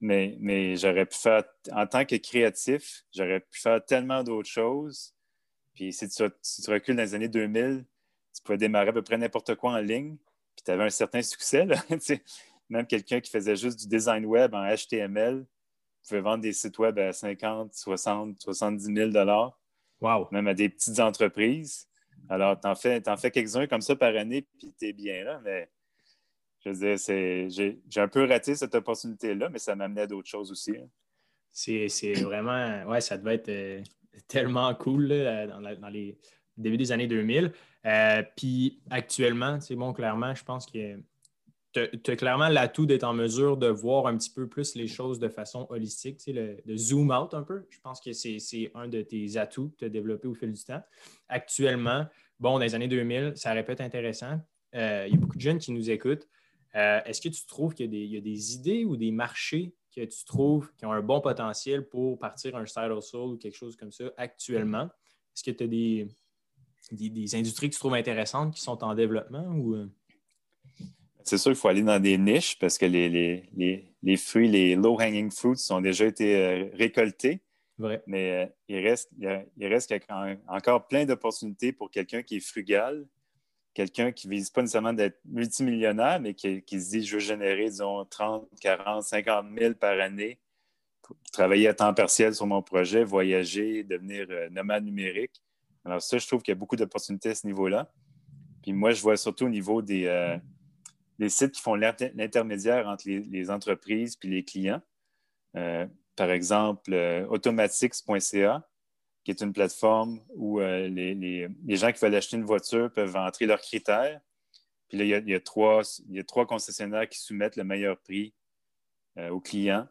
Mais, 0.00 0.76
j'aurais 0.76 1.06
pu 1.06 1.16
faire, 1.16 1.44
en 1.72 1.86
tant 1.86 2.04
que 2.04 2.16
créatif, 2.16 3.04
j'aurais 3.14 3.40
pu 3.40 3.60
faire 3.60 3.84
tellement 3.84 4.22
d'autres 4.22 4.48
choses. 4.48 5.14
Puis 5.74 5.92
si 5.92 6.08
tu, 6.08 6.22
recules 6.70 6.96
dans 6.96 7.02
les 7.02 7.14
années 7.14 7.28
2000, 7.28 7.84
tu 8.34 8.42
pouvais 8.42 8.58
démarrer 8.58 8.88
à 8.88 8.92
peu 8.92 9.02
près 9.02 9.16
n'importe 9.16 9.54
quoi 9.56 9.72
en 9.72 9.78
ligne, 9.78 10.16
puis 10.54 10.64
tu 10.64 10.70
avais 10.70 10.84
un 10.84 10.90
certain 10.90 11.22
succès. 11.22 11.66
Même 12.68 12.86
quelqu'un 12.86 13.20
qui 13.20 13.30
faisait 13.30 13.56
juste 13.56 13.80
du 13.80 13.88
design 13.88 14.26
web 14.26 14.54
en 14.54 14.64
HTML 14.74 15.46
pouvait 16.08 16.20
vendre 16.20 16.42
des 16.42 16.52
sites 16.52 16.78
web 16.78 16.98
à 16.98 17.12
50, 17.12 17.74
60, 17.74 18.40
70 18.40 19.12
000 19.12 19.52
Wow. 20.00 20.28
Même 20.30 20.48
à 20.48 20.54
des 20.54 20.68
petites 20.68 21.00
entreprises. 21.00 21.88
Alors, 22.28 22.58
tu 22.60 22.66
en 22.68 22.74
fais, 22.74 23.06
en 23.08 23.16
fais 23.16 23.30
quelques-uns 23.30 23.66
comme 23.66 23.80
ça 23.80 23.96
par 23.96 24.14
année, 24.16 24.46
puis 24.58 24.72
tu 24.78 24.88
es 24.88 24.92
bien 24.92 25.24
là, 25.24 25.40
mais 25.44 25.68
je 26.64 26.70
veux 26.70 27.48
j'ai 27.48 28.00
un 28.00 28.08
peu 28.08 28.24
raté 28.24 28.54
cette 28.54 28.74
opportunité-là, 28.74 29.48
mais 29.48 29.58
ça 29.58 29.74
m'amenait 29.74 30.02
à 30.02 30.06
d'autres 30.06 30.28
choses 30.28 30.50
aussi. 30.50 30.72
Hein. 30.76 30.88
C'est 31.50 32.14
vraiment, 32.22 32.84
ouais, 32.86 33.00
ça 33.00 33.16
devait 33.18 33.34
être 33.34 33.48
euh, 33.48 33.82
tellement 34.28 34.72
cool 34.74 35.08
dans, 35.08 35.88
les 35.88 36.18
débuts 36.56 36.76
des 36.76 36.92
années 36.92 37.06
2000. 37.06 37.52
Euh, 37.86 38.22
puis 38.36 38.80
actuellement, 38.90 39.60
c'est 39.60 39.74
bon, 39.74 39.92
clairement, 39.92 40.34
je 40.34 40.44
pense 40.44 40.66
que 40.66 40.98
tu 41.72 42.10
as, 42.10 42.16
clairement 42.16 42.48
l'atout 42.48 42.86
d'être 42.86 43.04
en 43.04 43.12
mesure 43.12 43.56
de 43.56 43.68
voir 43.68 44.06
un 44.06 44.16
petit 44.16 44.30
peu 44.30 44.48
plus 44.48 44.74
les 44.74 44.86
choses 44.86 45.18
de 45.18 45.28
façon 45.28 45.66
holistique, 45.70 46.18
de 46.26 46.76
zoom 46.76 47.10
out 47.10 47.34
un 47.34 47.42
peu. 47.42 47.66
Je 47.70 47.80
pense 47.80 48.00
que 48.00 48.12
c'est 48.12 48.70
un 48.74 48.88
de 48.88 49.02
tes 49.02 49.36
atouts 49.36 49.70
que 49.70 49.76
tu 49.76 49.84
as 49.84 49.88
développé 49.88 50.28
au 50.28 50.34
fil 50.34 50.52
du 50.52 50.64
temps. 50.64 50.82
Actuellement, 51.28 52.06
bon, 52.40 52.52
dans 52.52 52.58
les 52.58 52.74
années 52.74 52.88
2000, 52.88 53.32
ça 53.36 53.52
aurait 53.52 53.64
pu 53.64 53.72
être 53.72 53.80
intéressant. 53.80 54.40
Euh, 54.74 55.04
il 55.06 55.14
y 55.14 55.16
a 55.16 55.20
beaucoup 55.20 55.36
de 55.36 55.40
jeunes 55.40 55.58
qui 55.58 55.72
nous 55.72 55.90
écoutent. 55.90 56.26
Euh, 56.74 57.00
est-ce 57.04 57.20
que 57.20 57.28
tu 57.28 57.44
trouves 57.46 57.74
qu'il 57.74 57.94
y, 57.94 58.16
a 58.16 58.20
des 58.20 58.54
idées 58.54 58.84
ou 58.84 58.96
des 58.96 59.10
marchés 59.10 59.74
que 59.94 60.04
tu 60.04 60.24
trouves 60.24 60.70
qui 60.76 60.84
ont 60.84 60.92
un 60.92 61.00
bon 61.00 61.20
potentiel 61.20 61.88
pour 61.88 62.18
partir 62.18 62.56
un 62.56 62.66
side 62.66 62.92
hustle 62.96 63.16
ou 63.16 63.36
quelque 63.36 63.56
chose 63.56 63.76
comme 63.76 63.92
ça 63.92 64.04
actuellement? 64.16 64.84
Est-ce 65.34 65.44
que 65.44 65.50
tu 65.50 65.64
as 65.64 65.66
des, 65.66 66.08
des, 66.92 67.34
industries 67.34 67.70
que 67.70 67.74
tu 67.74 67.80
trouves 67.80 67.94
intéressantes 67.94 68.54
qui 68.54 68.60
sont 68.60 68.82
en 68.84 68.94
développement 68.94 69.46
ou... 69.54 69.74
Euh? 69.74 69.86
C'est 71.24 71.36
sûr 71.36 71.50
qu'il 71.52 71.60
faut 71.60 71.68
aller 71.68 71.82
dans 71.82 72.00
des 72.00 72.16
niches 72.16 72.58
parce 72.58 72.78
que 72.78 72.86
les, 72.86 74.16
fruits, 74.16 74.48
les 74.48 74.76
low-hanging 74.76 75.30
fruits 75.30 75.58
ont 75.70 75.80
déjà 75.80 76.06
été 76.06 76.36
euh, 76.36 76.70
récoltés. 76.74 77.42
Vrai. 77.76 78.02
Mais 78.06 78.50
il 78.66 78.78
reste, 78.78 79.10
il 79.20 79.66
reste 79.66 79.94
encore 80.48 80.88
plein 80.88 81.04
d'opportunités 81.04 81.72
pour 81.72 81.90
quelqu'un 81.90 82.22
qui 82.22 82.38
est 82.38 82.40
frugal, 82.40 83.06
quelqu'un 83.78 84.10
qui 84.10 84.26
ne 84.26 84.32
vise 84.32 84.50
pas 84.50 84.60
nécessairement 84.60 84.92
d'être 84.92 85.20
multimillionnaire, 85.24 86.18
mais 86.20 86.34
qui, 86.34 86.60
se 86.68 86.90
dit 86.90 87.06
je 87.06 87.14
veux 87.14 87.20
générer, 87.20 87.66
disons, 87.66 88.04
30, 88.06 88.48
40, 88.60 89.04
50 89.04 89.46
000 89.56 89.74
par 89.74 90.00
année 90.00 90.40
travailler 91.32 91.68
à 91.68 91.74
temps 91.74 91.94
partiel 91.94 92.34
sur 92.34 92.44
mon 92.44 92.60
projet, 92.60 93.04
voyager, 93.04 93.84
devenir 93.84 94.26
nomade 94.50 94.84
numérique. 94.84 95.40
Alors 95.84 96.02
ça, 96.02 96.18
je 96.18 96.26
trouve 96.26 96.42
qu'il 96.42 96.50
y 96.50 96.56
a 96.56 96.58
beaucoup 96.58 96.74
d'opportunités 96.74 97.30
à 97.30 97.34
ce 97.36 97.46
niveau-là. 97.46 97.88
Puis 98.62 98.72
moi, 98.72 98.90
je 98.90 99.00
vois 99.00 99.16
surtout 99.16 99.44
au 99.44 99.48
niveau 99.48 99.80
des, 99.80 100.40
sites 101.28 101.52
qui 101.52 101.62
font 101.62 101.76
l'intermédiaire 101.76 102.88
entre 102.88 103.04
les, 103.06 103.48
entreprises 103.48 104.18
et 104.24 104.26
les 104.26 104.44
clients. 104.44 104.82
par 105.52 106.30
exemple, 106.32 106.92
automatics.ca, 107.30 108.67
qui 109.28 109.32
est 109.32 109.42
une 109.42 109.52
plateforme 109.52 110.22
où 110.36 110.58
les, 110.58 111.50
gens 111.76 111.92
qui 111.92 112.00
veulent 112.00 112.14
acheter 112.14 112.38
une 112.38 112.46
voiture 112.46 112.90
peuvent 112.90 113.14
entrer 113.14 113.44
leurs 113.44 113.60
critères. 113.60 114.22
Puis 114.88 114.96
là, 114.96 115.04
il 115.04 115.28
y 115.28 115.34
a, 115.34 115.40
trois, 115.40 115.82
il 116.08 116.16
y 116.16 116.18
a 116.18 116.24
trois 116.24 116.46
concessionnaires 116.46 117.06
qui 117.06 117.18
soumettent 117.18 117.56
le 117.56 117.64
meilleur 117.64 117.98
prix 117.98 118.32
euh, 119.18 119.28
aux 119.28 119.40
clients. 119.40 119.86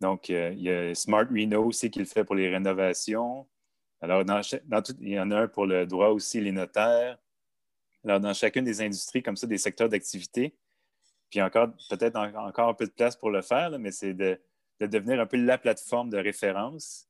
Donc, 0.00 0.28
euh, 0.28 0.52
il 0.56 0.62
y 0.62 0.72
a 0.72 0.92
Smart 0.92 1.24
Reno 1.24 1.66
aussi 1.66 1.88
qui 1.88 2.00
le 2.00 2.04
fait 2.04 2.24
pour 2.24 2.34
les 2.34 2.48
rénovations. 2.48 3.46
Alors, 4.00 4.24
dans, 4.24 4.40
il 4.98 5.08
y 5.08 5.20
en 5.20 5.30
a 5.30 5.42
un 5.42 5.46
pour 5.46 5.66
le 5.66 5.86
droit 5.86 6.08
aussi, 6.08 6.40
les 6.40 6.50
notaires. 6.50 7.16
Alors, 8.02 8.18
dans 8.18 8.34
chacune 8.34 8.64
des 8.64 8.80
industries, 8.80 9.22
comme 9.22 9.36
ça, 9.36 9.46
des 9.46 9.58
secteurs 9.58 9.88
d'activité, 9.88 10.52
puis 11.30 11.40
encore, 11.40 11.68
peut-être 11.90 12.16
encore 12.16 12.70
un 12.70 12.74
peu 12.74 12.86
de 12.86 12.92
place 12.92 13.14
pour 13.14 13.30
le 13.30 13.40
faire, 13.40 13.78
mais 13.78 13.92
c'est 13.92 14.14
de, 14.14 14.36
devenir 14.80 15.20
un 15.20 15.26
peu 15.26 15.36
la 15.36 15.58
plateforme 15.58 16.10
de 16.10 16.18
référence 16.18 17.08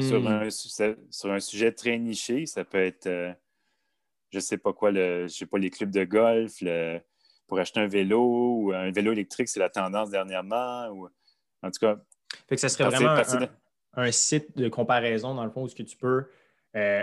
sur, 0.00 0.20
hmm. 0.20 0.26
un, 0.26 0.50
sur, 0.50 1.30
un, 1.30 1.40
sujet 1.40 1.70
très 1.70 1.96
niché. 1.98 2.46
Ça 2.46 2.64
peut 2.64 2.78
être, 2.78 3.06
euh, 3.06 3.32
je 4.30 4.38
ne 4.38 4.42
sais 4.42 4.58
pas 4.58 4.72
quoi, 4.72 4.90
le, 4.90 5.28
je 5.28 5.32
sais 5.32 5.46
pas, 5.46 5.58
les 5.58 5.70
clubs 5.70 5.90
de 5.90 6.04
golf, 6.04 6.60
le, 6.60 6.98
pour 7.46 7.58
acheter 7.60 7.78
un 7.78 7.86
vélo 7.86 8.20
ou 8.20 8.72
un 8.72 8.90
vélo 8.90 9.12
électrique, 9.12 9.48
c'est 9.48 9.60
la 9.60 9.70
tendance 9.70 10.10
dernièrement. 10.10 10.88
Ou, 10.88 11.08
en 11.62 11.70
tout 11.70 11.78
cas. 11.80 11.96
Fait 12.48 12.56
que 12.56 12.60
ça 12.60 12.68
serait 12.68 12.90
vraiment 12.90 13.14
un, 13.94 14.10
site 14.10 14.56
de 14.56 14.68
comparaison, 14.68 15.34
dans 15.34 15.44
le 15.44 15.50
fond, 15.50 15.64
où 15.64 15.68
que 15.68 15.82
tu 15.82 15.96
peux 15.96 16.24
euh, 16.74 17.02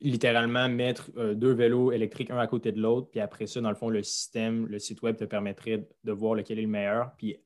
littéralement 0.00 0.68
mettre 0.68 1.10
euh, 1.18 1.34
deux 1.34 1.52
vélos 1.52 1.92
électriques 1.92 2.30
un 2.30 2.38
à 2.38 2.46
côté 2.46 2.72
de 2.72 2.80
l'autre, 2.80 3.10
puis 3.10 3.20
après 3.20 3.46
ça, 3.46 3.60
dans 3.60 3.68
le 3.68 3.76
fond, 3.76 3.90
le 3.90 4.02
système, 4.02 4.66
le 4.66 4.78
site 4.78 5.02
web 5.02 5.16
te 5.16 5.24
permettrait 5.24 5.86
de 6.02 6.12
voir 6.12 6.34
lequel 6.34 6.58
est 6.58 6.62
le 6.62 6.68
meilleur. 6.68 7.12
Puis 7.18 7.36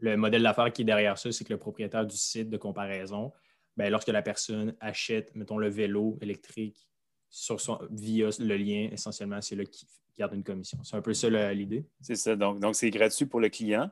le 0.00 0.16
modèle 0.16 0.42
d'affaires 0.42 0.72
qui 0.72 0.82
est 0.82 0.84
derrière 0.84 1.18
ça, 1.18 1.30
c'est 1.30 1.44
que 1.44 1.52
le 1.52 1.58
propriétaire 1.58 2.04
du 2.04 2.16
site 2.16 2.50
de 2.50 2.56
comparaison, 2.56 3.32
bien, 3.78 3.90
lorsque 3.90 4.08
la 4.08 4.22
personne 4.22 4.74
achète, 4.80 5.34
mettons, 5.34 5.58
le 5.58 5.68
vélo 5.68 6.18
électrique 6.20 6.88
sur 7.30 7.60
son, 7.60 7.78
via 7.90 8.28
le 8.38 8.56
lien, 8.56 8.88
essentiellement, 8.92 9.40
c'est 9.40 9.56
là 9.56 9.64
qu'il 9.64 9.88
garde 10.18 10.34
une 10.34 10.44
commission. 10.44 10.78
C'est 10.82 10.96
un 10.96 11.02
peu 11.02 11.14
ça 11.14 11.28
l'idée. 11.52 11.86
C'est 12.00 12.16
ça. 12.16 12.36
Donc, 12.36 12.60
donc 12.60 12.74
c'est 12.74 12.90
gratuit 12.90 13.26
pour 13.26 13.40
le 13.40 13.48
client. 13.48 13.90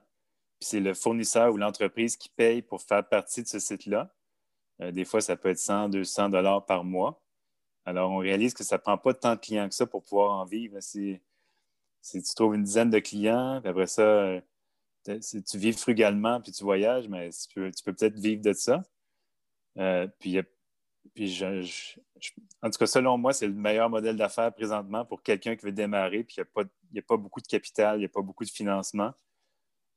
Puis 0.59 0.69
c'est 0.69 0.81
le 0.81 0.95
fournisseur 0.95 1.53
ou 1.53 1.57
l'entreprise 1.57 2.17
qui 2.17 2.29
paye 2.31 2.63
pour 2.63 2.81
faire 2.83 3.07
partie 3.07 3.43
de 3.43 3.49
ce 3.49 3.59
site-là. 3.59 4.15
Euh, 4.81 4.91
des 4.91 5.05
fois, 5.05 5.21
ça 5.21 5.37
peut 5.37 5.51
être 5.51 5.59
100, 5.59 5.91
200 5.91 6.31
dollars 6.31 6.65
par 6.65 6.85
mois. 6.85 7.23
Alors, 7.85 8.11
on 8.11 8.19
réalise 8.19 8.53
que 8.53 8.65
ça 8.65 8.77
ne 8.77 8.81
prend 8.81 8.99
pas 8.99 9.15
tant 9.15 9.35
de 9.35 9.41
clients 9.41 9.69
que 9.69 9.75
ça 9.75 9.87
pour 9.87 10.03
pouvoir 10.03 10.33
en 10.33 10.45
vivre. 10.45 10.81
Si, 10.81 11.21
tu 12.11 12.35
trouves 12.35 12.55
une 12.55 12.65
dizaine 12.65 12.91
de 12.91 12.99
clients, 12.99 13.61
puis 13.61 13.71
après 13.71 13.87
ça, 13.87 14.03
euh, 14.03 14.41
tu 15.05 15.59
vis 15.59 15.73
frugalement, 15.73 16.41
puis 16.41 16.53
tu 16.53 16.65
voyages, 16.65 17.09
mais 17.09 17.31
tu 17.31 17.55
peux, 17.55 17.93
peut-être 17.93 18.19
vivre 18.19 18.43
de 18.43 18.53
ça. 18.53 18.83
Euh, 19.79 20.07
puis, 20.19 20.39
puis 21.15 21.29
je, 21.29 21.99
en 22.63 22.71
tout 22.71 22.79
cas, 22.79 22.87
selon 22.87 23.19
moi, 23.19 23.33
c'est 23.33 23.47
le 23.47 23.53
meilleur 23.53 23.91
modèle 23.91 24.17
d'affaires 24.17 24.53
présentement 24.53 25.05
pour 25.05 25.23
quelqu'un 25.23 25.57
qui 25.57 25.65
veut 25.65 25.73
démarrer, 25.73 26.25
puis 26.25 26.37
il 26.39 26.45
n'y 26.93 26.99
a, 26.99 27.03
pas 27.03 27.17
beaucoup 27.17 27.41
de 27.41 27.47
capital, 27.47 27.97
il 27.97 28.01
n'y 28.01 28.05
a 28.07 28.09
pas 28.09 28.23
beaucoup 28.23 28.45
de 28.45 28.51
financement. 28.51 29.13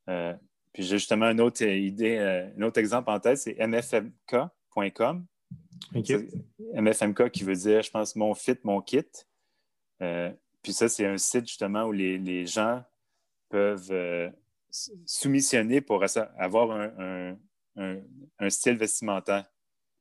Euh, 0.09 0.35
puis 0.73 0.83
j'ai 0.83 0.97
justement 0.97 1.27
une 1.27 1.41
autre 1.41 1.63
idée, 1.63 2.17
euh, 2.17 2.49
un 2.57 2.61
autre 2.63 2.79
exemple 2.79 3.09
en 3.09 3.19
tête, 3.19 3.37
c'est 3.37 3.55
mfmk.com. 3.59 5.25
MFMK 6.75 7.31
qui 7.31 7.43
veut 7.43 7.55
dire, 7.55 7.81
je 7.81 7.89
pense, 7.89 8.15
mon 8.15 8.33
fit, 8.35 8.57
mon 8.63 8.81
kit. 8.81 9.03
Euh, 10.01 10.31
puis 10.61 10.73
ça, 10.73 10.89
c'est 10.89 11.05
un 11.05 11.17
site 11.17 11.47
justement 11.47 11.85
où 11.85 11.91
les, 11.91 12.45
gens 12.45 12.83
peuvent 13.49 14.31
soumissionner 15.05 15.81
pour 15.81 16.03
avoir 16.37 16.91
un, 17.77 18.49
style 18.49 18.77
vestimentaire. 18.77 19.49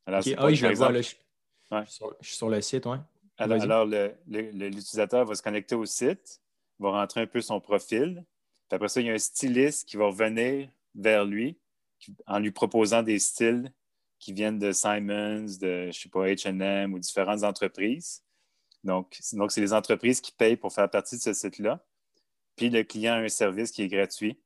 Alors, 0.09 0.21
ah 0.38 0.55
je 0.55 0.66
exemple, 0.66 0.97
je, 0.97 1.03
suis 1.03 2.37
sur, 2.37 2.49
le 2.49 2.62
site, 2.62 2.87
oui. 2.87 2.97
Alors, 3.37 3.85
l'utilisateur 4.27 5.27
va 5.27 5.35
se 5.35 5.42
connecter 5.42 5.75
au 5.75 5.85
site, 5.85 6.40
va 6.79 6.92
rentrer 6.92 7.21
un 7.21 7.27
peu 7.27 7.42
son 7.42 7.61
profil. 7.61 8.25
Puis 8.68 8.75
après 8.75 8.88
ça, 8.88 9.03
il 9.03 9.07
y 9.09 9.11
a 9.11 9.12
un 9.12 9.18
styliste 9.18 9.87
qui 9.87 9.99
va 9.99 10.07
revenir 10.07 10.71
vers 10.94 11.27
lui 11.27 11.59
en 12.27 12.38
lui 12.38 12.53
proposant 12.53 13.03
des 13.03 13.18
styles 13.18 13.71
qui 14.18 14.33
viennent 14.33 14.59
de 14.59 14.73
Simons, 14.73 15.44
de, 15.61 15.90
je 15.92 16.01
sais 16.01 16.09
pas, 16.09 16.27
H&M 16.27 16.94
ou 16.94 16.99
différentes 16.99 17.44
entreprises. 17.44 18.25
Donc, 18.85 19.18
donc 19.35 19.53
c'est 19.53 19.61
les 19.61 19.75
entreprises 19.75 20.23
qui 20.23 20.33
payent 20.33 20.57
pour 20.57 20.73
faire 20.73 20.88
partie 20.88 21.16
de 21.16 21.21
ce 21.21 21.35
site-là. 21.35 21.85
Puis 22.57 22.71
le 22.71 22.83
client 22.83 23.12
a 23.12 23.18
un 23.18 23.29
service 23.29 23.73
qui 23.73 23.83
est 23.83 23.88
gratuit. 23.88 24.40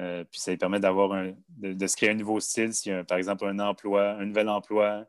Euh, 0.00 0.24
puis 0.24 0.40
ça 0.40 0.50
lui 0.50 0.58
permet 0.58 0.80
d'avoir 0.80 1.32
de, 1.48 1.86
se 1.86 1.96
créer 1.96 2.10
un 2.10 2.14
nouveau 2.14 2.40
style 2.40 2.74
s'il 2.74 2.92
y 2.92 2.94
a, 2.94 3.04
par 3.04 3.18
exemple, 3.18 3.44
un 3.46 3.58
emploi, 3.60 4.12
un 4.12 4.26
nouvel 4.26 4.48
emploi, 4.48 5.06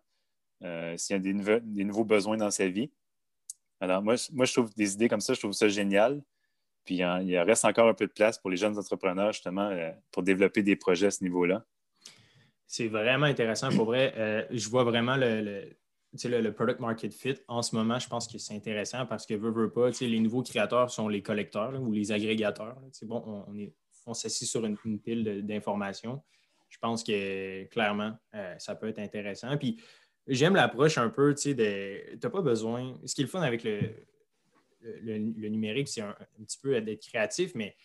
euh, 0.64 0.96
s'il 0.98 1.16
y 1.16 1.20
a 1.20 1.20
des, 1.20 1.84
nouveaux 1.84 2.06
besoins 2.06 2.38
dans 2.38 2.52
sa 2.52 2.68
vie. 2.68 2.92
Alors, 3.80 4.02
moi, 4.02 4.16
moi, 4.32 4.46
je 4.46 4.54
trouve 4.54 4.74
des 4.76 4.94
idées 4.94 5.10
comme 5.10 5.22
ça, 5.22 5.34
je 5.34 5.40
trouve 5.40 5.54
ça 5.54 5.68
génial. 5.68 6.22
Puis, 6.86 6.98
il 6.98 7.38
reste 7.40 7.66
encore 7.66 7.88
un 7.88 7.96
peu 7.96 8.06
de 8.06 8.12
place 8.12 8.38
pour 8.38 8.52
les 8.52 8.58
jeunes 8.58 8.78
entrepreneurs, 8.78 9.32
justement, 9.32 9.70
euh, 9.70 9.92
pour 10.12 10.22
développer 10.22 10.62
des 10.62 10.76
projets 10.76 11.08
à 11.08 11.12
ce 11.12 11.24
niveau-là. 11.24 11.66
C'est 12.68 12.88
vraiment 12.88 13.26
intéressant. 13.26 13.70
Pour 13.70 13.86
vrai, 13.86 14.48
je 14.52 14.70
vois 14.70 14.84
vraiment 14.84 15.18
le, 15.18 15.70
le, 16.24 16.50
product 16.52 16.80
market 16.80 17.14
fit. 17.14 17.36
En 17.48 17.62
ce 17.62 17.76
moment, 17.76 18.00
je 18.00 18.08
pense 18.08 18.28
que 18.28 18.38
c'est 18.38 18.56
intéressant 18.56 19.06
parce 19.06 19.26
que, 19.26 19.34
veut, 19.34 19.52
veut 19.52 19.72
pas, 19.72 19.90
les 20.02 20.20
nouveaux 20.20 20.44
créateurs 20.44 20.90
sont 20.90 21.08
les 21.08 21.22
collecteurs 21.22 21.80
ou 21.82 21.92
les 21.92 22.12
agrégateurs. 22.12 22.76
Bon, 23.04 23.24
on, 23.26 23.52
on, 23.52 23.54
on 24.06 24.14
s'assit 24.14 24.48
sur 24.48 24.66
une, 24.66 25.00
pile 25.00 25.46
d'informations. 25.46 26.24
Je 26.70 26.78
pense 26.80 27.04
que, 27.04 27.64
clairement, 27.66 28.18
ça 28.58 28.76
peut 28.76 28.88
être 28.88 29.00
intéressant. 29.00 29.58
Puis, 29.58 29.82
j'aime 30.28 30.56
l'approche 30.56 30.98
un 30.98 31.10
peu, 31.10 31.34
tu 31.36 31.42
sais, 31.42 31.54
de. 31.54 32.18
Tu 32.20 32.30
pas 32.30 32.42
besoin. 32.42 33.00
Ce 33.06 33.16
qui 33.16 33.22
est 33.22 33.26
le 33.26 33.30
fun 33.30 33.42
avec 33.42 33.64
le, 33.64 33.80
le, 34.82 35.48
numérique, 35.50 35.88
c'est 35.88 36.02
un, 36.02 36.16
petit 36.44 36.60
peu 36.62 36.80
d'être 36.82 37.06
créatif, 37.06 37.54
mais 37.56 37.76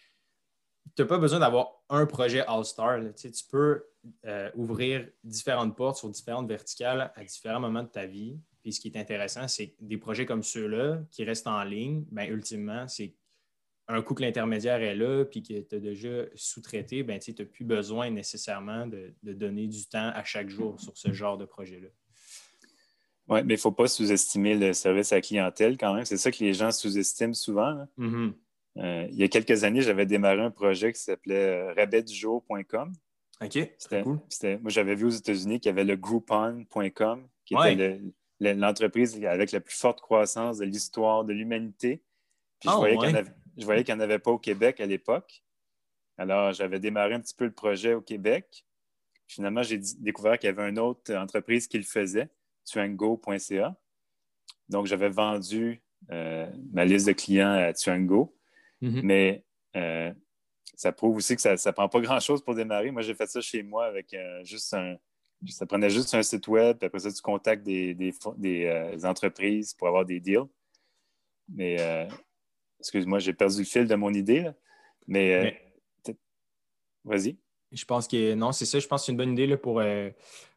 tu 0.96 1.02
n'as 1.02 1.08
pas 1.08 1.18
besoin 1.18 1.38
d'avoir 1.38 1.82
un 1.88 2.06
projet 2.06 2.40
All-Star. 2.46 3.00
Tu, 3.14 3.30
peux 3.50 3.84
euh, 4.26 4.50
ouvrir 4.54 5.08
différentes 5.24 5.76
portes 5.76 5.98
sur 5.98 6.08
différentes 6.08 6.48
verticales 6.48 7.12
à 7.14 7.24
différents 7.24 7.60
moments 7.60 7.82
de 7.82 7.88
ta 7.88 8.06
vie. 8.06 8.38
Puis 8.62 8.74
ce 8.74 8.80
qui 8.80 8.88
est 8.88 8.98
intéressant, 8.98 9.48
c'est 9.48 9.74
des 9.80 9.96
projets 9.96 10.26
comme 10.26 10.42
ceux-là 10.42 11.00
qui 11.10 11.24
restent 11.24 11.46
en 11.46 11.62
ligne, 11.64 12.04
bien, 12.10 12.26
ultimement, 12.26 12.86
c'est 12.88 13.14
un 13.92 14.02
coup 14.02 14.14
que 14.14 14.22
l'intermédiaire 14.22 14.80
est 14.82 14.94
là, 14.94 15.24
puis 15.24 15.42
que 15.42 15.60
tu 15.60 15.74
as 15.74 15.78
déjà 15.78 16.24
sous-traité, 16.34 17.02
ben, 17.02 17.18
tu 17.18 17.34
n'as 17.36 17.44
plus 17.44 17.64
besoin 17.64 18.10
nécessairement 18.10 18.86
de, 18.86 19.12
de, 19.22 19.32
donner 19.32 19.66
du 19.66 19.86
temps 19.86 20.10
à 20.14 20.24
chaque 20.24 20.48
jour 20.48 20.80
sur 20.80 20.96
ce 20.96 21.12
genre 21.12 21.38
de 21.38 21.44
projet-là. 21.44 21.88
Oui, 23.28 23.40
mais 23.44 23.54
il 23.54 23.56
ne 23.56 23.60
faut 23.60 23.72
pas 23.72 23.86
sous-estimer 23.86 24.56
le 24.56 24.72
service 24.72 25.12
à 25.12 25.16
la 25.16 25.20
clientèle 25.20 25.76
quand 25.76 25.94
même. 25.94 26.04
C'est 26.04 26.16
ça 26.16 26.30
que 26.32 26.42
les 26.42 26.52
gens 26.52 26.72
sous-estiment 26.72 27.34
souvent. 27.34 27.68
Hein. 27.68 27.88
Mm-hmm. 27.98 28.32
Euh, 28.78 29.06
il 29.10 29.16
y 29.16 29.22
a 29.22 29.28
quelques 29.28 29.64
années, 29.64 29.82
j'avais 29.82 30.06
démarré 30.06 30.40
un 30.40 30.50
projet 30.50 30.92
qui 30.92 31.00
s'appelait 31.00 31.70
euh, 31.70 31.72
rabetdujour.com. 31.74 32.92
OK, 33.42 33.72
c'était 33.78 34.02
cool. 34.02 34.20
Moi, 34.42 34.70
j'avais 34.70 34.94
vu 34.94 35.06
aux 35.06 35.10
États-Unis 35.10 35.60
qu'il 35.60 35.70
y 35.70 35.72
avait 35.72 35.84
le 35.84 35.96
Groupon.com, 35.96 37.26
qui 37.44 37.54
était 37.54 38.00
l'entreprise 38.40 39.22
avec 39.24 39.52
la 39.52 39.60
plus 39.60 39.76
forte 39.76 40.00
croissance 40.00 40.58
de 40.58 40.64
l'histoire 40.64 41.24
de 41.24 41.32
l'humanité. 41.32 42.02
Puis 42.60 42.68
je, 42.68 43.24
ah, 43.58 43.64
voyais 43.64 43.84
qu'il 43.84 43.94
n'y 43.94 44.00
en, 44.00 44.04
avait 44.04 44.18
pas 44.18 44.30
au 44.30 44.38
Québec 44.38 44.80
à 44.80 44.86
l'époque. 44.86 45.42
Alors, 46.18 46.52
j'avais 46.52 46.80
démarré 46.80 47.14
un 47.14 47.20
petit 47.20 47.34
peu 47.34 47.46
le 47.46 47.52
projet 47.52 47.94
au 47.94 48.02
Québec. 48.02 48.64
Finalement, 49.26 49.62
j'ai 49.62 49.78
découvert 49.98 50.38
qu'il 50.38 50.48
y 50.48 50.50
avait 50.50 50.68
une 50.68 50.78
autre 50.78 51.14
entreprise 51.14 51.66
qui 51.66 51.78
le 51.78 51.84
faisait 51.84 52.28
tuango.ca. 52.64 53.76
Donc, 54.68 54.86
j'avais 54.86 55.08
vendu 55.08 55.82
euh, 56.10 56.50
ma 56.72 56.84
liste 56.84 57.06
de 57.06 57.12
clients 57.12 57.52
à 57.52 57.72
Tuango, 57.72 58.36
mm-hmm. 58.82 59.02
mais 59.02 59.44
euh, 59.76 60.12
ça 60.74 60.92
prouve 60.92 61.16
aussi 61.16 61.36
que 61.36 61.42
ça 61.42 61.54
ne 61.54 61.70
prend 61.72 61.88
pas 61.88 62.00
grand-chose 62.00 62.42
pour 62.42 62.54
démarrer. 62.54 62.90
Moi, 62.90 63.02
j'ai 63.02 63.14
fait 63.14 63.26
ça 63.26 63.40
chez 63.40 63.62
moi 63.62 63.86
avec 63.86 64.12
euh, 64.14 64.42
juste 64.44 64.72
un. 64.74 64.96
Ça 65.48 65.64
prenait 65.64 65.88
juste 65.88 66.14
un 66.14 66.22
site 66.22 66.48
web, 66.48 66.76
puis 66.76 66.86
après 66.86 66.98
ça, 66.98 67.10
tu 67.10 67.22
contactes 67.22 67.62
des, 67.62 67.94
des, 67.94 69.06
entreprises 69.06 69.72
pour 69.72 69.88
avoir 69.88 70.04
des 70.04 70.20
deals. 70.20 70.44
Mais, 71.48 72.08
excuse-moi, 72.80 73.18
j'ai 73.18 73.32
perdu 73.32 73.58
le 73.58 73.64
fil 73.64 73.86
de 73.86 73.94
mon 73.94 74.12
idée, 74.12 74.50
mais, 75.06 75.60
vas-y. 77.04 77.36
Je 77.72 77.84
pense 77.84 78.08
que 78.08 78.34
non, 78.34 78.52
c'est 78.52 78.66
ça. 78.66 78.78
Je 78.78 78.86
pense 78.86 79.02
que 79.02 79.06
c'est 79.06 79.12
une 79.12 79.18
bonne 79.18 79.32
idée 79.32 79.46
là, 79.46 79.56
pour, 79.56 79.80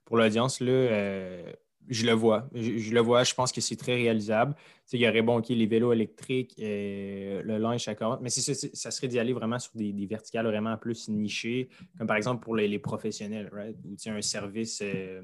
pour 0.06 0.18
l'audience. 0.18 0.60
je 0.60 2.06
le 2.06 2.12
vois. 2.14 2.50
Je, 2.56 2.92
le 2.92 3.02
vois. 3.02 3.24
Je 3.24 3.34
pense 3.36 3.52
que 3.52 3.62
c'est 3.62 3.76
très 3.76 3.94
réalisable. 3.94 4.56
il 4.92 5.00
y 5.00 5.08
aurait 5.08 5.22
bon, 5.22 5.38
OK, 5.38 5.50
les 5.50 5.68
vélos 5.68 5.94
électriques, 5.94 6.58
et 6.58 7.40
le 7.44 7.58
linge 7.58 7.88
à 7.88 7.94
40. 7.94 8.22
Mais 8.22 8.30
ça, 8.30 8.54
ça 8.74 8.90
serait 8.90 9.08
d'y 9.08 9.20
aller 9.20 9.34
vraiment 9.34 9.60
sur 9.60 9.72
des, 9.76 10.08
verticales 10.08 10.48
vraiment 10.48 10.76
plus 10.78 11.08
nichées, 11.08 11.70
comme 11.98 12.08
par 12.08 12.18
exemple 12.18 12.44
pour 12.44 12.56
les, 12.56 12.80
professionnels, 12.80 13.50
right? 13.54 13.78
Ou 13.86 13.96
un 14.10 14.22
service 14.22 14.82
euh, 14.82 15.22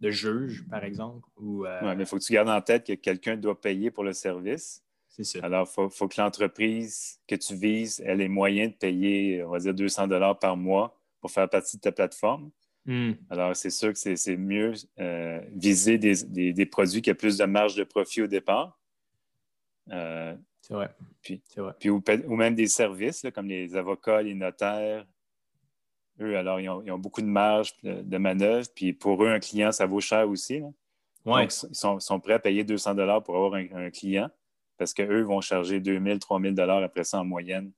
de 0.00 0.10
juge, 0.10 0.66
par 0.68 0.84
exemple. 0.84 1.26
Ou, 1.38 1.64
euh, 1.64 1.94
mais 1.96 2.02
il 2.02 2.06
faut 2.06 2.18
que 2.18 2.22
tu 2.22 2.34
gardes 2.34 2.50
en 2.50 2.60
tête 2.60 2.86
que 2.86 2.92
quelqu'un 2.92 3.36
doit 3.36 3.58
payer 3.58 3.90
pour 3.90 4.04
le 4.04 4.12
service. 4.12 4.83
C'est 5.16 5.22
ça. 5.22 5.38
Alors, 5.44 5.68
il 5.70 5.90
faut, 5.90 6.08
que 6.08 6.20
l'entreprise 6.20 7.20
que 7.28 7.36
tu 7.36 7.54
vises 7.54 8.00
ait 8.00 8.16
les 8.16 8.26
moyens 8.26 8.72
de 8.72 8.76
payer, 8.76 9.44
on 9.44 9.50
va 9.50 9.60
dire, 9.60 9.72
200 9.72 10.08
par 10.40 10.56
mois 10.56 10.98
pour 11.20 11.30
faire 11.30 11.48
partie 11.48 11.76
de 11.76 11.82
ta 11.82 11.92
plateforme. 11.92 12.50
Hmm. 12.84 13.12
Alors, 13.30 13.54
c'est 13.54 13.70
sûr 13.70 13.92
que 13.92 14.16
c'est 14.16 14.36
mieux 14.36 14.72
euh, 14.98 15.40
viser 15.54 15.98
des, 15.98 16.66
produits 16.66 17.00
qui 17.00 17.12
ont 17.12 17.14
plus 17.14 17.38
de 17.38 17.44
marge 17.44 17.76
de 17.76 17.84
profit 17.84 18.22
au 18.22 18.26
départ. 18.26 18.76
Euh, 19.92 20.34
c'est 20.62 20.74
vrai. 20.74 20.90
Puis, 21.22 21.40
vrai. 21.56 21.74
puis 21.78 21.90
ou, 21.90 22.02
même 22.34 22.56
des 22.56 22.66
services, 22.66 23.24
comme 23.32 23.46
les 23.46 23.76
avocats, 23.76 24.20
les 24.20 24.34
notaires. 24.34 25.06
Eux, 26.20 26.36
alors, 26.36 26.58
ils 26.60 26.68
ont, 26.68 26.98
beaucoup 26.98 27.22
de 27.22 27.26
marge 27.26 27.72
de, 27.84 28.18
manœuvre. 28.18 28.66
Puis 28.74 28.92
pour 28.92 29.22
eux, 29.22 29.28
un 29.28 29.38
client, 29.38 29.70
ça 29.70 29.86
vaut 29.86 30.00
cher 30.00 30.28
aussi. 30.28 30.60
Donc, 31.24 31.52
ils 31.52 32.00
sont, 32.00 32.20
prêts 32.20 32.34
à 32.34 32.38
payer 32.40 32.64
200 32.64 32.96
pour 33.22 33.36
avoir 33.36 33.54
un, 33.54 33.90
client 33.90 34.28
parce 34.76 34.94
qu'eux 34.94 35.22
vont 35.22 35.40
charger 35.40 35.80
2000, 35.80 36.18
3000 36.18 36.60
après 36.60 37.04
ça 37.04 37.20
en 37.20 37.24
moyenne 37.24 37.72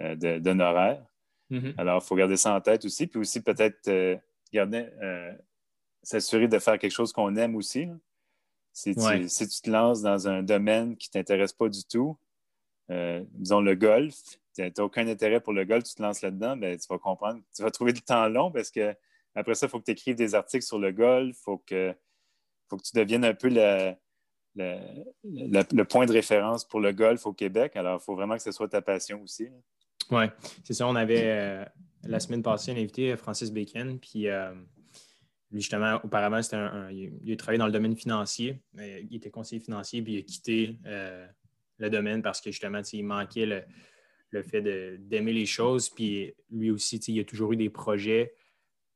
euh, 0.00 0.38
d'honoraires. 0.38 1.04
Mm-hmm. 1.50 1.74
Alors, 1.78 2.02
il 2.02 2.06
faut 2.06 2.16
garder 2.16 2.36
ça 2.36 2.54
en 2.54 2.60
tête 2.60 2.84
aussi. 2.84 3.06
Puis 3.06 3.20
aussi, 3.20 3.42
peut-être 3.42 3.88
garder, 4.52 4.88
euh, 5.02 5.32
s'assurer 6.02 6.48
de 6.48 6.58
faire 6.58 6.78
quelque 6.78 6.92
chose 6.92 7.12
qu'on 7.12 7.36
aime 7.36 7.56
aussi. 7.56 7.88
Si 8.72 8.94
tu, 8.94 9.62
te 9.62 9.70
lances 9.70 10.02
dans 10.02 10.28
un 10.28 10.42
domaine 10.42 10.96
qui 10.96 11.08
ne 11.08 11.20
t'intéresse 11.20 11.52
pas 11.52 11.68
du 11.68 11.84
tout, 11.84 12.16
euh, 12.90 13.24
disons 13.32 13.60
le 13.60 13.74
golf, 13.74 14.14
tu 14.54 14.62
n'as 14.62 14.84
aucun 14.84 15.06
intérêt 15.08 15.40
pour 15.40 15.52
le 15.52 15.64
golf, 15.64 15.84
tu 15.84 15.94
te 15.94 16.02
lances 16.02 16.22
là-dedans, 16.22 16.56
ben, 16.56 16.78
tu 16.78 16.86
vas 16.88 16.98
comprendre, 16.98 17.40
tu 17.54 17.62
vas 17.62 17.70
trouver 17.70 17.92
du 17.92 18.02
temps 18.02 18.28
long 18.28 18.50
parce 18.52 18.70
que 18.70 18.94
après 19.34 19.54
ça, 19.54 19.66
il 19.66 19.68
faut 19.68 19.80
que 19.80 19.84
tu 19.84 19.90
écrives 19.90 20.16
des 20.16 20.34
articles 20.34 20.64
sur 20.64 20.78
le 20.78 20.92
golf, 20.92 21.36
il 21.36 21.42
faut 21.42 21.58
que, 21.58 21.94
faut 22.68 22.76
que 22.76 22.82
tu 22.82 22.96
deviennes 22.96 23.24
un 23.24 23.34
peu 23.34 23.48
le, 24.58 25.62
le, 25.72 25.84
point 25.84 26.06
de 26.06 26.12
référence 26.12 26.64
pour 26.64 26.80
le 26.80 26.92
golf 26.92 27.26
au 27.26 27.32
Québec. 27.32 27.76
Alors, 27.76 28.00
il 28.00 28.04
faut 28.04 28.14
vraiment 28.14 28.36
que 28.36 28.42
ce 28.42 28.52
soit 28.52 28.68
ta 28.68 28.82
passion 28.82 29.22
aussi. 29.22 29.48
Oui, 30.10 30.24
c'est 30.64 30.74
ça. 30.74 30.86
On 30.86 30.96
avait 30.96 31.24
euh, 31.24 31.64
la 32.04 32.20
semaine 32.20 32.42
passée 32.42 32.72
un 32.72 32.76
invité, 32.76 33.16
Francis 33.16 33.50
Bacon, 33.50 33.98
puis 33.98 34.28
euh, 34.28 34.52
lui, 35.50 35.60
justement, 35.60 36.00
auparavant, 36.02 36.42
c'était 36.42 36.56
un, 36.56 36.90
il, 36.90 37.32
a 37.32 37.36
travaillé 37.36 37.58
dans 37.58 37.66
le 37.66 37.72
domaine 37.72 37.96
financier. 37.96 38.60
il 38.76 39.14
était 39.14 39.30
conseiller 39.30 39.60
financier, 39.60 40.02
puis 40.02 40.14
il 40.14 40.18
a 40.18 40.22
quitté 40.22 40.78
euh, 40.86 41.26
le 41.78 41.90
domaine 41.90 42.22
parce 42.22 42.40
que 42.40 42.50
justement, 42.50 42.80
il 42.92 43.04
manquait 43.04 43.46
le, 43.46 44.42
fait 44.42 44.62
d'aimer 44.98 45.32
les 45.32 45.46
choses. 45.46 45.88
Puis 45.88 46.34
lui 46.50 46.70
aussi, 46.70 46.96
il 46.96 47.20
a 47.20 47.24
toujours 47.24 47.52
eu 47.52 47.56
des 47.56 47.70
projets. 47.70 48.34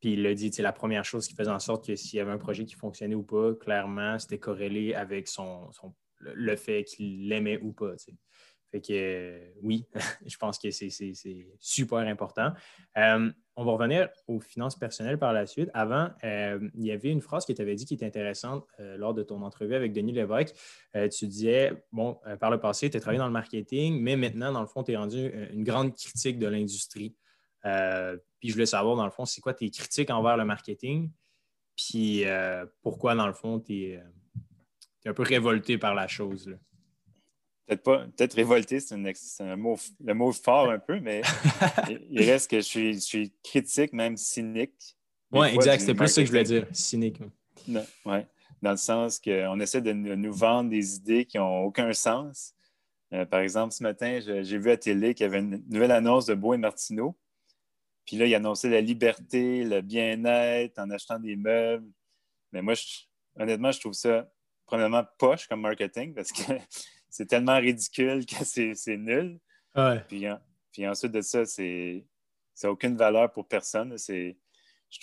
Puis 0.02 0.14
il 0.14 0.26
a 0.26 0.34
dit, 0.34 0.50
la 0.58 0.72
première 0.72 1.04
chose 1.04 1.28
qui 1.28 1.34
faisait 1.34 1.48
en 1.48 1.60
sorte 1.60 1.86
que 1.86 1.94
s'il 1.94 2.16
y 2.16 2.20
avait 2.20 2.32
un 2.32 2.38
projet 2.38 2.64
qui 2.64 2.74
fonctionnait 2.74 3.14
ou 3.14 3.22
pas, 3.22 3.54
clairement, 3.54 4.18
c'était 4.18 4.38
corrélé 4.38 4.94
avec 4.94 5.28
son, 5.28 5.70
le 6.18 6.56
fait 6.56 6.82
qu'il 6.82 7.28
l'aimait 7.28 7.60
ou 7.62 7.72
pas. 7.72 7.94
Fait 8.72 8.80
que 8.80 8.92
euh, 8.92 9.38
oui, 9.62 9.86
je 10.26 10.36
pense 10.38 10.58
que 10.58 10.72
c'est 10.72 10.90
super 11.60 11.98
important. 11.98 12.52
Euh, 12.96 13.30
on 13.54 13.64
va 13.64 13.72
revenir 13.72 14.08
aux 14.26 14.40
finances 14.40 14.76
personnelles 14.76 15.20
par 15.20 15.32
la 15.32 15.46
suite. 15.46 15.70
Avant, 15.72 16.08
euh, 16.24 16.58
il 16.74 16.84
y 16.84 16.90
avait 16.90 17.10
une 17.10 17.20
phrase 17.20 17.46
que 17.46 17.52
tu 17.52 17.62
avais 17.62 17.76
dit 17.76 17.84
qui 17.84 17.94
était 17.94 18.06
intéressante 18.06 18.66
lors 18.80 19.14
de 19.14 19.22
ton 19.22 19.40
entrevue 19.42 19.76
avec 19.76 19.92
Denis 19.92 20.12
Lévesque. 20.12 20.56
tu 21.12 21.28
disais, 21.28 21.84
bon, 21.92 22.18
par 22.40 22.50
le 22.50 22.58
passé, 22.58 22.90
tu 22.90 22.96
as 22.96 23.00
travaillé 23.00 23.20
dans 23.20 23.26
le 23.26 23.32
marketing, 23.32 24.00
mais 24.00 24.16
maintenant, 24.16 24.50
dans 24.50 24.62
le 24.62 24.66
fond, 24.66 24.82
tu 24.82 24.92
es 24.92 24.96
rendu 24.96 25.30
une 25.52 25.62
grande 25.62 25.94
critique 25.94 26.40
de 26.40 26.48
l'industrie. 26.48 27.14
Puis 27.62 28.48
je 28.48 28.52
voulais 28.52 28.66
savoir, 28.66 28.96
dans 28.96 29.04
le 29.04 29.10
fond, 29.10 29.24
c'est 29.24 29.40
quoi 29.40 29.54
tes 29.54 29.70
critiques 29.70 30.10
envers 30.10 30.36
le 30.36 30.44
marketing? 30.44 31.10
Puis 31.76 32.24
pourquoi, 32.82 33.14
dans 33.14 33.26
le 33.26 33.32
fond, 33.32 33.60
tu 33.60 33.84
es, 33.84 34.02
un 35.04 35.14
peu 35.14 35.22
révolté 35.22 35.78
par 35.78 35.94
la 35.94 36.08
chose? 36.08 36.56
Peut-être 37.66 37.82
pas, 37.82 37.98
peut-être 38.16 38.34
révolté, 38.34 38.80
c'est 38.80 38.94
un 39.40 39.56
mot, 39.56 39.78
le 40.04 40.14
mot 40.14 40.32
fort 40.32 40.70
un 40.70 40.78
peu, 40.78 40.98
mais 41.00 41.22
il 42.10 42.22
reste 42.22 42.50
que 42.50 42.60
je 42.60 42.98
suis, 42.98 43.32
critique, 43.42 43.92
même 43.92 44.16
cynique. 44.16 44.96
Oui, 45.30 45.48
exact, 45.48 45.80
c'est 45.80 45.94
plus 45.94 46.08
ça 46.08 46.20
que 46.20 46.26
je 46.26 46.30
voulais 46.30 46.44
dire, 46.44 46.66
cynique. 46.72 47.18
Oui, 47.68 48.18
dans 48.60 48.70
le 48.70 48.76
sens 48.76 49.18
qu'on 49.18 49.60
essaie 49.60 49.80
de 49.80 49.92
nous 49.92 50.32
vendre 50.32 50.70
des 50.70 50.96
idées 50.96 51.24
qui 51.24 51.38
n'ont 51.38 51.64
aucun 51.64 51.92
sens. 51.92 52.54
Euh, 53.12 53.26
par 53.26 53.40
exemple, 53.40 53.74
ce 53.74 53.82
matin, 53.82 54.20
j'ai 54.20 54.58
vu 54.58 54.70
à 54.70 54.76
télé 54.76 55.14
qu'il 55.14 55.24
y 55.24 55.28
avait 55.28 55.40
une 55.40 55.62
nouvelle 55.68 55.90
annonce 55.90 56.26
de 56.26 56.34
Beau 56.34 56.54
et 56.54 56.58
Martineau. 56.58 57.16
Puis 58.04 58.16
là, 58.16 58.26
il 58.26 58.34
annonçait 58.34 58.68
la 58.68 58.80
liberté, 58.80 59.64
le 59.64 59.80
bien-être 59.80 60.78
en 60.78 60.90
achetant 60.90 61.18
des 61.18 61.36
meubles. 61.36 61.90
Mais 62.52 62.62
moi, 62.62 62.74
honnêtement, 63.36 63.72
je 63.72 63.80
trouve 63.80 63.92
ça, 63.92 64.30
premièrement, 64.66 65.04
poche 65.18 65.46
comme 65.46 65.60
marketing 65.60 66.14
parce 66.14 66.32
que 66.32 66.42
c'est 67.08 67.26
tellement 67.26 67.58
ridicule 67.58 68.26
que 68.26 68.44
c'est 68.44 68.96
nul. 68.96 69.38
Puis, 70.08 70.86
ensuite 70.86 71.12
de 71.12 71.20
ça, 71.20 71.44
c'est 71.44 72.04
ça 72.54 72.68
n'a 72.68 72.72
aucune 72.72 72.96
valeur 72.96 73.32
pour 73.32 73.48
personne. 73.48 73.96
C'est, 73.96 74.36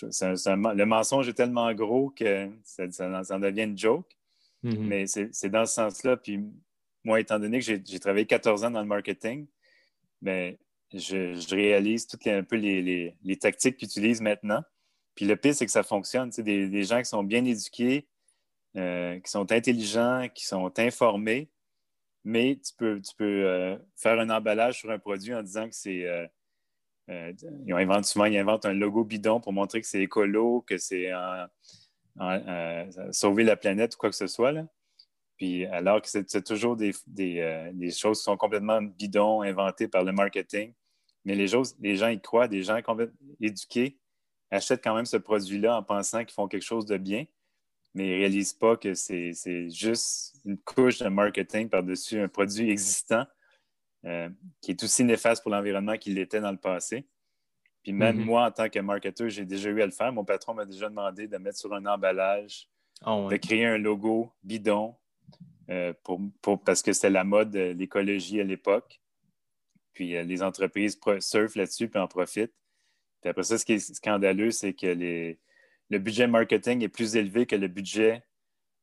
le 0.00 0.84
mensonge 0.84 1.28
est 1.28 1.34
tellement 1.34 1.72
gros 1.74 2.10
que 2.10 2.50
ça, 2.62 2.86
devient 2.86 3.62
une 3.62 3.78
joke. 3.78 4.06
Mm-hmm. 4.62 4.78
Mais 4.78 5.06
c'est 5.06 5.48
dans 5.48 5.66
ce 5.66 5.74
sens-là. 5.74 6.16
Puis 6.16 6.40
moi, 7.04 7.20
étant 7.20 7.38
donné 7.38 7.58
que 7.58 7.64
j'ai 7.64 7.98
travaillé 7.98 8.26
14 8.26 8.64
ans 8.64 8.70
dans 8.70 8.80
le 8.80 8.86
marketing, 8.86 9.46
ben, 10.22 10.56
je, 10.92 11.54
réalise 11.54 12.06
toutes 12.06 12.24
les, 12.24 12.32
un 12.32 12.42
peu 12.42 12.56
les, 12.56 13.38
tactiques 13.40 13.76
qu'ils 13.76 13.88
utilisent 13.88 14.20
maintenant. 14.20 14.62
Puis 15.14 15.26
le 15.26 15.36
pire, 15.36 15.54
c'est 15.54 15.66
que 15.66 15.72
ça 15.72 15.82
fonctionne. 15.82 16.30
Des, 16.30 16.68
des 16.68 16.84
gens 16.84 16.98
qui 16.98 17.08
sont 17.08 17.22
bien 17.22 17.44
éduqués, 17.44 18.06
euh, 18.76 19.18
qui 19.18 19.30
sont 19.30 19.50
intelligents, 19.50 20.28
qui 20.32 20.46
sont 20.46 20.72
informés, 20.78 21.50
mais 22.22 22.56
tu 22.64 22.72
peux, 22.76 23.00
tu 23.00 23.14
peux 23.16 23.44
euh, 23.44 23.76
faire 23.96 24.20
un 24.20 24.30
emballage 24.30 24.78
sur 24.78 24.90
un 24.90 24.98
produit 24.98 25.34
en 25.34 25.42
disant 25.42 25.68
que 25.68 25.74
c'est. 25.74 26.04
Euh, 26.06 26.26
ils 27.66 27.72
inventent 27.72 28.04
souvent 28.04 28.26
ils 28.26 28.38
inventent 28.38 28.66
un 28.66 28.72
logo 28.72 29.02
bidon 29.02 29.40
pour 29.40 29.52
montrer 29.52 29.80
que 29.80 29.86
c'est 29.88 30.00
écolo, 30.00 30.60
que 30.60 30.78
c'est 30.78 31.10
sauver 33.10 33.42
la 33.42 33.56
planète 33.56 33.96
ou 33.96 33.98
quoi 33.98 34.10
que 34.10 34.16
ce 34.16 34.28
soit. 34.28 34.52
Là. 34.52 34.68
Puis 35.36 35.66
alors 35.66 36.00
que 36.00 36.08
c'est 36.08 36.44
toujours 36.44 36.76
des, 36.76 36.92
choses 37.90 38.18
qui 38.18 38.22
sont 38.22 38.36
complètement 38.36 38.80
bidons, 38.80 39.42
inventées 39.42 39.88
par 39.88 40.04
le 40.04 40.12
marketing. 40.12 40.72
Mais 41.24 41.34
les, 41.34 41.48
gens, 41.48 41.62
les 41.80 41.96
gens 41.96 42.08
y 42.08 42.20
croient, 42.20 42.48
des 42.48 42.62
gens 42.62 42.80
éduqués 43.40 43.98
achètent 44.50 44.82
quand 44.82 44.94
même 44.94 45.06
ce 45.06 45.16
produit-là 45.16 45.76
en 45.76 45.82
pensant 45.82 46.24
qu'ils 46.24 46.34
font 46.34 46.48
quelque 46.48 46.64
chose 46.64 46.86
de 46.86 46.96
bien 46.96 47.26
mais 47.94 48.06
ils 48.06 48.12
ne 48.12 48.18
réalisent 48.18 48.52
pas 48.52 48.76
que 48.76 48.94
c'est 48.94 49.70
juste 49.70 50.36
une 50.44 50.58
couche 50.58 50.98
de 50.98 51.08
marketing 51.08 51.68
par-dessus 51.68 52.20
un 52.20 52.28
produit 52.28 52.70
existant 52.70 53.26
euh, 54.06 54.28
qui 54.60 54.70
est 54.70 54.82
aussi 54.82 55.04
néfaste 55.04 55.42
pour 55.42 55.50
l'environnement 55.50 55.96
qu'il 55.96 56.14
l'était 56.14 56.40
dans 56.40 56.52
le 56.52 56.56
passé. 56.56 57.06
Puis 57.82 57.92
même 57.92 58.18
mm-hmm. 58.18 58.24
moi, 58.24 58.46
en 58.46 58.50
tant 58.50 58.68
que 58.68 58.78
marketeur, 58.78 59.28
j'ai 59.28 59.44
déjà 59.44 59.70
eu 59.70 59.82
à 59.82 59.86
le 59.86 59.92
faire. 59.92 60.12
Mon 60.12 60.24
patron 60.24 60.54
m'a 60.54 60.64
déjà 60.64 60.88
demandé 60.88 61.26
de 61.26 61.36
mettre 61.38 61.58
sur 61.58 61.72
un 61.74 61.84
emballage, 61.86 62.68
ah 63.02 63.26
de 63.28 63.36
créer 63.36 63.66
un 63.66 63.78
logo 63.78 64.32
bidon 64.42 64.94
euh, 65.70 65.92
pour, 66.02 66.62
parce 66.62 66.82
que 66.82 66.92
c'était 66.92 67.10
la 67.10 67.24
mode 67.24 67.50
de 67.50 67.72
l'écologie 67.72 68.40
à 68.40 68.44
l'époque. 68.44 69.00
Puis 69.92 70.16
euh, 70.16 70.22
les 70.22 70.42
entreprises 70.42 70.98
surfent 71.20 71.56
là-dessus 71.56 71.88
puis 71.88 72.00
en 72.00 72.08
profitent. 72.08 72.54
Puis 73.20 73.30
après 73.30 73.42
ça, 73.42 73.58
ce 73.58 73.64
qui 73.64 73.74
est 73.74 73.94
scandaleux, 73.94 74.50
c'est 74.50 74.72
que 74.72 74.86
les, 74.86 75.38
le 75.90 75.98
budget 75.98 76.26
marketing 76.26 76.82
est 76.82 76.88
plus 76.88 77.16
élevé 77.16 77.46
que 77.46 77.56
le 77.56 77.68
budget 77.68 78.24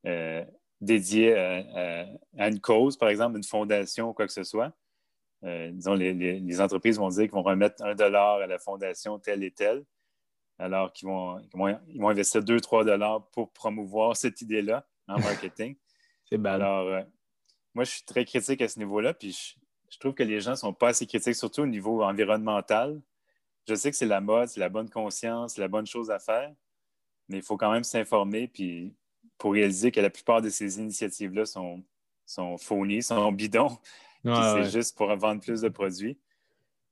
euh, 0.05 0.45
dédié 0.79 1.33
à, 1.35 2.47
une 2.47 2.59
cause, 2.59 2.97
par 2.97 3.09
exemple, 3.09 3.37
une 3.37 3.43
fondation 3.43 4.09
ou 4.09 4.13
quoi 4.13 4.27
que 4.27 4.33
ce 4.33 4.43
soit. 4.43 4.73
Euh, 5.43 5.69
disons, 5.71 5.93
les, 5.93 6.61
entreprises 6.61 6.97
vont 6.97 7.09
dire 7.09 7.23
qu'ils 7.23 7.31
vont 7.31 7.43
remettre 7.43 7.83
un 7.83 7.95
dollar 7.95 8.41
à 8.41 8.47
la 8.47 8.57
fondation 8.57 9.19
telle 9.19 9.43
et 9.43 9.51
telle, 9.51 9.83
alors 10.57 10.91
qu'ils 10.91 11.07
vont, 11.07 11.39
ils 11.87 11.99
vont, 11.99 12.09
investir 12.09 12.41
2-3 12.41 12.85
dollars 12.85 13.27
pour 13.29 13.51
promouvoir 13.53 14.17
cette 14.17 14.41
idée-là 14.41 14.87
en 15.07 15.19
marketing. 15.19 15.75
C'est. 16.25 16.45
Alors, 16.45 16.87
euh, 16.87 17.03
moi, 17.73 17.83
je 17.83 17.91
suis 17.91 18.03
très 18.03 18.25
critique 18.25 18.61
à 18.61 18.67
ce 18.67 18.79
niveau-là, 18.79 19.13
puis 19.13 19.55
je, 19.89 19.99
trouve 19.99 20.13
que 20.13 20.23
les 20.23 20.39
gens 20.39 20.51
ne 20.51 20.55
sont 20.55 20.73
pas 20.73 20.89
assez 20.89 21.05
critiques, 21.05 21.35
surtout 21.35 21.61
au 21.61 21.67
niveau 21.67 22.03
environnemental. 22.03 23.01
Je 23.67 23.75
sais 23.75 23.91
que 23.91 23.97
c'est 23.97 24.05
la 24.05 24.21
mode, 24.21 24.49
c'est 24.49 24.59
la 24.59 24.69
bonne 24.69 24.89
conscience, 24.89 25.55
c'est 25.55 25.61
la 25.61 25.67
bonne 25.67 25.85
chose 25.85 26.09
à 26.09 26.19
faire, 26.19 26.53
mais 27.27 27.37
il 27.37 27.43
faut 27.43 27.57
quand 27.57 27.71
même 27.71 27.83
s'informer 27.83 28.47
puis 28.47 28.95
pour 29.37 29.53
réaliser 29.53 29.91
que 29.91 29.99
la 29.99 30.09
plupart 30.09 30.41
de 30.41 30.49
ces 30.49 30.79
initiatives-là 30.79 31.45
sont, 31.45 31.83
sont 32.25 32.57
phonies, 32.57 33.03
sont 33.03 33.31
bidons. 33.31 33.77
c'est 34.23 34.69
juste 34.69 34.97
pour 34.97 35.13
vendre 35.15 35.41
plus 35.41 35.61
de 35.61 35.69
produits. 35.69 36.17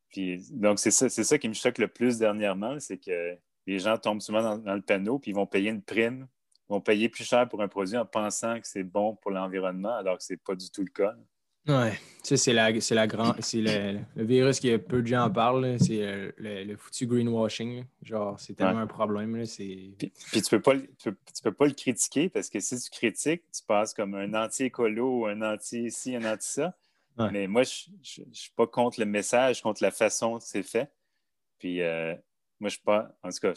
Puis, 0.09 0.41
donc, 0.51 0.79
c'est 0.79 0.91
ça, 0.91 1.09
ça 1.09 1.37
qui 1.37 1.49
me 1.49 1.53
choque 1.53 1.77
le 1.77 1.87
plus 1.87 2.17
dernièrement, 2.17 2.79
c'est 2.79 2.97
que 2.97 3.37
les 3.65 3.79
gens 3.79 3.97
tombent 3.97 4.21
souvent 4.21 4.57
dans, 4.57 4.75
le 4.75 4.81
panneau 4.81 5.19
puis 5.19 5.31
ils 5.31 5.35
vont 5.35 5.47
payer 5.47 5.69
une 5.69 5.81
prime 5.81 6.27
vont 6.69 6.81
payer 6.81 7.09
plus 7.09 7.23
cher 7.23 7.47
pour 7.47 7.61
un 7.61 7.67
produit 7.67 7.97
en 7.97 8.05
pensant 8.05 8.59
que 8.59 8.67
c'est 8.67 8.83
bon 8.83 9.15
pour 9.15 9.31
l'environnement, 9.31 9.95
alors 9.95 10.17
que 10.17 10.23
ce 10.23 10.33
n'est 10.33 10.37
pas 10.37 10.55
du 10.55 10.69
tout 10.69 10.81
le 10.81 10.89
cas. 10.89 11.15
Oui, 11.67 11.89
c'est 12.21 12.53
la, 12.53 12.79
c'est 12.79 12.95
la 12.95 13.07
grand, 13.07 13.35
c'est 13.39 13.61
le, 13.61 13.99
virus 14.15 14.59
qui 14.59 14.75
peu 14.77 15.01
de 15.01 15.07
gens 15.07 15.25
en 15.25 15.31
parlent, 15.31 15.77
c'est 15.79 16.01
euh, 16.01 16.31
le, 16.37 16.75
foutu 16.75 17.07
greenwashing. 17.07 17.85
Genre, 18.03 18.39
c'est 18.39 18.53
tellement 18.53 18.79
un 18.79 18.87
problème. 18.87 19.43
puis, 19.45 19.95
puis, 19.97 20.41
tu 20.41 20.49
peux 20.49 20.61
pas, 20.61 20.73
tu 20.97 21.11
peux, 21.43 21.51
pas 21.51 21.65
le 21.65 21.73
critiquer 21.73 22.29
parce 22.29 22.49
que 22.49 22.59
si 22.59 22.79
tu 22.79 22.89
critiques, 22.89 23.43
tu 23.51 23.63
passes 23.67 23.93
comme 23.93 24.15
un 24.15 24.33
anti-écolo 24.33 25.21
ou 25.21 25.25
un 25.25 25.41
anti-ci, 25.41 26.15
un 26.15 26.25
anti-ça. 26.25 26.75
Mais 27.31 27.47
moi, 27.47 27.63
je 27.63 28.21
ne 28.21 28.33
suis 28.33 28.51
pas 28.55 28.67
contre 28.67 28.99
le 28.99 29.05
message, 29.05 29.61
contre 29.61 29.81
la 29.81 29.91
façon 29.91 30.37
que 30.37 30.43
c'est 30.43 30.63
fait. 30.63 30.91
Puis 31.59 31.81
euh, 31.81 32.13
moi, 32.59 32.69
je 32.69 32.75
suis 32.75 32.83
pas. 32.83 33.15
En 33.23 33.29
tout 33.29 33.39
cas, 33.39 33.53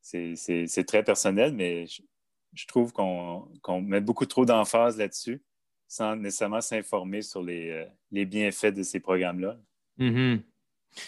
c'est 0.00 0.84
très 0.86 1.02
personnel, 1.02 1.54
mais 1.54 1.86
je, 1.86 2.66
trouve 2.66 2.92
qu'on 2.92 3.80
met 3.82 4.00
beaucoup 4.00 4.26
trop 4.26 4.44
d'emphase 4.44 4.98
là-dessus 4.98 5.42
sans 5.88 6.16
nécessairement 6.16 6.60
s'informer 6.60 7.22
sur 7.22 7.42
les, 7.42 7.70
euh, 7.70 7.84
les, 8.10 8.24
bienfaits 8.24 8.74
de 8.74 8.82
ces 8.82 9.00
programmes-là. 9.00 9.56
Mm-hmm. 9.98 10.40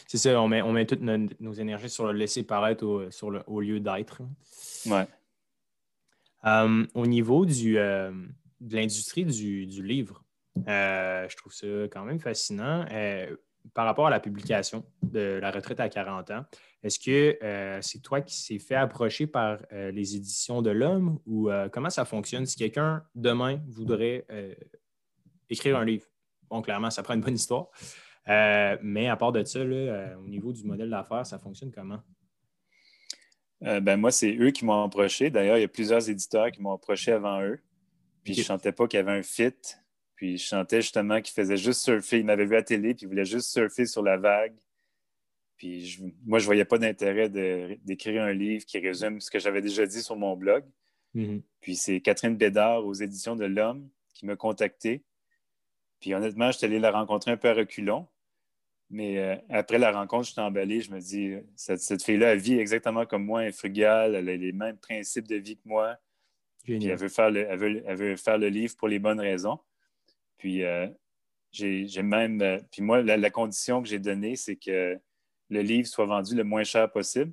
C'est 0.06 0.18
ça, 0.18 0.40
on 0.40 0.48
met, 0.48 0.62
on 0.62 0.72
met 0.72 0.86
toutes 0.86 1.00
nos, 1.00 1.52
énergies 1.52 1.88
sur 1.88 2.06
le 2.06 2.12
laisser 2.12 2.42
paraître 2.42 2.84
au, 2.84 3.10
sur 3.10 3.30
le, 3.30 3.42
au 3.46 3.60
lieu 3.60 3.80
d'être. 3.80 4.22
Ouais. 4.86 5.06
Euh, 6.44 6.86
au 6.94 7.06
niveau 7.06 7.46
du, 7.46 7.78
euh, 7.78 8.12
de 8.60 8.76
l'industrie 8.76 9.24
du, 9.24 9.66
du, 9.66 9.82
livre, 9.82 10.24
je 10.56 11.36
trouve 11.36 11.52
ça 11.52 11.66
quand 11.90 12.04
même 12.04 12.20
fascinant. 12.20 12.84
par 13.74 13.86
rapport 13.86 14.06
à 14.06 14.10
la 14.10 14.20
publication 14.20 14.84
de 15.02 15.38
La 15.40 15.50
retraite 15.50 15.80
à 15.80 15.88
40 15.88 16.30
ans, 16.30 16.44
est-ce 16.82 16.98
que 16.98 17.38
c'est 17.82 18.00
toi 18.02 18.20
qui 18.20 18.36
s'est 18.36 18.58
fait 18.58 18.76
approcher 18.76 19.26
par 19.26 19.58
les 19.72 20.16
éditions 20.16 20.62
de 20.62 20.70
l'homme 20.70 21.18
ou 21.26 21.50
comment 21.72 21.90
ça 21.90 22.04
fonctionne? 22.04 22.46
Si 22.46 22.56
quelqu'un 22.56 23.04
demain 23.14 23.60
voudrait 23.68 24.26
écrire 25.50 25.76
un 25.76 25.84
livre? 25.84 26.06
Bon, 26.48 26.62
clairement, 26.62 26.90
ça 26.90 27.02
prend 27.02 27.14
une 27.14 27.20
bonne 27.20 27.34
histoire. 27.34 27.68
mais 28.82 29.08
à 29.08 29.16
part 29.16 29.32
de 29.32 29.42
ça, 29.44 29.60
au 29.60 30.28
niveau 30.28 30.52
du 30.52 30.64
modèle 30.64 30.90
d'affaires, 30.90 31.26
ça 31.26 31.38
fonctionne 31.38 31.72
comment? 31.72 32.00
ben 33.60 33.96
moi, 33.96 34.12
c'est 34.12 34.36
eux 34.36 34.52
qui 34.52 34.64
m'ont 34.64 34.84
approché. 34.84 35.30
D'ailleurs, 35.30 35.58
il 35.58 35.62
y 35.62 35.64
a 35.64 35.68
plusieurs 35.68 36.08
éditeurs 36.08 36.50
qui 36.52 36.62
m'ont 36.62 36.72
approché 36.72 37.10
avant 37.10 37.42
eux. 37.42 37.58
Puis 38.22 38.34
je 38.34 38.40
ne 38.40 38.44
sentais 38.44 38.70
pas 38.70 38.86
qu'il 38.86 38.98
y 38.98 39.00
avait 39.00 39.18
un 39.18 39.22
fit. 39.22 39.52
Puis 40.14 40.38
je 40.38 40.46
sentais 40.46 40.80
justement 40.80 41.20
qu'ils 41.20 41.34
faisaient 41.34 41.56
juste 41.56 41.80
surfer. 41.80 42.20
Ils 42.20 42.24
m'avaient 42.24 42.44
vu 42.44 42.54
à 42.54 42.58
la 42.58 42.62
télé, 42.62 42.94
puis 42.94 43.06
ils 43.06 43.08
voulaient 43.08 43.24
juste 43.24 43.50
surfer 43.50 43.84
sur 43.86 44.02
la 44.02 44.16
vague 44.16 44.54
puis 45.58 45.98
moi, 46.24 46.38
je 46.38 46.44
ne 46.44 46.46
voyais 46.46 46.64
pas 46.64 46.78
d'intérêt 46.78 47.28
d'écrire 47.28 48.22
un 48.22 48.32
livre 48.32 48.64
qui 48.64 48.78
résume 48.78 49.20
ce 49.20 49.28
que 49.28 49.40
j'avais 49.40 49.60
déjà 49.60 49.84
dit 49.84 50.00
sur 50.00 50.16
mon 50.16 50.36
blog. 50.36 50.64
Mm-hmm. 51.16 51.42
Puis 51.60 51.74
c'est 51.74 52.00
Catherine 52.00 52.36
Bédard 52.36 52.86
aux 52.86 52.94
éditions 52.94 53.34
de 53.34 53.44
L'Homme 53.44 53.88
qui 54.14 54.24
m'a 54.24 54.36
contacté. 54.36 55.02
Puis 56.00 56.14
honnêtement, 56.14 56.52
je 56.52 56.58
suis 56.58 56.66
allé 56.66 56.78
la 56.78 56.92
rencontrer 56.92 57.32
un 57.32 57.36
peu 57.36 57.48
à 57.48 57.54
reculons. 57.54 58.06
Mais 58.88 59.18
euh, 59.18 59.36
après 59.50 59.78
la 59.78 59.90
rencontre, 59.90 60.28
je 60.28 60.32
suis 60.32 60.40
emballé. 60.40 60.80
Je 60.80 60.92
me 60.92 61.00
dis, 61.00 61.34
cette, 61.56 62.02
fille-là, 62.02 62.32
elle 62.32 62.38
vit 62.38 62.58
exactement 62.58 63.04
comme 63.04 63.24
moi, 63.24 63.42
elle 63.42 63.48
est 63.48 63.52
frugale, 63.52 64.14
elle 64.14 64.28
a 64.28 64.36
les 64.36 64.52
mêmes 64.52 64.78
principes 64.78 65.26
de 65.26 65.36
vie 65.36 65.56
que 65.56 65.68
moi. 65.68 65.98
Puis 66.62 66.86
elle 66.86 66.96
veut, 66.96 67.08
faire 67.08 67.30
le, 67.30 67.40
elle, 67.40 67.96
veut, 67.96 68.16
faire 68.16 68.38
le 68.38 68.48
livre 68.48 68.76
pour 68.76 68.86
les 68.86 69.00
bonnes 69.00 69.20
raisons. 69.20 69.58
Puis 70.36 70.62
euh, 70.62 70.86
j'ai 71.50 72.02
même. 72.02 72.40
Euh, 72.42 72.60
puis 72.70 72.82
moi, 72.82 73.02
la 73.02 73.30
condition 73.30 73.82
que 73.82 73.88
j'ai 73.88 73.98
donnée, 73.98 74.36
c'est 74.36 74.56
que 74.56 74.98
le 75.50 75.62
livre 75.62 75.88
soit 75.88 76.06
vendu 76.06 76.34
le 76.34 76.44
moins 76.44 76.64
cher 76.64 76.90
possible. 76.90 77.32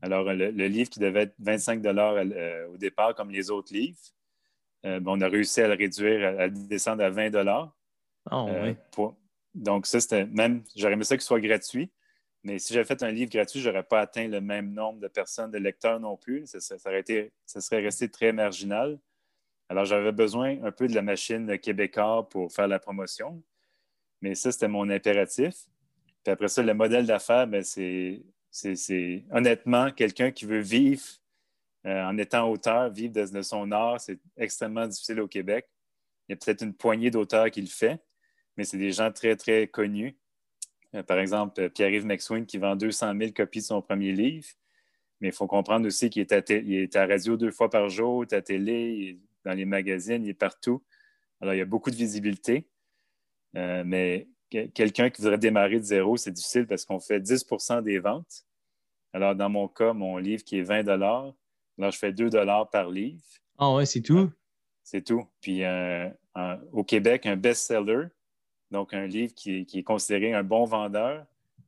Alors, 0.00 0.24
le, 0.24 0.50
livre 0.66 0.90
qui 0.90 0.98
devait 0.98 1.22
être 1.22 1.34
25 1.38 1.84
euh, 1.86 2.68
au 2.68 2.76
départ, 2.76 3.14
comme 3.14 3.30
les 3.30 3.50
autres 3.50 3.72
livres, 3.72 3.98
euh, 4.84 5.00
on 5.06 5.20
a 5.20 5.28
réussi 5.28 5.60
à 5.60 5.68
le 5.68 5.74
réduire, 5.74 6.40
à, 6.40 6.46
le 6.48 6.66
descendre 6.66 7.04
à 7.04 7.10
20 7.10 7.30
oh, 8.32 8.48
oui. 8.64 9.06
Donc, 9.54 9.86
ça, 9.86 10.00
c'était 10.00 10.26
même, 10.26 10.64
j'aurais 10.74 10.94
aimé 10.94 11.04
ça 11.04 11.16
qu'il 11.16 11.22
soit 11.22 11.40
gratuit. 11.40 11.92
Mais 12.42 12.58
si 12.58 12.74
j'avais 12.74 12.84
fait 12.84 13.00
un 13.04 13.12
livre 13.12 13.30
gratuit, 13.30 13.60
je 13.60 13.68
n'aurais 13.68 13.84
pas 13.84 14.00
atteint 14.00 14.26
le 14.26 14.40
même 14.40 14.72
nombre 14.72 14.98
de 14.98 15.06
personnes, 15.06 15.52
de 15.52 15.58
lecteurs 15.58 16.00
non 16.00 16.16
plus. 16.16 16.46
Ça, 16.46 16.58
ça 16.58 16.78
serait 17.60 17.80
resté 17.80 18.08
très 18.08 18.32
marginal. 18.32 18.98
Alors, 19.68 19.84
j'avais 19.84 20.10
besoin 20.10 20.60
un 20.64 20.72
peu 20.72 20.88
de 20.88 20.94
la 20.96 21.02
machine 21.02 21.58
québécoise 21.58 22.24
pour 22.28 22.52
faire 22.52 22.66
la 22.66 22.80
promotion. 22.80 23.40
Mais 24.20 24.34
ça, 24.34 24.50
c'était 24.50 24.68
mon 24.68 24.90
impératif. 24.90 25.54
Puis 26.22 26.32
après 26.32 26.48
ça, 26.48 26.62
le 26.62 26.74
modèle 26.74 27.06
d'affaires, 27.06 27.46
ben, 27.46 27.62
c'est, 27.62 28.22
honnêtement 29.30 29.90
quelqu'un 29.90 30.30
qui 30.30 30.44
veut 30.44 30.60
vivre 30.60 31.02
euh, 31.86 32.04
en 32.04 32.16
étant 32.16 32.48
auteur, 32.48 32.90
vivre 32.90 33.12
de, 33.12 33.42
son 33.42 33.72
art, 33.72 34.00
c'est 34.00 34.18
extrêmement 34.36 34.86
difficile 34.86 35.20
au 35.20 35.28
Québec. 35.28 35.68
Il 36.28 36.32
y 36.32 36.34
a 36.34 36.36
peut-être 36.36 36.62
une 36.62 36.74
poignée 36.74 37.10
d'auteurs 37.10 37.50
qui 37.50 37.60
le 37.60 37.66
fait, 37.66 38.00
mais 38.56 38.64
c'est 38.64 38.78
des 38.78 38.92
gens 38.92 39.10
très, 39.10 39.34
très 39.34 39.66
connus. 39.66 40.16
Euh, 40.94 41.02
par 41.02 41.18
exemple, 41.18 41.70
Pierre-Yves 41.70 42.06
McSween 42.06 42.46
qui 42.46 42.58
vend 42.58 42.76
200 42.76 43.14
000 43.18 43.32
copies 43.32 43.60
de 43.60 43.64
son 43.64 43.82
premier 43.82 44.12
livre. 44.12 44.46
Mais 45.20 45.28
il 45.28 45.34
faut 45.34 45.46
comprendre 45.46 45.86
aussi 45.86 46.10
qu'il 46.10 46.22
est, 46.22 46.32
à 46.96 47.02
à 47.02 47.06
radio 47.06 47.36
deux 47.36 47.52
fois 47.52 47.70
par 47.70 47.88
jour, 47.88 48.24
à 48.32 48.42
télé, 48.42 48.92
il 48.92 49.08
est 49.08 49.18
dans 49.44 49.54
les 49.54 49.64
magazines, 49.64 50.24
il 50.24 50.30
est 50.30 50.34
partout. 50.34 50.82
Alors, 51.40 51.54
il 51.54 51.58
y 51.58 51.62
a 51.62 51.66
beaucoup 51.66 51.90
de 51.90 51.96
visibilité. 51.96 52.68
Euh, 53.56 53.82
mais 53.84 54.28
quelqu'un 54.74 55.10
qui 55.10 55.22
voudrait 55.22 55.38
démarrer 55.38 55.78
de 55.78 55.84
zéro, 55.84 56.16
c'est 56.16 56.30
difficile 56.30 56.66
parce 56.66 56.84
qu'on 56.84 57.00
fait 57.00 57.20
10% 57.20 57.82
des 57.82 57.98
ventes. 57.98 58.44
Alors, 59.12 59.34
dans 59.34 59.50
mon 59.50 59.68
cas, 59.68 59.92
mon 59.92 60.16
livre 60.16 60.42
qui 60.44 60.58
est 60.58 60.62
20 60.62 60.88
alors 60.88 61.34
je 61.78 61.98
fais 61.98 62.12
2 62.12 62.30
par 62.70 62.90
livre. 62.90 63.20
Ah 63.58 63.74
ouais, 63.74 63.86
c'est 63.86 64.02
tout? 64.02 64.30
C'est 64.82 65.02
tout. 65.02 65.26
Puis 65.40 65.64
euh, 65.64 66.08
au 66.72 66.84
Québec, 66.84 67.26
un 67.26 67.36
best-seller, 67.36 68.08
donc 68.70 68.94
un 68.94 69.06
livre 69.06 69.34
qui, 69.34 69.66
est 69.72 69.82
considéré 69.82 70.32
un 70.32 70.42
bon 70.42 70.64
vendeur, 70.64 71.26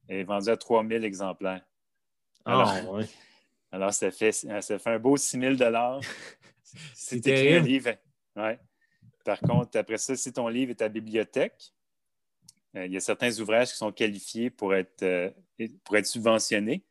est 0.09 0.25
vendu 0.25 0.51
à 0.51 0.57
3000 0.57 1.05
exemplaires. 1.05 1.65
Ah 2.45 2.63
alors, 2.63 3.01
alors 3.73 3.93
ça, 3.93 4.11
fait, 4.11 4.33
ça 4.33 4.61
fait 4.61 4.91
un 4.91 4.99
beau 4.99 5.17
6000 5.17 5.57
C'est 6.95 7.27
un 7.27 7.61
livre. 7.61 7.91
Ouais. 8.37 8.59
Par 9.25 9.41
contre, 9.41 9.79
après 9.79 9.99
ça, 9.99 10.17
si 10.17 10.33
ton 10.33 10.49
livre 10.49 10.71
est 10.71 10.83
à 10.83 10.89
bibliothèque, 10.89 11.74
il 12.75 12.93
y 12.93 12.97
a 12.97 13.01
certains 13.01 13.39
ouvrages 13.39 13.71
qui 13.71 13.77
sont 13.77 13.93
qualifiés 13.93 14.51
pour 14.51 14.75
être, 14.75 15.03
euh, 15.03 15.31
pour 15.85 15.97
être 15.97 16.07
subventionnés. 16.07 16.85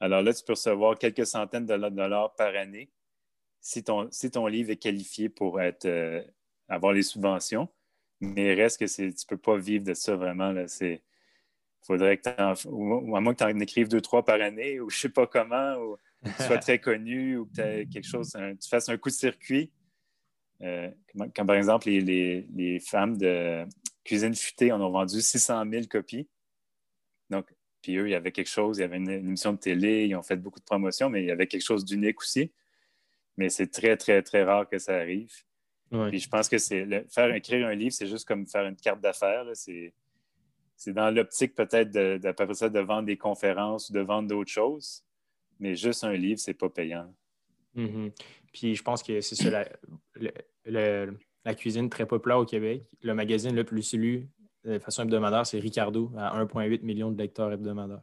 Alors 0.00 0.22
là, 0.22 0.32
tu 0.32 0.42
peux 0.44 0.54
recevoir 0.54 0.98
quelques 0.98 1.26
centaines 1.26 1.66
de 1.66 1.76
dollars 1.76 2.34
par 2.34 2.54
année 2.54 2.90
si 3.60 3.82
ton, 3.82 4.08
si 4.10 4.30
ton 4.30 4.46
livre 4.46 4.70
est 4.70 4.76
qualifié 4.76 5.28
pour 5.28 5.60
être, 5.60 5.84
euh, 5.86 6.22
avoir 6.68 6.92
les 6.92 7.02
subventions. 7.02 7.68
Mais 8.20 8.54
reste 8.54 8.80
que 8.80 8.86
tu 8.86 9.02
ne 9.02 9.26
peux 9.28 9.36
pas 9.36 9.58
vivre 9.58 9.84
de 9.84 9.92
ça 9.92 10.16
vraiment. 10.16 10.54
Il 10.80 11.00
faudrait 11.82 12.16
que 12.16 12.22
tu 12.22 12.28
à 12.30 12.54
moins 13.20 13.34
que 13.34 13.38
tu 13.38 13.44
en 13.44 13.60
écrives 13.60 13.88
deux, 13.88 14.00
trois 14.00 14.24
par 14.24 14.40
année, 14.40 14.80
ou 14.80 14.88
je 14.88 14.96
ne 14.96 15.00
sais 15.00 15.08
pas 15.10 15.26
comment, 15.26 15.74
ou 15.74 15.96
que 16.24 16.30
tu 16.30 16.42
sois 16.44 16.58
très 16.58 16.78
connu, 16.78 17.36
ou 17.36 17.46
que 17.46 17.84
quelque 17.84 18.06
chose, 18.06 18.32
tu 18.32 18.68
fasses 18.68 18.88
un 18.88 18.96
coup 18.96 19.10
de 19.10 19.14
circuit. 19.14 19.70
comme, 20.60 21.46
par 21.46 21.56
exemple 21.56 21.90
les, 21.90 22.46
les 22.54 22.80
femmes 22.80 23.18
de 23.18 23.66
Cuisine 24.06 24.34
futée, 24.34 24.72
on 24.72 24.76
a 24.76 24.88
vendu 24.88 25.20
600 25.20 25.64
000 25.68 25.84
copies. 25.90 26.28
Donc, 27.28 27.52
puis 27.82 27.96
eux, 27.96 28.08
il 28.08 28.12
y 28.12 28.14
avait 28.14 28.32
quelque 28.32 28.48
chose, 28.48 28.78
il 28.78 28.82
y 28.82 28.84
avait 28.84 28.96
une, 28.96 29.08
émission 29.08 29.52
de 29.52 29.58
télé, 29.58 30.06
ils 30.06 30.14
ont 30.14 30.22
fait 30.22 30.36
beaucoup 30.36 30.60
de 30.60 30.64
promotions, 30.64 31.10
mais 31.10 31.22
il 31.22 31.26
y 31.26 31.30
avait 31.30 31.46
quelque 31.46 31.64
chose 31.64 31.84
d'unique 31.84 32.20
aussi. 32.20 32.52
Mais 33.36 33.48
c'est 33.48 33.66
très, 33.66 33.96
très, 33.96 34.22
très 34.22 34.44
rare 34.44 34.68
que 34.68 34.78
ça 34.78 34.96
arrive. 34.96 35.32
Puis 35.90 36.18
je 36.18 36.28
pense 36.28 36.48
que 36.48 36.58
c'est 36.58 36.86
faire 37.08 37.32
écrire 37.34 37.66
un 37.66 37.74
livre, 37.74 37.92
c'est 37.92 38.06
juste 38.06 38.26
comme 38.26 38.46
faire 38.46 38.66
une 38.66 38.76
carte 38.76 39.00
d'affaires. 39.00 39.44
C'est, 39.54 39.92
dans 40.88 41.10
l'optique 41.10 41.54
peut-être 41.54 41.90
de, 41.90 42.18
de, 42.18 42.52
ça 42.54 42.68
de 42.68 42.80
vendre 42.80 43.06
des 43.06 43.16
conférences 43.16 43.90
ou 43.90 43.92
de 43.92 44.00
vendre 44.00 44.28
d'autres 44.28 44.50
choses. 44.50 45.04
Mais 45.58 45.74
juste 45.74 46.04
un 46.04 46.12
livre, 46.12 46.38
c'est 46.38 46.54
pas 46.54 46.68
payant. 46.68 47.12
Mm-hmm. 47.76 48.12
Puis 48.52 48.74
je 48.74 48.82
pense 48.82 49.02
que 49.02 49.20
c'est 49.20 49.36
ça 49.36 49.64
le, 50.64 51.16
la 51.46 51.54
cuisine 51.54 51.88
très 51.88 52.06
populaire 52.06 52.38
au 52.38 52.44
Québec. 52.44 52.84
Le 53.02 53.14
magazine 53.14 53.54
le 53.54 53.64
plus 53.64 53.94
lu 53.94 54.28
de 54.64 54.80
façon 54.80 55.04
hebdomadaire, 55.04 55.46
c'est 55.46 55.60
Ricardo, 55.60 56.12
à 56.18 56.44
1,8 56.44 56.82
million 56.82 57.12
de 57.12 57.16
lecteurs 57.16 57.52
hebdomadaires. 57.52 58.02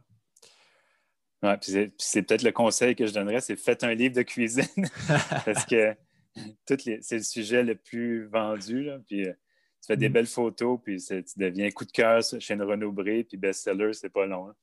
Oui, 1.42 1.50
puis 1.60 1.92
c'est 1.98 2.22
peut-être 2.22 2.42
le 2.42 2.52
conseil 2.52 2.96
que 2.96 3.06
je 3.06 3.12
donnerais, 3.12 3.42
c'est 3.42 3.56
faites 3.56 3.84
un 3.84 3.92
livre 3.92 4.14
de 4.14 4.22
cuisine 4.22 4.64
parce 5.44 5.66
que 5.66 5.94
c'est 6.66 7.16
le 7.18 7.22
sujet 7.22 7.62
le 7.62 7.74
plus 7.74 8.24
vendu. 8.28 8.88
puis 9.06 9.28
euh, 9.28 9.32
tu 9.32 9.88
fais 9.88 9.98
des 9.98 10.08
mm. 10.08 10.12
belles 10.12 10.26
photos, 10.26 10.80
puis 10.82 10.96
tu 11.02 11.22
deviens 11.36 11.70
coup 11.70 11.84
de 11.84 11.92
cœur 11.92 12.22
chez 12.22 12.54
une 12.54 12.62
Renaud 12.62 12.92
Bré, 12.92 13.24
puis 13.24 13.36
best-seller, 13.36 13.92
c'est 13.92 14.08
pas 14.08 14.24
long. 14.24 14.48
Hein. 14.48 14.54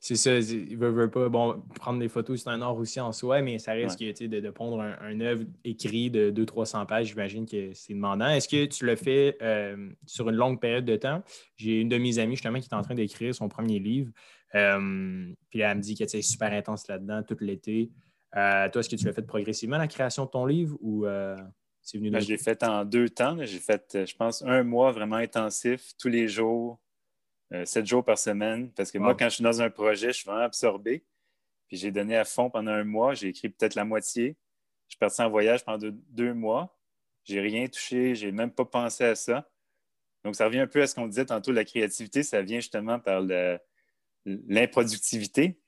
C'est 0.00 0.16
ça, 0.16 0.38
il 0.38 0.76
veut, 0.76 0.90
veut, 0.90 1.10
pas. 1.10 1.28
Bon, 1.28 1.62
prendre 1.74 1.98
des 1.98 2.08
photos, 2.08 2.42
c'est 2.42 2.50
un 2.50 2.62
art 2.62 2.76
aussi 2.76 3.00
en 3.00 3.12
soi, 3.12 3.42
mais 3.42 3.58
ça 3.58 3.72
risque 3.72 3.98
de, 3.98 4.40
de 4.40 4.50
pondre 4.50 4.80
un, 4.80 5.20
œuvre 5.20 5.44
écrit 5.64 6.10
de 6.10 6.30
200-300 6.30 6.86
pages. 6.86 7.08
J'imagine 7.08 7.46
que 7.46 7.72
c'est 7.74 7.94
demandant. 7.94 8.28
Est-ce 8.28 8.48
que 8.48 8.66
tu 8.66 8.86
le 8.86 8.96
fais 8.96 9.36
euh, 9.42 9.90
sur 10.06 10.28
une 10.28 10.36
longue 10.36 10.60
période 10.60 10.84
de 10.84 10.96
temps? 10.96 11.22
J'ai 11.56 11.80
une 11.80 11.88
de 11.88 11.98
mes 11.98 12.18
amies 12.18 12.36
justement 12.36 12.60
qui 12.60 12.68
est 12.68 12.74
en 12.74 12.82
train 12.82 12.94
d'écrire 12.94 13.34
son 13.34 13.48
premier 13.48 13.78
livre. 13.78 14.12
Euh, 14.54 15.32
puis 15.50 15.60
elle 15.60 15.76
me 15.76 15.82
dit 15.82 15.96
que 15.96 16.06
c'est 16.06 16.22
super 16.22 16.52
intense 16.52 16.86
là-dedans 16.86 17.22
tout 17.22 17.36
l'été. 17.40 17.90
toi, 18.32 18.70
est-ce 18.72 18.88
que 18.88 18.96
tu 18.96 19.06
l'as 19.06 19.12
fait 19.12 19.26
progressivement, 19.26 19.78
la 19.78 19.88
création 19.88 20.26
de 20.26 20.30
ton 20.30 20.46
livre, 20.46 20.76
ou 20.80 21.04
c'est 21.82 21.98
venu 21.98 22.10
ben, 22.10 22.20
Je 22.20 22.28
l'ai 22.28 22.38
fait 22.38 22.62
en 22.62 22.84
deux 22.84 23.08
temps. 23.08 23.36
J'ai 23.40 23.58
fait, 23.58 24.06
je 24.06 24.14
pense, 24.16 24.42
un 24.42 24.62
mois 24.62 24.92
vraiment 24.92 25.16
intensif, 25.16 25.92
tous 25.98 26.08
les 26.08 26.28
jours, 26.28 26.80
sept 27.64 27.86
jours 27.86 28.04
par 28.04 28.18
semaine. 28.18 28.70
Parce 28.72 28.90
que 28.90 28.98
moi, 28.98 29.14
quand 29.14 29.26
je 29.26 29.36
suis 29.36 29.44
dans 29.44 29.62
un 29.62 29.70
projet, 29.70 30.08
je 30.08 30.18
suis 30.18 30.26
vraiment 30.26 30.44
absorbé. 30.44 31.04
Puis 31.68 31.76
j'ai 31.76 31.90
donné 31.90 32.16
à 32.16 32.24
fond 32.24 32.50
pendant 32.50 32.72
un 32.72 32.84
mois. 32.84 33.14
J'ai 33.14 33.28
écrit 33.28 33.48
peut-être 33.48 33.74
la 33.74 33.84
moitié. 33.84 34.36
Je 34.86 34.92
suis 34.92 34.98
parti 34.98 35.22
en 35.22 35.30
voyage 35.30 35.64
pendant 35.64 35.90
deux, 36.10 36.34
mois. 36.34 36.78
J'ai 37.24 37.40
rien 37.40 37.66
touché. 37.68 38.14
J'ai 38.14 38.32
même 38.32 38.50
pas 38.50 38.64
pensé 38.64 39.04
à 39.04 39.14
ça. 39.14 39.48
Donc, 40.24 40.36
ça 40.36 40.46
revient 40.46 40.60
un 40.60 40.66
peu 40.66 40.82
à 40.82 40.86
ce 40.86 40.94
qu'on 40.94 41.06
disait 41.06 41.26
tantôt. 41.26 41.52
La 41.52 41.64
créativité, 41.64 42.22
ça 42.22 42.42
vient 42.42 42.60
justement 42.60 42.98
par 42.98 43.22
l'improductivité. 44.24 45.60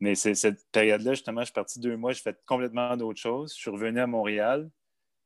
Mais 0.00 0.14
c'est 0.14 0.34
cette 0.34 0.66
période-là, 0.72 1.12
justement, 1.12 1.42
je 1.42 1.46
suis 1.46 1.52
parti 1.52 1.78
deux 1.78 1.96
mois, 1.96 2.12
j'ai 2.12 2.22
fait 2.22 2.40
complètement 2.46 2.96
d'autres 2.96 3.20
choses. 3.20 3.52
Je 3.54 3.60
suis 3.60 3.70
revenu 3.70 4.00
à 4.00 4.06
Montréal. 4.06 4.70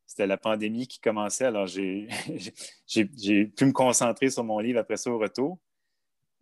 C'était 0.07 0.27
la 0.27 0.37
pandémie 0.37 0.87
qui 0.87 1.01
commençait, 1.01 1.47
alors 1.47 1.67
j'ai 1.67 2.09
pu 2.87 3.65
me 3.65 3.73
concentrer 3.73 4.29
sur 4.31 4.45
mon 4.45 4.59
livre 4.59 4.79
après 4.79 4.97
ça 4.97 5.11
au 5.11 5.19
retour. 5.19 5.59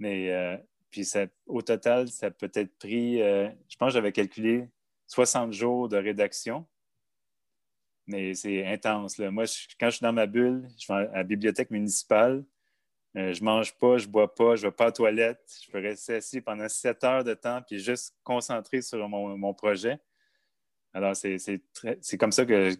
Mais 0.02 0.32
euh, 0.32 0.56
puis 0.90 1.08
au 1.46 1.62
total, 1.62 2.08
ça 2.08 2.26
a 2.26 2.30
peut-être 2.32 2.76
pris, 2.76 3.22
euh, 3.22 3.48
je 3.68 3.76
pense 3.76 3.90
que 3.90 3.94
j'avais 3.94 4.10
calculé 4.10 4.68
60 5.06 5.52
jours 5.52 5.88
de 5.88 5.96
rédaction. 5.96 6.66
Mais 8.08 8.34
c'est 8.34 8.66
intense. 8.66 9.16
Moi, 9.20 9.44
quand 9.78 9.90
je 9.90 9.96
suis 9.96 10.02
dans 10.02 10.12
ma 10.12 10.26
bulle, 10.26 10.68
je 10.76 10.92
vais 10.92 11.08
à 11.08 11.18
la 11.18 11.22
bibliothèque 11.22 11.70
municipale, 11.70 12.44
euh, 13.16 13.32
je 13.32 13.44
mange 13.44 13.78
pas, 13.78 13.96
je 13.96 14.08
bois 14.08 14.34
pas, 14.34 14.56
je 14.56 14.62
vais 14.62 14.72
pas 14.72 14.88
aux 14.88 14.90
toilettes. 14.90 15.56
Je 15.64 15.70
peux 15.70 15.78
rester 15.78 16.16
assis 16.16 16.40
pendant 16.40 16.68
7 16.68 17.04
heures 17.04 17.22
de 17.22 17.34
temps 17.34 17.62
puis 17.62 17.78
juste 17.78 18.16
concentré 18.24 18.82
sur 18.82 19.08
mon, 19.08 19.54
projet. 19.54 20.00
Alors, 20.92 21.14
c'est 21.14 22.18
comme 22.18 22.32
ça 22.32 22.44
que, 22.44 22.74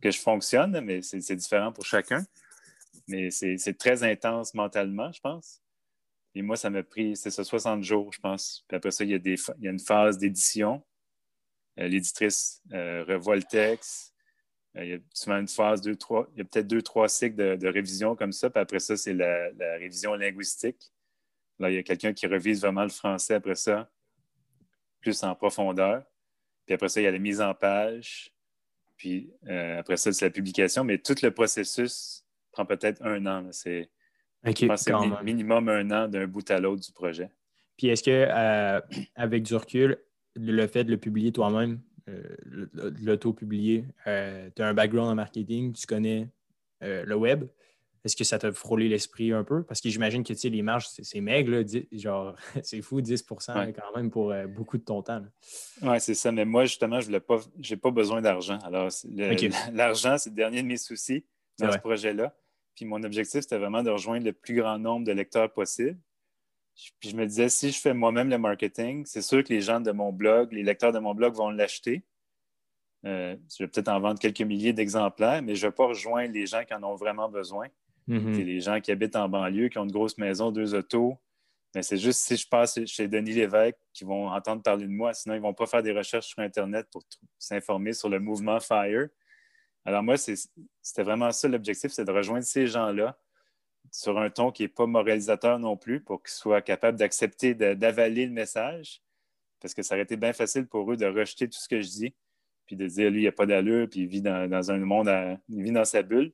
que, 0.00 0.10
je 0.10 0.18
fonctionne, 0.18 0.80
mais 0.80 1.02
c'est 1.02 1.36
différent 1.36 1.70
pour 1.70 1.84
chacun. 1.84 2.24
Mais 3.08 3.30
c'est 3.30 3.76
très 3.76 4.02
intense 4.04 4.54
mentalement, 4.54 5.12
je 5.12 5.20
pense. 5.20 5.61
Et 6.34 6.42
moi, 6.42 6.56
ça 6.56 6.70
m'a 6.70 6.82
pris, 6.82 7.16
c'est 7.16 7.30
ça, 7.30 7.44
60 7.44 7.82
jours, 7.82 8.12
je 8.12 8.20
pense. 8.20 8.64
Puis 8.68 8.76
après 8.76 8.90
ça, 8.90 9.04
il 9.04 9.10
y 9.10 9.14
a, 9.14 9.18
des, 9.18 9.36
il 9.58 9.64
y 9.64 9.68
a 9.68 9.70
une 9.70 9.78
phase 9.78 10.18
d'édition. 10.18 10.82
Euh, 11.78 11.88
l'éditrice 11.88 12.62
euh, 12.72 13.04
revoit 13.04 13.36
le 13.36 13.42
texte. 13.42 14.14
Euh, 14.76 14.84
il 14.84 14.90
y 14.90 14.94
a 14.94 14.98
souvent 15.12 15.38
une 15.38 15.48
phase, 15.48 15.82
deux, 15.82 15.96
trois, 15.96 16.28
il 16.32 16.38
y 16.38 16.40
a 16.40 16.44
peut-être 16.44 16.66
deux, 16.66 16.82
trois 16.82 17.08
cycles 17.08 17.56
de, 17.56 17.68
révision 17.68 18.16
comme 18.16 18.32
ça. 18.32 18.48
Puis 18.48 18.60
après 18.60 18.78
ça, 18.78 18.96
c'est 18.96 19.14
la, 19.14 19.50
révision 19.78 20.14
linguistique. 20.14 20.92
Là, 21.58 21.70
il 21.70 21.76
y 21.76 21.78
a 21.78 21.82
quelqu'un 21.82 22.12
qui 22.12 22.26
revise 22.26 22.62
vraiment 22.62 22.82
le 22.82 22.88
français 22.88 23.34
après 23.34 23.54
ça, 23.54 23.90
plus 25.00 25.22
en 25.22 25.34
profondeur. 25.34 26.02
Puis 26.66 26.74
après 26.74 26.88
ça, 26.88 27.00
il 27.00 27.04
y 27.04 27.06
a 27.06 27.10
la 27.10 27.18
mise 27.18 27.40
en 27.40 27.54
page. 27.54 28.32
Puis 28.96 29.32
après 29.44 29.96
ça, 29.96 30.12
c'est 30.12 30.24
la 30.24 30.30
publication. 30.30 30.82
Mais 30.84 30.98
tout 30.98 31.14
le 31.22 31.30
processus 31.30 32.24
prend 32.52 32.64
peut-être 32.64 33.02
un 33.02 33.26
an. 33.26 33.46
C'est 33.52 33.90
je 34.44 34.66
pense 34.66 34.84
que 34.84 34.92
c'est 34.92 35.24
minimum 35.24 35.68
un 35.68 35.90
an 35.90 36.08
d'un 36.08 36.26
bout 36.26 36.48
à 36.50 36.58
l'autre 36.58 36.82
du 36.82 36.92
projet. 36.92 37.30
Puis 37.76 37.88
est-ce 37.88 38.02
que 38.02 38.10
euh, 38.10 38.80
avec 39.14 39.42
du 39.42 39.54
recul, 39.54 39.98
le 40.36 40.66
fait 40.66 40.84
de 40.84 40.90
le 40.90 40.96
publier 40.98 41.32
toi-même, 41.32 41.80
euh, 42.08 42.36
l'auto-publier, 43.02 43.84
euh, 44.06 44.48
tu 44.54 44.62
as 44.62 44.68
un 44.68 44.74
background 44.74 45.10
en 45.10 45.14
marketing, 45.14 45.72
tu 45.72 45.86
connais 45.86 46.28
le 46.80 47.14
web, 47.14 47.44
est-ce 48.04 48.16
que 48.16 48.24
ça 48.24 48.36
t'a 48.36 48.50
frôlé 48.50 48.88
l'esprit 48.88 49.32
un 49.32 49.44
peu? 49.44 49.62
Parce 49.62 49.80
que 49.80 49.88
j'imagine 49.88 50.24
que 50.24 50.32
les 50.48 50.62
marges, 50.62 50.88
c'est 50.88 51.20
maigre, 51.20 51.64
genre, 51.92 52.34
c'est 52.64 52.82
fou, 52.82 53.00
10% 53.00 53.72
quand 53.72 53.96
même 53.96 54.10
pour 54.10 54.34
beaucoup 54.48 54.78
de 54.78 54.82
ton 54.82 55.00
temps. 55.02 55.22
Oui, 55.82 56.00
c'est 56.00 56.14
ça. 56.14 56.32
Mais 56.32 56.44
moi, 56.44 56.64
justement, 56.64 57.00
je 57.00 57.08
n'ai 57.08 57.20
pas, 57.20 57.38
pas 57.80 57.90
besoin 57.92 58.20
d'argent. 58.20 58.58
Alors, 58.64 58.90
l'argent, 59.72 60.18
c'est 60.18 60.30
le 60.30 60.36
dernier 60.36 60.62
de 60.62 60.66
mes 60.66 60.76
soucis 60.76 61.24
dans 61.60 61.70
ce 61.70 61.78
projet-là. 61.78 62.34
Puis 62.74 62.84
mon 62.84 63.02
objectif, 63.02 63.42
c'était 63.42 63.58
vraiment 63.58 63.82
de 63.82 63.90
rejoindre 63.90 64.24
le 64.24 64.32
plus 64.32 64.54
grand 64.54 64.78
nombre 64.78 65.06
de 65.06 65.12
lecteurs 65.12 65.52
possible. 65.52 65.98
Puis 67.00 67.10
je 67.10 67.16
me 67.16 67.26
disais, 67.26 67.48
si 67.48 67.70
je 67.70 67.78
fais 67.78 67.92
moi-même 67.92 68.30
le 68.30 68.38
marketing, 68.38 69.04
c'est 69.04 69.22
sûr 69.22 69.44
que 69.44 69.52
les 69.52 69.60
gens 69.60 69.80
de 69.80 69.92
mon 69.92 70.12
blog, 70.12 70.52
les 70.52 70.62
lecteurs 70.62 70.92
de 70.92 70.98
mon 70.98 71.14
blog 71.14 71.34
vont 71.34 71.50
l'acheter. 71.50 72.02
Euh, 73.04 73.36
je 73.50 73.64
vais 73.64 73.68
peut-être 73.68 73.88
en 73.88 74.00
vendre 74.00 74.18
quelques 74.18 74.40
milliers 74.42 74.72
d'exemplaires, 74.72 75.42
mais 75.42 75.54
je 75.54 75.66
ne 75.66 75.70
vais 75.70 75.74
pas 75.74 75.86
rejoindre 75.86 76.32
les 76.32 76.46
gens 76.46 76.64
qui 76.64 76.72
en 76.72 76.82
ont 76.82 76.94
vraiment 76.94 77.28
besoin. 77.28 77.66
Mm-hmm. 78.08 78.34
C'est 78.34 78.44
les 78.44 78.60
gens 78.60 78.80
qui 78.80 78.90
habitent 78.90 79.16
en 79.16 79.28
banlieue, 79.28 79.68
qui 79.68 79.78
ont 79.78 79.84
une 79.84 79.92
grosse 79.92 80.16
maison, 80.18 80.50
deux 80.50 80.74
autos. 80.74 81.18
Mais 81.74 81.82
c'est 81.82 81.96
juste 81.96 82.20
si 82.20 82.36
je 82.36 82.46
passe 82.46 82.78
chez 82.86 83.08
Denis 83.08 83.32
Lévesque 83.32 83.78
qui 83.92 84.04
vont 84.04 84.28
entendre 84.28 84.62
parler 84.62 84.86
de 84.86 84.92
moi, 84.92 85.14
sinon 85.14 85.34
ils 85.34 85.38
ne 85.38 85.42
vont 85.42 85.54
pas 85.54 85.66
faire 85.66 85.82
des 85.82 85.92
recherches 85.92 86.26
sur 86.26 86.40
Internet 86.40 86.86
pour 86.90 87.02
s'informer 87.38 87.92
sur 87.92 88.08
le 88.08 88.20
mouvement 88.20 88.60
FIRE. 88.60 89.08
Alors 89.84 90.02
moi, 90.02 90.16
c'était 90.16 91.02
vraiment 91.02 91.32
ça 91.32 91.48
l'objectif, 91.48 91.90
c'est 91.92 92.04
de 92.04 92.12
rejoindre 92.12 92.44
ces 92.44 92.66
gens-là 92.66 93.18
sur 93.90 94.18
un 94.18 94.30
ton 94.30 94.50
qui 94.52 94.62
n'est 94.62 94.68
pas 94.68 94.86
moralisateur 94.86 95.58
non 95.58 95.76
plus 95.76 96.00
pour 96.00 96.22
qu'ils 96.22 96.32
soient 96.32 96.62
capables 96.62 96.98
d'accepter, 96.98 97.54
d'avaler 97.54 98.26
le 98.26 98.32
message. 98.32 99.02
Parce 99.60 99.74
que 99.74 99.82
ça 99.82 99.94
aurait 99.94 100.04
été 100.04 100.16
bien 100.16 100.32
facile 100.32 100.66
pour 100.66 100.90
eux 100.90 100.96
de 100.96 101.06
rejeter 101.06 101.48
tout 101.48 101.58
ce 101.58 101.68
que 101.68 101.80
je 101.80 101.88
dis, 101.88 102.14
puis 102.66 102.76
de 102.76 102.86
dire, 102.86 103.10
lui, 103.10 103.20
il 103.20 103.22
n'y 103.22 103.28
a 103.28 103.32
pas 103.32 103.46
d'allure, 103.46 103.88
puis 103.88 104.00
il 104.00 104.06
vit 104.06 104.22
dans, 104.22 104.70
un 104.70 104.78
monde, 104.78 105.08
il 105.48 105.62
vit 105.62 105.72
dans 105.72 105.84
sa 105.84 106.02
bulle. 106.02 106.32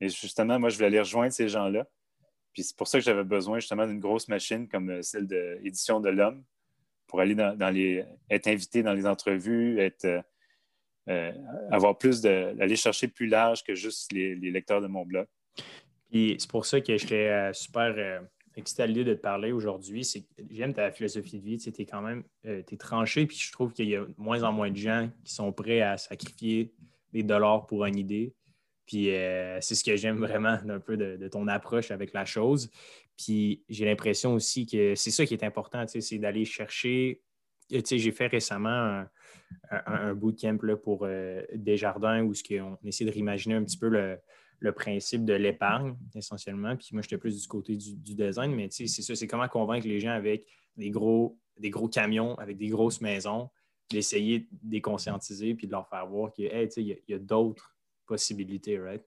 Et 0.00 0.08
justement, 0.08 0.58
moi, 0.58 0.68
je 0.68 0.76
voulais 0.76 0.86
aller 0.86 1.00
rejoindre 1.00 1.32
ces 1.32 1.48
gens-là. 1.48 1.86
Puis 2.52 2.64
c'est 2.64 2.76
pour 2.76 2.88
ça 2.88 2.98
que 2.98 3.04
j'avais 3.04 3.24
besoin 3.24 3.58
justement 3.58 3.86
d'une 3.86 4.00
grosse 4.00 4.28
machine 4.28 4.68
comme 4.68 5.02
celle 5.02 5.26
de 5.26 5.58
l'édition 5.62 6.00
de 6.00 6.10
l'homme 6.10 6.44
pour 7.06 7.20
aller 7.20 7.34
dans, 7.34 7.70
les, 7.70 8.04
être 8.30 8.46
invité 8.46 8.82
dans 8.82 8.92
les 8.92 9.06
entrevues, 9.06 9.80
être 9.80 10.22
euh, 11.08 11.32
euh, 11.32 11.32
avoir 11.72 11.98
plus 11.98 12.20
de, 12.20 12.54
aller 12.60 12.76
chercher 12.76 13.08
plus 13.08 13.26
large 13.26 13.64
que 13.64 13.74
juste 13.74 14.12
les, 14.12 14.36
lecteurs 14.36 14.80
de 14.80 14.86
mon 14.86 15.04
blog. 15.04 15.26
Puis 16.10 16.36
c'est 16.38 16.48
pour 16.48 16.64
ça 16.64 16.80
que 16.80 16.96
je 16.96 17.04
serais 17.04 17.28
euh, 17.28 17.52
super 17.52 17.94
euh, 17.96 18.20
excité 18.54 18.84
à 18.84 18.86
l'idée 18.86 19.02
de 19.02 19.14
te 19.14 19.20
parler 19.20 19.50
aujourd'hui. 19.50 20.06
J'aime 20.50 20.72
ta 20.72 20.92
philosophie 20.92 21.40
de 21.40 21.44
vie. 21.44 21.58
Tu 21.58 21.70
es 21.70 21.86
quand 21.86 22.02
même 22.02 22.22
es 22.44 22.76
tranché, 22.76 23.26
puis 23.26 23.36
je 23.36 23.50
trouve 23.50 23.72
qu'il 23.72 23.88
y 23.88 23.96
a 23.96 24.00
de 24.00 24.14
moins 24.16 24.44
en 24.44 24.52
moins 24.52 24.70
de 24.70 24.76
gens 24.76 25.10
qui 25.24 25.34
sont 25.34 25.52
prêts 25.52 25.80
à 25.80 25.96
sacrifier 25.96 26.72
des 27.12 27.24
dollars 27.24 27.66
pour 27.66 27.84
une 27.84 27.98
idée. 27.98 28.34
Puis 28.86 29.06
c'est 29.60 29.74
ce 29.74 29.82
que 29.82 29.96
j'aime 29.96 30.18
vraiment 30.18 30.58
d'un 30.62 30.80
peu 30.80 30.98
de, 30.98 31.28
ton 31.28 31.48
approche 31.48 31.90
avec 31.90 32.12
la 32.12 32.26
chose. 32.26 32.70
Puis 33.16 33.64
j'ai 33.70 33.86
l'impression 33.86 34.34
aussi 34.34 34.66
que 34.66 34.94
c'est 34.94 35.10
ça 35.10 35.24
qui 35.24 35.32
est 35.32 35.44
important, 35.44 35.84
c'est 35.88 36.18
d'aller 36.18 36.44
chercher. 36.44 37.22
J'ai 37.70 38.12
fait 38.12 38.26
récemment 38.26 39.06
un, 39.70 40.14
bootcamp 40.14 40.58
là, 40.62 40.76
pour 40.76 41.04
euh, 41.04 41.42
des 41.54 41.76
jardins 41.76 42.22
où 42.22 42.32
on 42.52 42.78
essaie 42.84 43.04
de 43.04 43.10
réimaginer 43.10 43.54
un 43.54 43.64
petit 43.64 43.78
peu 43.78 43.88
le, 43.88 44.72
principe 44.72 45.24
de 45.24 45.32
l'épargne, 45.32 45.96
essentiellement. 46.14 46.76
Puis 46.76 46.90
moi, 46.92 47.02
j'étais 47.02 47.18
plus 47.18 47.40
du 47.40 47.48
côté 47.48 47.76
du, 47.76 48.14
design, 48.14 48.54
mais 48.54 48.68
c'est 48.70 48.86
ça, 48.86 49.16
c'est 49.16 49.26
comment 49.26 49.48
convaincre 49.48 49.88
les 49.88 49.98
gens 49.98 50.12
avec 50.12 50.46
des 50.76 50.90
gros, 50.90 51.38
des 51.58 51.70
gros 51.70 51.88
camions, 51.88 52.36
avec 52.36 52.58
des 52.58 52.68
grosses 52.68 53.00
maisons, 53.00 53.50
d'essayer 53.90 54.40
de 54.50 54.70
les 54.70 54.80
conscientiser 54.80 55.54
puis 55.54 55.66
de 55.66 55.72
leur 55.72 55.88
faire 55.88 56.06
voir 56.06 56.32
qu'il 56.32 56.44
y 56.46 57.14
a, 57.14 57.18
d'autres 57.18 57.76
possibilités, 58.06 58.78
right? 58.78 59.02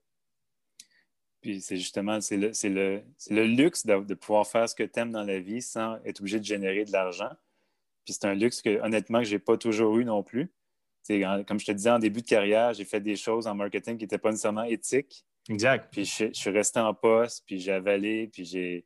Puis 1.41 1.61
c'est 1.61 1.77
justement, 1.77 2.19
c'est 2.21 2.37
le, 2.37 2.51
le, 3.29 3.45
luxe 3.45 3.85
de, 3.85 4.03
de, 4.03 4.13
pouvoir 4.13 4.47
faire 4.47 4.67
ce 4.67 4.75
que 4.75 4.83
tu 4.83 4.99
aimes 4.99 5.11
dans 5.11 5.23
la 5.23 5.39
vie 5.39 5.61
sans 5.61 5.97
être 6.03 6.19
obligé 6.19 6.39
de 6.39 6.45
générer 6.45 6.85
de 6.85 6.91
l'argent. 6.91 7.29
Puis 8.05 8.13
c'est 8.13 8.25
un 8.25 8.35
luxe 8.35 8.61
que, 8.61 8.81
honnêtement, 8.81 9.19
que 9.19 9.25
je 9.25 9.33
n'ai 9.33 9.39
pas 9.39 9.57
toujours 9.57 9.97
eu 9.97 10.05
non 10.05 10.23
plus. 10.23 10.51
comme 11.09 11.59
je 11.59 11.65
te 11.65 11.71
disais, 11.71 11.89
en 11.89 11.99
début 11.99 12.21
de 12.21 12.27
carrière, 12.27 12.73
j'ai 12.73 12.85
fait 12.85 13.01
des 13.01 13.15
choses 13.15 13.47
en 13.47 13.55
marketing 13.55 13.97
qui 13.97 14.03
n'étaient 14.03 14.17
pas 14.17 14.31
nécessairement 14.31 14.63
éthiques. 14.63 15.25
Exact. 15.49 15.89
Puis 15.91 16.05
je, 16.05 16.31
suis 16.33 16.49
resté 16.49 16.79
en 16.79 16.93
poste, 16.93 17.43
puis 17.45 17.59
j'ai 17.59 17.71
avalé, 17.71 18.27
puis 18.27 18.45
j'ai. 18.45 18.85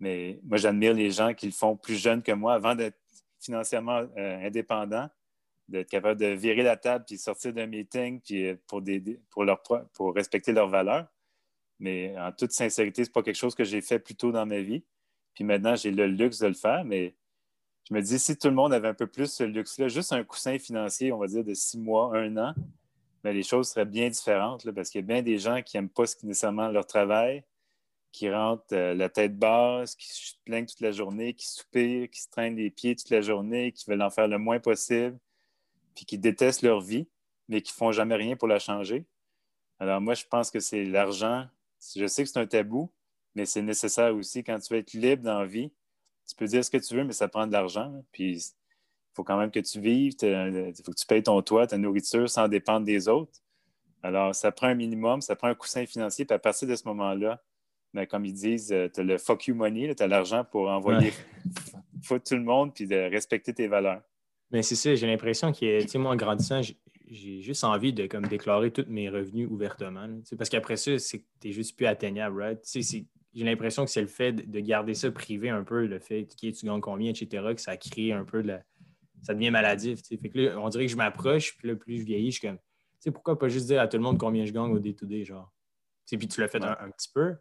Mais 0.00 0.40
moi, 0.42 0.58
j'admire 0.58 0.94
les 0.94 1.10
gens 1.10 1.32
qui 1.32 1.46
le 1.46 1.52
font 1.52 1.76
plus 1.76 1.94
jeunes 1.94 2.22
que 2.22 2.32
moi 2.32 2.54
avant 2.54 2.74
d'être 2.74 2.98
financièrement 3.40 4.04
euh, 4.16 4.46
indépendant, 4.46 5.08
d'être 5.68 5.88
capable 5.88 6.20
de 6.20 6.26
virer 6.26 6.62
la 6.62 6.76
table 6.76 7.04
puis 7.06 7.18
sortir 7.18 7.52
d'un 7.52 7.66
meeting 7.66 8.20
puis 8.20 8.48
euh, 8.48 8.56
pour, 8.66 8.82
des, 8.82 9.00
pour, 9.30 9.44
leur, 9.44 9.62
pour 9.94 10.14
respecter 10.14 10.52
leurs 10.52 10.68
valeurs. 10.68 11.06
Mais 11.78 12.14
en 12.18 12.32
toute 12.32 12.52
sincérité, 12.52 13.04
ce 13.04 13.08
n'est 13.08 13.12
pas 13.12 13.22
quelque 13.22 13.36
chose 13.36 13.54
que 13.54 13.64
j'ai 13.64 13.80
fait 13.80 13.98
plus 13.98 14.14
tôt 14.14 14.32
dans 14.32 14.46
ma 14.46 14.60
vie. 14.60 14.84
Puis 15.34 15.44
maintenant, 15.44 15.76
j'ai 15.76 15.90
le 15.90 16.06
luxe 16.06 16.38
de 16.38 16.48
le 16.48 16.54
faire, 16.54 16.84
mais 16.84 17.14
je 17.88 17.94
me 17.94 18.00
dis, 18.00 18.18
si 18.18 18.36
tout 18.36 18.48
le 18.48 18.54
monde 18.54 18.72
avait 18.72 18.88
un 18.88 18.94
peu 18.94 19.06
plus 19.06 19.32
ce 19.32 19.44
luxe-là, 19.44 19.88
juste 19.88 20.12
un 20.12 20.24
coussin 20.24 20.58
financier, 20.58 21.12
on 21.12 21.18
va 21.18 21.26
dire, 21.26 21.44
de 21.44 21.54
six 21.54 21.78
mois, 21.78 22.16
un 22.16 22.36
an, 22.36 22.54
bien, 23.24 23.32
les 23.32 23.42
choses 23.42 23.68
seraient 23.68 23.84
bien 23.84 24.08
différentes 24.08 24.70
parce 24.70 24.90
qu'il 24.90 25.00
y 25.00 25.04
a 25.04 25.06
bien 25.06 25.22
des 25.22 25.38
gens 25.38 25.62
qui 25.62 25.76
n'aiment 25.76 25.88
pas 25.88 26.04
nécessairement 26.22 26.68
leur 26.68 26.86
travail, 26.86 27.44
qui 28.12 28.30
rentrent 28.30 28.64
euh, 28.72 28.94
la 28.94 29.08
tête 29.08 29.36
basse, 29.36 29.96
qui 29.96 30.08
se 30.08 30.34
plaignent 30.44 30.66
toute 30.66 30.80
la 30.80 30.92
journée, 30.92 31.34
qui 31.34 31.46
soupirent, 31.48 32.10
qui 32.10 32.20
se 32.20 32.28
traînent 32.28 32.56
les 32.56 32.70
pieds 32.70 32.94
toute 32.94 33.10
la 33.10 33.20
journée, 33.20 33.72
qui 33.72 33.88
veulent 33.88 34.02
en 34.02 34.10
faire 34.10 34.28
le 34.28 34.38
moins 34.38 34.60
possible, 34.60 35.18
puis 35.94 36.04
qui 36.04 36.18
détestent 36.18 36.62
leur 36.62 36.80
vie, 36.80 37.08
mais 37.48 37.62
qui 37.62 37.72
ne 37.72 37.76
font 37.76 37.92
jamais 37.92 38.16
rien 38.16 38.36
pour 38.36 38.48
la 38.48 38.58
changer. 38.58 39.06
Alors 39.78 40.00
moi, 40.00 40.14
je 40.14 40.24
pense 40.24 40.50
que 40.50 40.60
c'est 40.60 40.84
l'argent. 40.84 41.46
Je 41.96 42.06
sais 42.06 42.22
que 42.22 42.30
c'est 42.30 42.38
un 42.38 42.46
tabou, 42.46 42.92
mais 43.34 43.46
c'est 43.46 43.62
nécessaire 43.62 44.14
aussi 44.14 44.44
quand 44.44 44.58
tu 44.60 44.74
veux 44.74 44.80
être 44.80 44.92
libre 44.92 45.24
dans 45.24 45.40
la 45.40 45.46
vie 45.46 45.72
tu 46.32 46.36
peux 46.36 46.46
dire 46.46 46.64
ce 46.64 46.70
que 46.70 46.78
tu 46.78 46.94
veux, 46.94 47.04
mais 47.04 47.12
ça 47.12 47.28
prend 47.28 47.46
de 47.46 47.52
l'argent. 47.52 47.92
Puis 48.12 48.42
faut 49.14 49.24
quand 49.24 49.38
même 49.38 49.50
que 49.50 49.60
tu 49.60 49.80
vives, 49.80 50.14
il 50.22 50.72
faut 50.84 50.92
que 50.92 50.98
tu 50.98 51.06
payes 51.06 51.22
ton 51.22 51.40
toit, 51.42 51.66
ta 51.66 51.78
nourriture 51.78 52.28
sans 52.28 52.48
dépendre 52.48 52.86
des 52.86 53.08
autres. 53.08 53.32
Alors, 54.02 54.34
ça 54.34 54.50
prend 54.50 54.68
un 54.68 54.74
minimum, 54.74 55.20
ça 55.20 55.36
prend 55.36 55.48
un 55.48 55.54
coussin 55.54 55.86
financier, 55.86 56.24
puis 56.24 56.34
à 56.34 56.38
partir 56.38 56.66
de 56.66 56.74
ce 56.74 56.88
moment-là, 56.88 57.40
ben, 57.94 58.06
comme 58.06 58.24
ils 58.24 58.32
disent, 58.32 58.72
euh, 58.72 58.88
tu 58.92 59.00
as 59.00 59.04
le 59.04 59.18
fuck 59.18 59.46
you 59.46 59.54
money, 59.54 59.94
tu 59.94 60.02
as 60.02 60.08
l'argent 60.08 60.44
pour 60.44 60.68
envoyer 60.68 61.12
ouais. 62.10 62.20
tout 62.26 62.34
le 62.34 62.42
monde, 62.42 62.74
puis 62.74 62.86
de 62.86 62.96
respecter 62.96 63.52
tes 63.52 63.68
valeurs. 63.68 64.02
Mais 64.50 64.62
c'est 64.62 64.74
ça, 64.74 64.94
j'ai 64.94 65.06
l'impression 65.06 65.52
que, 65.52 65.98
moi, 65.98 66.12
en 66.12 66.16
grandissant, 66.16 66.62
j'ai 66.62 67.40
juste 67.42 67.64
envie 67.64 67.92
de 67.92 68.06
comme, 68.06 68.26
déclarer 68.26 68.70
tous 68.70 68.86
mes 68.88 69.08
revenus 69.08 69.46
ouvertement. 69.48 70.08
parce 70.36 70.50
qu'après 70.50 70.76
ça, 70.76 70.96
tu 70.96 71.22
n'es 71.44 71.52
juste 71.52 71.76
plus 71.76 71.86
atteignable, 71.86 72.42
right? 72.42 72.58
J'ai 73.34 73.44
l'impression 73.44 73.84
que 73.84 73.90
c'est 73.90 74.02
le 74.02 74.08
fait 74.08 74.32
de 74.32 74.60
garder 74.60 74.94
ça 74.94 75.10
privé 75.10 75.48
un 75.48 75.64
peu, 75.64 75.86
le 75.86 75.98
fait 75.98 76.24
que 76.24 76.50
tu 76.50 76.66
gagnes 76.66 76.80
combien, 76.80 77.10
etc., 77.10 77.54
que 77.54 77.60
ça 77.60 77.76
crée 77.76 78.12
un 78.12 78.24
peu 78.24 78.42
de 78.42 78.58
Ça 79.22 79.34
devient 79.34 79.50
maladif. 79.50 80.00
Fait 80.06 80.16
que 80.16 80.38
là, 80.38 80.58
on 80.58 80.68
dirait 80.68 80.86
que 80.86 80.92
je 80.92 80.96
m'approche, 80.96 81.56
puis 81.56 81.68
là, 81.68 81.76
plus 81.76 82.00
je 82.00 82.04
vieillis, 82.04 82.30
je 82.30 82.38
suis 82.38 82.48
comme. 82.48 82.58
Tu 82.58 83.08
sais, 83.08 83.10
pourquoi 83.10 83.38
pas 83.38 83.48
juste 83.48 83.66
dire 83.66 83.80
à 83.80 83.88
tout 83.88 83.96
le 83.96 84.02
monde 84.02 84.18
combien 84.18 84.44
je 84.44 84.52
gagne 84.52 84.70
au 84.70 84.78
day-to-day, 84.78 85.24
genre? 85.24 85.50
puis 86.06 86.28
tu 86.28 86.40
l'as 86.42 86.48
fait 86.48 86.62
un, 86.62 86.90
petit 86.90 87.08
peu. 87.12 87.36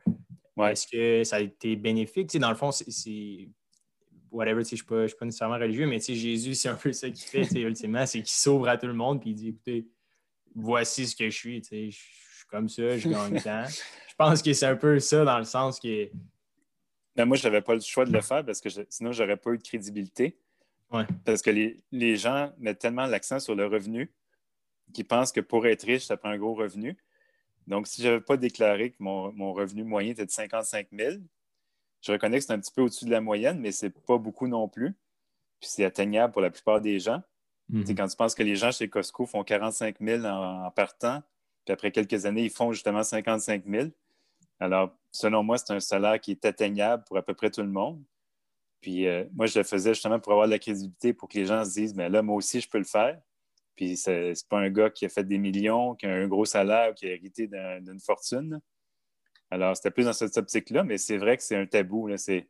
Est-ce 0.62 0.88
que 0.88 1.24
ça 1.24 1.38
a 1.38 1.40
été 1.42 1.76
bénéfique? 1.76 2.34
dans 2.38 2.50
le 2.50 2.56
fond, 2.56 2.72
c'est 2.72 3.50
whatever, 4.32 4.64
je 4.64 4.72
ne 4.72 4.76
suis, 4.78 4.86
pas 4.86 5.26
nécessairement 5.26 5.58
religieux, 5.58 5.86
mais 5.86 6.00
Jésus, 6.00 6.56
c'est 6.56 6.70
un 6.70 6.76
peu 6.76 6.94
ça 6.94 7.10
qu'il 7.10 7.26
fait, 7.26 7.60
ultimement, 7.60 8.06
c'est 8.06 8.20
qu'il 8.20 8.30
s'ouvre 8.30 8.70
à 8.70 8.78
tout 8.78 8.88
le 8.88 8.94
monde 8.94 9.20
puis 9.20 9.32
il 9.32 9.36
dit 9.36 9.50
écoutez, 9.50 9.90
voici 10.56 11.06
ce 11.06 11.16
que 11.16 11.30
je 11.30 11.36
suis, 11.36 11.62
je 11.62 11.90
suis 11.90 12.31
comme 12.52 12.70
ça, 12.70 12.98
je 12.98 13.10
gagne 13.10 13.40
temps. 13.42 13.66
je 13.68 14.16
pense 14.18 14.42
que 14.42 14.54
c'est 14.54 14.66
un 14.66 14.76
peu 14.76 15.00
ça 15.00 15.24
dans 15.24 15.40
le 15.40 15.46
sens 15.46 15.80
que. 15.80 16.10
Ben, 17.16 17.26
moi, 17.26 17.36
je 17.36 17.44
n'avais 17.44 17.62
pas 17.62 17.74
le 17.74 17.82
choix 17.82 18.06
de 18.06 18.14
le 18.14 18.22
faire 18.22 18.46
parce 18.46 18.62
que 18.62 18.70
sinon, 18.90 19.12
je 19.12 19.24
n'aurais 19.24 19.38
pas 19.38 19.52
eu 19.52 19.58
de 19.58 19.64
crédibilité. 19.64 20.38
Parce 21.24 21.42
que 21.42 21.50
les, 21.50 21.82
les 21.92 22.18
gens 22.18 22.52
mettent 22.58 22.80
tellement 22.80 23.06
l'accent 23.06 23.40
sur 23.40 23.56
le 23.56 23.66
revenu 23.66 24.12
qu'ils 24.94 25.08
pensent 25.08 25.32
que 25.32 25.40
pour 25.40 25.66
être 25.66 25.84
riche, 25.84 26.06
ça 26.06 26.18
prend 26.18 26.30
un 26.30 26.38
gros 26.38 26.54
revenu. 26.54 26.98
Donc, 27.68 27.88
si 27.88 28.02
je 28.02 28.08
n'avais 28.08 28.22
pas 28.22 28.36
déclaré 28.36 28.92
que 28.92 28.98
mon, 29.00 29.32
mon, 29.32 29.54
revenu 29.54 29.86
moyen 29.86 30.12
était 30.12 30.26
de 30.26 30.32
55 30.32 30.88
000, 30.92 31.16
je 32.02 32.12
reconnais 32.12 32.40
que 32.40 32.44
c'est 32.44 32.52
un 32.52 32.60
petit 32.60 32.74
peu 32.74 32.82
au-dessus 32.82 33.06
de 33.06 33.12
la 33.12 33.22
moyenne, 33.22 33.60
mais 33.60 33.72
ce 33.72 33.86
n'est 33.86 33.92
pas 33.92 34.18
beaucoup 34.18 34.48
non 34.48 34.68
plus. 34.68 34.94
Puis 35.60 35.70
c'est 35.70 35.86
atteignable 35.86 36.34
pour 36.34 36.42
la 36.42 36.50
plupart 36.50 36.82
des 36.82 37.00
gens. 37.00 37.22
Mhm. 37.70 37.96
Quand 37.96 38.08
tu 38.08 38.18
penses 38.18 38.36
que 38.36 38.44
les 38.44 38.56
gens 38.56 38.72
chez 38.72 38.90
Costco 38.90 39.26
font 39.26 39.44
45 39.44 39.98
000 40.02 40.26
en, 40.26 40.72
partant, 40.72 41.22
puis 41.66 41.74
après 41.74 41.92
quelques 41.92 42.26
années, 42.26 42.44
ils 42.44 42.52
font 42.52 42.72
justement 42.72 43.04
55 43.04 43.64
000. 43.66 43.88
Alors, 44.60 44.96
selon 45.12 45.44
moi, 45.44 45.58
c'est 45.58 45.74
un 45.74 45.80
salaire 45.80 46.20
qui 46.20 46.32
est 46.32 46.46
atteignable 46.46 47.04
pour 47.06 47.18
à 47.18 47.22
peu 47.22 47.34
près 47.34 47.50
tout 47.50 47.62
le 47.62 47.70
monde. 47.70 48.04
Puis 48.82 49.08
euh, 49.08 49.26
moi, 49.34 49.46
je 49.46 49.60
le 49.60 49.64
faisais 49.64 49.94
justement 49.94 50.20
pour 50.20 50.32
avoir 50.32 50.48
de 50.48 50.52
la 50.52 50.60
crédibilité, 50.60 51.14
pour 51.14 51.30
que 51.30 51.38
les 51.38 51.46
gens 51.46 51.64
se 51.64 51.74
disent, 51.74 51.96
mais 51.96 52.10
là, 52.10 52.22
moi 52.22 52.36
aussi, 52.36 52.60
je 52.62 52.70
peux 52.70 52.80
le 52.80 52.84
faire. 52.84 53.20
Puis 53.76 53.98
c'est 53.98 54.34
pas 54.50 54.60
un 54.60 54.70
gars 54.70 54.90
qui 54.90 55.06
a 55.06 55.10
fait 55.10 55.24
des 55.24 55.38
millions, 55.38 55.96
qui 55.96 56.06
a 56.06 56.14
un 56.14 56.28
gros 56.28 56.46
salaire, 56.46 56.94
qui 56.94 57.08
a 57.08 57.14
hérité 57.14 57.48
d'une 57.48 58.00
fortune. 58.00 58.60
Alors, 59.50 59.76
c'était 59.76 59.92
plus 59.92 60.06
dans 60.06 60.14
cette 60.14 60.36
optique-là, 60.38 60.84
mais 60.84 60.98
c'est 60.98 61.18
vrai 61.18 61.38
que 61.38 61.44
c'est 61.44 61.56
un 61.56 61.66
tabou. 61.66 62.10
C'est, 62.18 62.48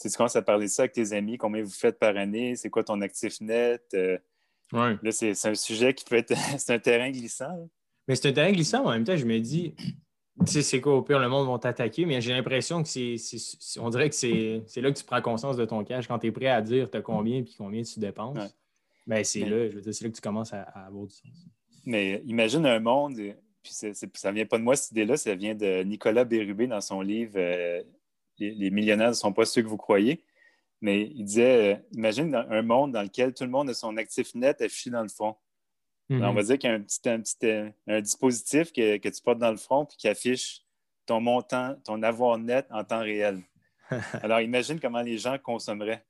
tu 0.00 0.10
commences 0.10 0.36
à 0.36 0.42
parler 0.42 0.66
de 0.66 0.70
ça 0.70 0.82
avec 0.82 0.92
tes 0.92 1.12
amis, 1.12 1.38
combien 1.38 1.62
vous 1.62 1.70
faites 1.70 1.98
par 1.98 2.16
année, 2.16 2.56
c'est 2.56 2.70
quoi 2.70 2.84
ton 2.84 3.00
actif 3.00 3.40
net. 3.40 3.82
Euh, 3.94 4.18
là, 4.72 5.12
c'est, 5.12 5.46
un 5.46 5.54
sujet 5.54 5.94
qui 5.94 6.04
peut 6.04 6.16
être. 6.16 6.34
c'est 6.58 6.72
un 6.72 6.78
terrain 6.78 7.10
glissant. 7.10 7.68
Mais 8.08 8.16
c'est 8.16 8.28
un 8.28 8.32
terrain 8.32 8.50
glissant, 8.50 8.84
en 8.84 8.90
même 8.90 9.04
temps, 9.04 9.16
je 9.16 9.26
me 9.26 9.38
dis, 9.38 9.74
tu 9.76 10.46
sais, 10.46 10.62
c'est 10.62 10.80
quoi, 10.80 10.96
au 10.96 11.02
pire, 11.02 11.18
le 11.18 11.28
monde 11.28 11.48
va 11.48 11.58
t'attaquer, 11.58 12.06
mais 12.06 12.20
j'ai 12.20 12.32
l'impression 12.32 12.82
que 12.82 12.88
c'est, 12.88 13.16
On 13.78 13.90
dirait 13.90 14.08
que 14.08 14.14
c'est, 14.14 14.62
là 14.76 14.90
que 14.90 14.98
tu 14.98 15.04
prends 15.04 15.20
conscience 15.20 15.56
de 15.56 15.64
ton 15.64 15.84
cash 15.84 16.08
quand 16.08 16.18
tu 16.18 16.28
es 16.28 16.32
prêt 16.32 16.46
à 16.46 16.62
dire 16.62 16.90
tu 16.90 16.96
as 16.96 17.02
combien 17.02 17.42
puis 17.42 17.54
combien 17.56 17.82
tu 17.82 18.00
dépenses. 18.00 18.56
Ben, 19.06 19.22
c'est 19.24 19.40
là, 19.40 19.68
je 19.68 19.76
veux 19.76 19.80
dire, 19.80 19.94
c'est 19.94 20.04
là 20.04 20.10
que 20.10 20.16
tu 20.16 20.22
commences 20.22 20.52
à, 20.52 20.62
à 20.62 20.86
avoir 20.86 21.06
du 21.06 21.14
sens. 21.14 21.46
Mais 21.84 22.22
imagine 22.26 22.66
un 22.66 22.80
monde 22.80 23.14
puis 23.62 23.72
ça 24.14 24.30
ne 24.30 24.34
vient 24.34 24.46
pas 24.46 24.58
de 24.58 24.62
moi, 24.62 24.76
cette 24.76 24.92
idée-là, 24.92 25.16
ça 25.16 25.34
vient 25.34 25.54
de 25.54 25.82
Nicolas 25.82 26.24
Bérubé 26.24 26.66
dans 26.66 26.80
son 26.80 27.00
livre 27.00 27.34
euh, 27.36 27.82
les, 28.38 28.70
millionnaires 28.70 29.08
ne 29.08 29.14
sont 29.14 29.32
pas 29.32 29.44
ceux 29.44 29.62
que 29.62 29.66
vous 29.66 29.76
croyez. 29.76 30.22
Mais 30.80 31.10
il 31.14 31.24
disait 31.24 31.74
euh, 31.74 31.76
imagine 31.92 32.34
un 32.34 32.62
monde 32.62 32.92
dans 32.92 33.02
lequel 33.02 33.34
tout 33.34 33.44
le 33.44 33.50
monde 33.50 33.68
a 33.70 33.74
son 33.74 33.96
actif 33.96 34.34
net 34.34 34.60
affiché 34.62 34.90
dans 34.90 35.02
le 35.02 35.08
front. 36.10 36.22
On 36.22 36.32
va 36.32 36.40
mhm. 36.40 36.42
dire 36.42 36.58
qu'il 36.58 36.70
y 36.70 36.72
a 36.72 36.76
un 36.76 36.80
petit, 37.20 37.46
euh, 37.46 37.70
un, 37.86 38.00
dispositif 38.00 38.72
que, 38.72 38.96
tu 38.96 39.22
portes 39.22 39.38
dans 39.38 39.50
le 39.50 39.56
front 39.56 39.84
puis 39.84 39.96
qui 39.96 40.08
affiche 40.08 40.62
ton 41.06 41.20
montant, 41.20 41.76
ton 41.84 42.02
avoir 42.02 42.38
net 42.38 42.66
en 42.70 42.84
temps 42.84 43.00
réel. 43.00 43.42
Alors 44.22 44.40
imagine 44.40 44.80
comment 44.80 45.02
les 45.02 45.18
gens 45.18 45.38
consommeraient. 45.38 46.04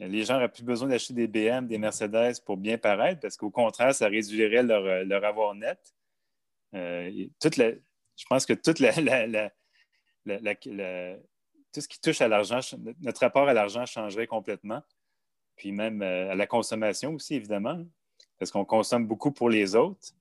Les 0.00 0.24
gens 0.24 0.34
n'auraient 0.34 0.52
plus 0.52 0.62
besoin 0.62 0.88
d'acheter 0.88 1.12
des 1.12 1.26
BM, 1.26 1.66
des 1.66 1.78
Mercedes 1.78 2.40
pour 2.44 2.56
bien 2.56 2.78
paraître 2.78 3.20
parce 3.20 3.36
qu'au 3.36 3.50
contraire, 3.50 3.94
ça 3.94 4.06
réduirait 4.06 4.62
leur, 4.62 5.04
leur 5.04 5.24
avoir 5.24 5.54
net. 5.54 5.78
Euh, 6.74 7.10
je 7.44 8.24
pense 8.28 8.46
que 8.46 8.52
toute 8.52 8.78
la, 8.78 8.92
tout 11.72 11.80
ce 11.80 11.88
qui 11.88 12.00
touche 12.00 12.20
à 12.20 12.28
l'argent, 12.28 12.60
notre 13.00 13.20
rapport 13.20 13.48
à 13.48 13.54
l'argent 13.54 13.86
changerait 13.86 14.26
complètement. 14.26 14.82
Puis 15.56 15.72
même 15.72 16.02
euh, 16.02 16.30
à 16.30 16.34
la 16.34 16.46
consommation 16.46 17.14
aussi, 17.14 17.34
évidemment, 17.34 17.84
parce 18.38 18.50
qu'on 18.50 18.64
consomme 18.64 19.06
beaucoup 19.06 19.32
pour 19.32 19.50
les 19.50 19.74
autres, 19.74 20.14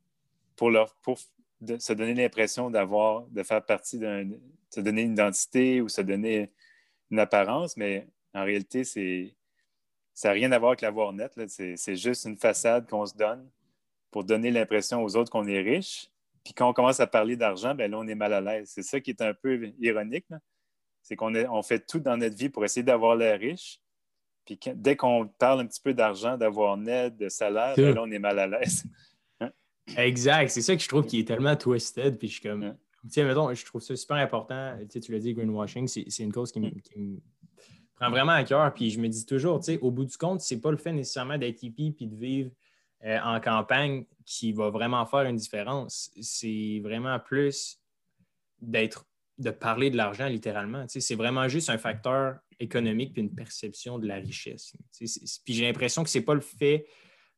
pour, 0.56 0.72
leur, 0.72 0.96
pour 0.96 1.20
se 1.20 1.94
donner 1.94 2.14
l'impression 2.14 2.70
d'avoir, 2.70 3.24
de 3.28 3.44
faire 3.44 3.64
partie 3.66 4.00
d'un, 4.00 4.30
se 4.70 4.80
donner 4.82 5.04
une 5.04 5.14
identité 5.14 5.82
ou 5.82 5.90
se 5.90 6.02
donner 6.02 6.52
une 7.12 7.20
apparence, 7.20 7.78
mais 7.78 8.08
en 8.34 8.44
réalité, 8.44 8.84
c'est, 8.84 9.36
ça 10.14 10.30
n'a 10.30 10.34
rien 10.34 10.52
à 10.52 10.60
voir 10.60 10.72
avec 10.72 10.82
l'avoir 10.82 11.14
net. 11.14 11.32
C'est, 11.48 11.96
juste 11.96 12.26
une 12.26 12.38
façade 12.38 12.90
qu'on 12.90 13.06
se 13.06 13.16
donne 13.16 13.50
pour 14.12 14.24
donner 14.24 14.52
l'impression 14.52 15.04
aux 15.04 15.16
autres 15.16 15.32
qu'on 15.32 15.48
est 15.48 15.62
riche. 15.62 16.10
Puis 16.44 16.54
quand 16.54 16.70
on 16.70 16.74
commence 16.74 17.00
à 17.00 17.08
parler 17.08 17.36
d'argent, 17.36 17.76
ben 17.76 17.92
là, 17.92 18.00
on 18.00 18.08
est 18.08 18.16
mal 18.16 18.34
à 18.34 18.42
l'aise. 18.42 18.72
C'est 18.74 18.84
ça 18.84 19.00
qui 19.00 19.12
est 19.12 19.22
un 19.22 19.34
peu 19.34 19.72
ironique. 19.80 20.26
C'est 21.02 21.16
qu'on 21.16 21.34
on 21.36 21.62
fait 21.62 21.86
tout 21.86 22.00
dans 22.00 22.18
notre 22.18 22.36
vie 22.36 22.50
pour 22.50 22.66
essayer 22.66 22.84
d'avoir 22.84 23.16
l'air 23.16 23.40
riche. 23.40 23.80
Puis 24.48 24.58
dès 24.76 24.96
qu'on 24.96 25.28
parle 25.28 25.60
un 25.60 25.66
petit 25.66 25.82
peu 25.82 25.94
d'argent, 25.94 26.38
d'avoir 26.38 26.78
net, 26.78 27.18
de 27.18 27.28
salaire, 27.28 27.76
ben 27.76 27.94
là, 27.94 28.02
on 28.02 28.12
est 28.12 28.20
mal 28.20 28.40
à 28.40 28.48
l'aise. 28.48 28.86
Hein? 29.40 29.52
Exact. 29.96 30.50
C'est 30.50 30.64
ça 30.64 30.76
que 30.76 30.82
je 30.82 30.88
trouve 30.88 31.06
qui 31.06 31.20
est 31.20 31.28
tellement 31.28 31.56
twisted. 31.56 32.18
Puis 32.18 32.30
je 32.30 32.34
suis 32.34 32.42
comme. 32.42 32.76
Tiens, 33.10 33.26
mettons, 33.26 33.54
je 33.54 33.64
trouve 33.64 33.82
ça 33.82 33.96
super 33.96 34.18
important. 34.18 34.76
Tu, 34.80 34.86
sais, 34.90 35.00
tu 35.00 35.12
l'as 35.12 35.20
dit, 35.20 35.34
greenwashing, 35.34 35.88
c'est 35.88 36.24
une 36.24 36.32
cause 36.32 36.52
qui 36.52 36.60
me, 36.60 36.72
prend 37.96 38.10
vraiment 38.10 38.32
à 38.32 38.44
cœur. 38.44 38.74
Puis 38.74 38.90
je 38.90 39.00
me 39.00 39.08
dis 39.08 39.26
toujours, 39.26 39.60
tu 39.60 39.74
sais, 39.74 39.80
au 39.80 39.92
bout 39.92 40.06
du 40.06 40.18
compte, 40.18 40.42
c'est 40.42 40.60
pas 40.60 40.72
le 40.72 40.78
fait 40.78 40.92
nécessairement 40.92 41.38
d'être 41.38 41.62
hippie 41.62 41.92
puis 41.92 42.08
de 42.08 42.16
vivre 42.16 42.50
euh, 43.06 43.20
en 43.24 43.40
campagne 43.40 44.06
qui 44.26 44.54
va 44.54 44.72
vraiment 44.72 45.06
faire 45.06 45.22
une 45.22 45.36
différence. 45.36 46.12
C'est 46.20 46.82
vraiment 46.84 47.20
plus 47.20 47.80
d'être 48.60 49.06
de 49.38 49.52
parler 49.52 49.90
de 49.90 49.98
l'argent 49.98 50.28
littéralement. 50.28 50.86
c'est 50.88 51.16
vraiment 51.16 51.48
juste 51.48 51.70
un 51.70 51.78
facteur 51.78 52.38
économique 52.60 53.14
puis 53.14 53.22
une 53.22 53.34
perception 53.34 54.00
de 54.00 54.08
la 54.08 54.16
richesse. 54.16 54.74
puis 55.46 55.54
j'ai 55.54 55.66
l'impression 55.66 56.04
que 56.04 56.10
ce 56.10 56.18
n'est 56.18 56.24
pas 56.24 56.34
le 56.34 56.42
fait 56.42 56.88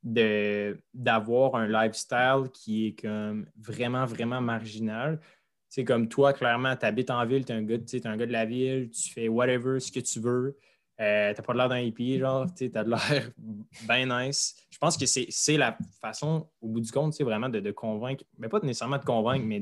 d'avoir 0.04 1.56
un 1.56 1.68
lifestyle 1.68 2.50
qui 2.54 2.88
est 2.88 3.02
comme 3.02 3.48
vraiment, 3.58 4.06
vraiment 4.06 4.40
marginal. 4.40 5.20
C'est 5.68 5.84
comme 5.84 6.08
toi, 6.08 6.34
clairement, 6.34 6.76
tu 6.76 6.86
habites 6.86 7.12
en 7.12 7.26
ville, 7.26 7.46
tu 7.46 7.52
es, 7.52 7.56
un 7.56 7.62
gars, 7.62 7.76
es 7.76 8.08
un 8.08 8.18
gars 8.18 8.26
de 8.26 8.32
la 8.32 8.46
ville, 8.46 8.90
tu 8.90 9.12
fais 9.12 9.28
whatever, 9.28 9.80
ce 9.80 9.92
que 9.92 10.00
tu 10.00 10.20
veux. 10.20 10.58
Euh, 11.00 11.34
t'as 11.34 11.44
pas 11.44 11.54
l'air 11.54 11.70
d'un 11.70 11.80
hippie, 11.80 12.18
genre, 12.18 12.48
tu 12.54 12.72
as 12.74 12.84
de 12.84 12.90
l'air 12.90 13.32
bien 13.88 14.26
nice. 14.26 14.56
Je 14.70 14.78
pense 14.78 14.98
que 14.98 15.06
c'est 15.06 15.58
la 15.58 15.78
façon, 16.02 16.50
au 16.62 16.68
bout 16.70 16.82
du 16.82 16.92
compte, 16.92 17.14
c'est 17.14 17.24
vraiment 17.24 17.50
de, 17.50 17.72
convaincre, 17.72 18.24
mais 18.38 18.50
pas 18.50 18.60
nécessairement 18.62 18.98
de 18.98 19.06
convaincre, 19.06 19.46
mais 19.46 19.62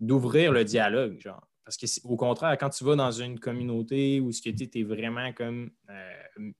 d'ouvrir 0.00 0.52
le 0.52 0.64
dialogue, 0.64 1.18
genre. 1.20 1.46
Parce 1.64 1.76
que 1.76 1.86
au 2.04 2.16
contraire, 2.16 2.56
quand 2.58 2.70
tu 2.70 2.84
vas 2.84 2.94
dans 2.94 3.10
une 3.10 3.40
communauté 3.40 4.20
où 4.20 4.30
ce 4.30 4.40
que 4.40 4.50
tu 4.50 4.78
es 4.78 4.82
vraiment 4.84 5.32
comme 5.32 5.70
euh, 5.90 6.52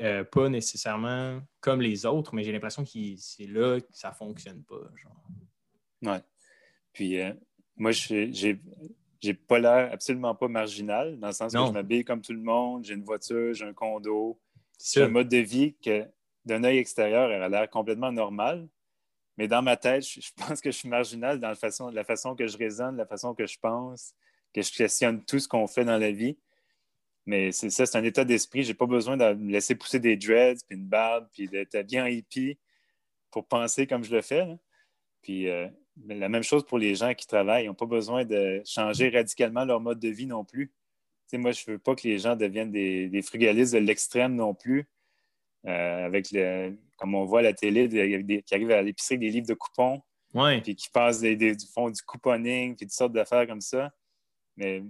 euh, 0.00 0.24
pas 0.24 0.48
nécessairement 0.48 1.40
comme 1.60 1.80
les 1.80 2.06
autres, 2.06 2.34
mais 2.34 2.44
j'ai 2.44 2.52
l'impression 2.52 2.84
que 2.84 2.90
c'est 3.16 3.46
là 3.46 3.80
que 3.80 3.86
ça 3.90 4.12
fonctionne 4.12 4.62
pas. 4.62 4.80
Genre. 4.96 5.28
Ouais. 6.02 6.20
Puis 6.92 7.18
moi, 7.76 7.90
j'ai 7.90 8.30
j'ai 9.22 9.34
pas 9.34 9.60
l'air 9.60 9.92
absolument 9.92 10.34
pas 10.34 10.48
marginal, 10.48 11.18
dans 11.18 11.28
le 11.28 11.32
sens 11.32 11.52
que 11.52 11.66
je 11.66 11.70
m'habille 11.70 12.04
comme 12.04 12.20
tout 12.20 12.32
le 12.32 12.42
monde, 12.42 12.84
j'ai 12.84 12.94
une 12.94 13.04
voiture, 13.04 13.54
j'ai 13.54 13.64
un 13.64 13.72
condo. 13.72 14.38
C'est 14.76 15.02
un 15.02 15.08
mode 15.08 15.28
de 15.28 15.38
vie 15.38 15.76
que 15.76 16.04
d'un 16.44 16.64
œil 16.64 16.78
extérieur, 16.78 17.30
elle 17.30 17.42
a 17.42 17.48
l'air 17.48 17.70
complètement 17.70 18.10
normal. 18.10 18.68
Mais 19.38 19.48
dans 19.48 19.62
ma 19.62 19.76
tête, 19.76 20.04
je, 20.04 20.30
pense 20.36 20.60
que 20.60 20.70
je 20.70 20.76
suis 20.76 20.88
marginal 20.88 21.40
dans 21.40 21.48
la 21.48 21.54
façon, 22.04 22.36
que 22.36 22.46
je 22.46 22.56
raisonne, 22.56 22.96
la 22.96 23.06
façon 23.06 23.34
que 23.34 23.46
je 23.46 23.58
pense, 23.58 24.14
que 24.52 24.62
je 24.62 24.72
questionne 24.72 25.24
tout 25.24 25.38
ce 25.38 25.48
qu'on 25.48 25.66
fait 25.66 25.84
dans 25.84 25.98
la 25.98 26.12
vie. 26.12 26.36
Mais 27.24 27.52
ça, 27.52 27.86
c'est 27.86 27.96
un 27.96 28.04
état 28.04 28.24
d'esprit. 28.24 28.64
J'ai 28.64 28.74
pas 28.74 28.86
besoin 28.86 29.16
de 29.16 29.32
me 29.34 29.52
laisser 29.52 29.74
pousser 29.74 30.00
des 30.00 30.16
dreads, 30.16 30.60
puis 30.66 30.76
une 30.76 30.86
barbe, 30.86 31.28
puis 31.32 31.48
d'être 31.48 31.86
bien 31.86 32.08
hippie 32.08 32.58
pour 33.30 33.46
penser 33.46 33.86
comme 33.86 34.04
je 34.04 34.14
le 34.14 34.22
fais. 34.22 34.46
Puis 35.22 35.48
euh, 35.48 35.68
la 36.06 36.28
même 36.28 36.42
chose 36.42 36.66
pour 36.66 36.78
les 36.78 36.94
gens 36.94 37.14
qui 37.14 37.26
travaillent. 37.26 37.64
Ils 37.64 37.68
n'ont 37.68 37.74
pas 37.74 37.86
besoin 37.86 38.24
de 38.24 38.60
changer 38.64 39.08
radicalement 39.08 39.64
leur 39.64 39.80
mode 39.80 40.00
de 40.00 40.08
vie 40.08 40.26
non 40.26 40.44
plus. 40.44 40.72
moi, 41.32 41.52
je 41.52 41.64
ne 41.68 41.72
veux 41.72 41.78
pas 41.78 41.94
que 41.94 42.06
les 42.06 42.18
gens 42.18 42.36
deviennent 42.36 42.72
des, 42.72 43.22
frugalistes 43.22 43.72
de 43.72 43.78
l'extrême 43.78 44.34
non 44.34 44.54
plus. 44.54 44.88
avec, 45.64 46.30
le, 46.32 46.76
comme 47.02 47.16
on 47.16 47.24
voit 47.24 47.40
à 47.40 47.42
la 47.42 47.52
télé, 47.52 47.88
qui 48.44 48.54
arrivent 48.54 48.70
à 48.70 48.80
l'épicerie 48.80 49.18
des 49.18 49.28
livres 49.28 49.48
de 49.48 49.54
coupons, 49.54 50.00
puis 50.62 50.76
qui 50.76 50.88
passent 50.88 51.18
des, 51.18 51.34
du 51.36 51.66
fond 51.66 51.90
du 51.90 52.00
couponing, 52.00 52.76
puis 52.76 52.86
toutes 52.86 52.94
sortes 52.94 53.12
d'affaires 53.12 53.44
comme 53.44 53.60
ça. 53.60 53.92
Mais 54.56 54.84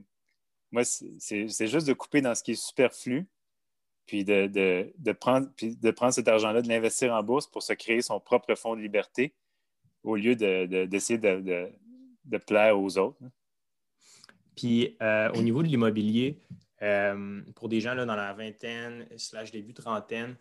moi, 0.71 0.85
c'est 0.85 1.67
juste 1.67 1.87
de 1.87 1.95
couper 1.95 2.21
dans 2.21 2.35
ce 2.35 2.43
qui 2.43 2.53
est 2.53 2.63
superflu, 2.63 3.27
puis 4.05 4.25
de, 4.25 5.13
prendre, 5.13 5.49
de 5.59 5.91
prendre 5.91 6.13
cet 6.13 6.29
argent-là, 6.29 6.61
de 6.61 6.69
l'investir 6.69 7.15
en 7.15 7.23
bourse 7.23 7.47
pour 7.47 7.63
se 7.63 7.73
créer 7.73 8.03
son 8.03 8.21
propre 8.21 8.55
fonds 8.57 8.77
de 8.77 8.83
liberté 8.83 9.35
au 10.03 10.17
lieu 10.17 10.37
d'essayer 10.37 11.19
de, 11.19 11.73
de, 12.27 12.39
plaire 12.39 12.79
aux 12.79 12.99
autres. 12.99 13.19
Puis 14.55 14.99
euh, 15.01 15.33
au 15.33 15.41
niveau 15.41 15.63
de 15.63 15.69
l'immobilier, 15.69 16.39
euh, 16.83 17.41
pour 17.55 17.71
des 17.71 17.81
gens 17.81 17.95
là, 17.95 18.05
dans 18.05 18.17
la 18.17 18.35
vingtaine, 18.35 19.07
slash 19.17 19.51
début 19.51 19.73
trentaine, 19.73 20.37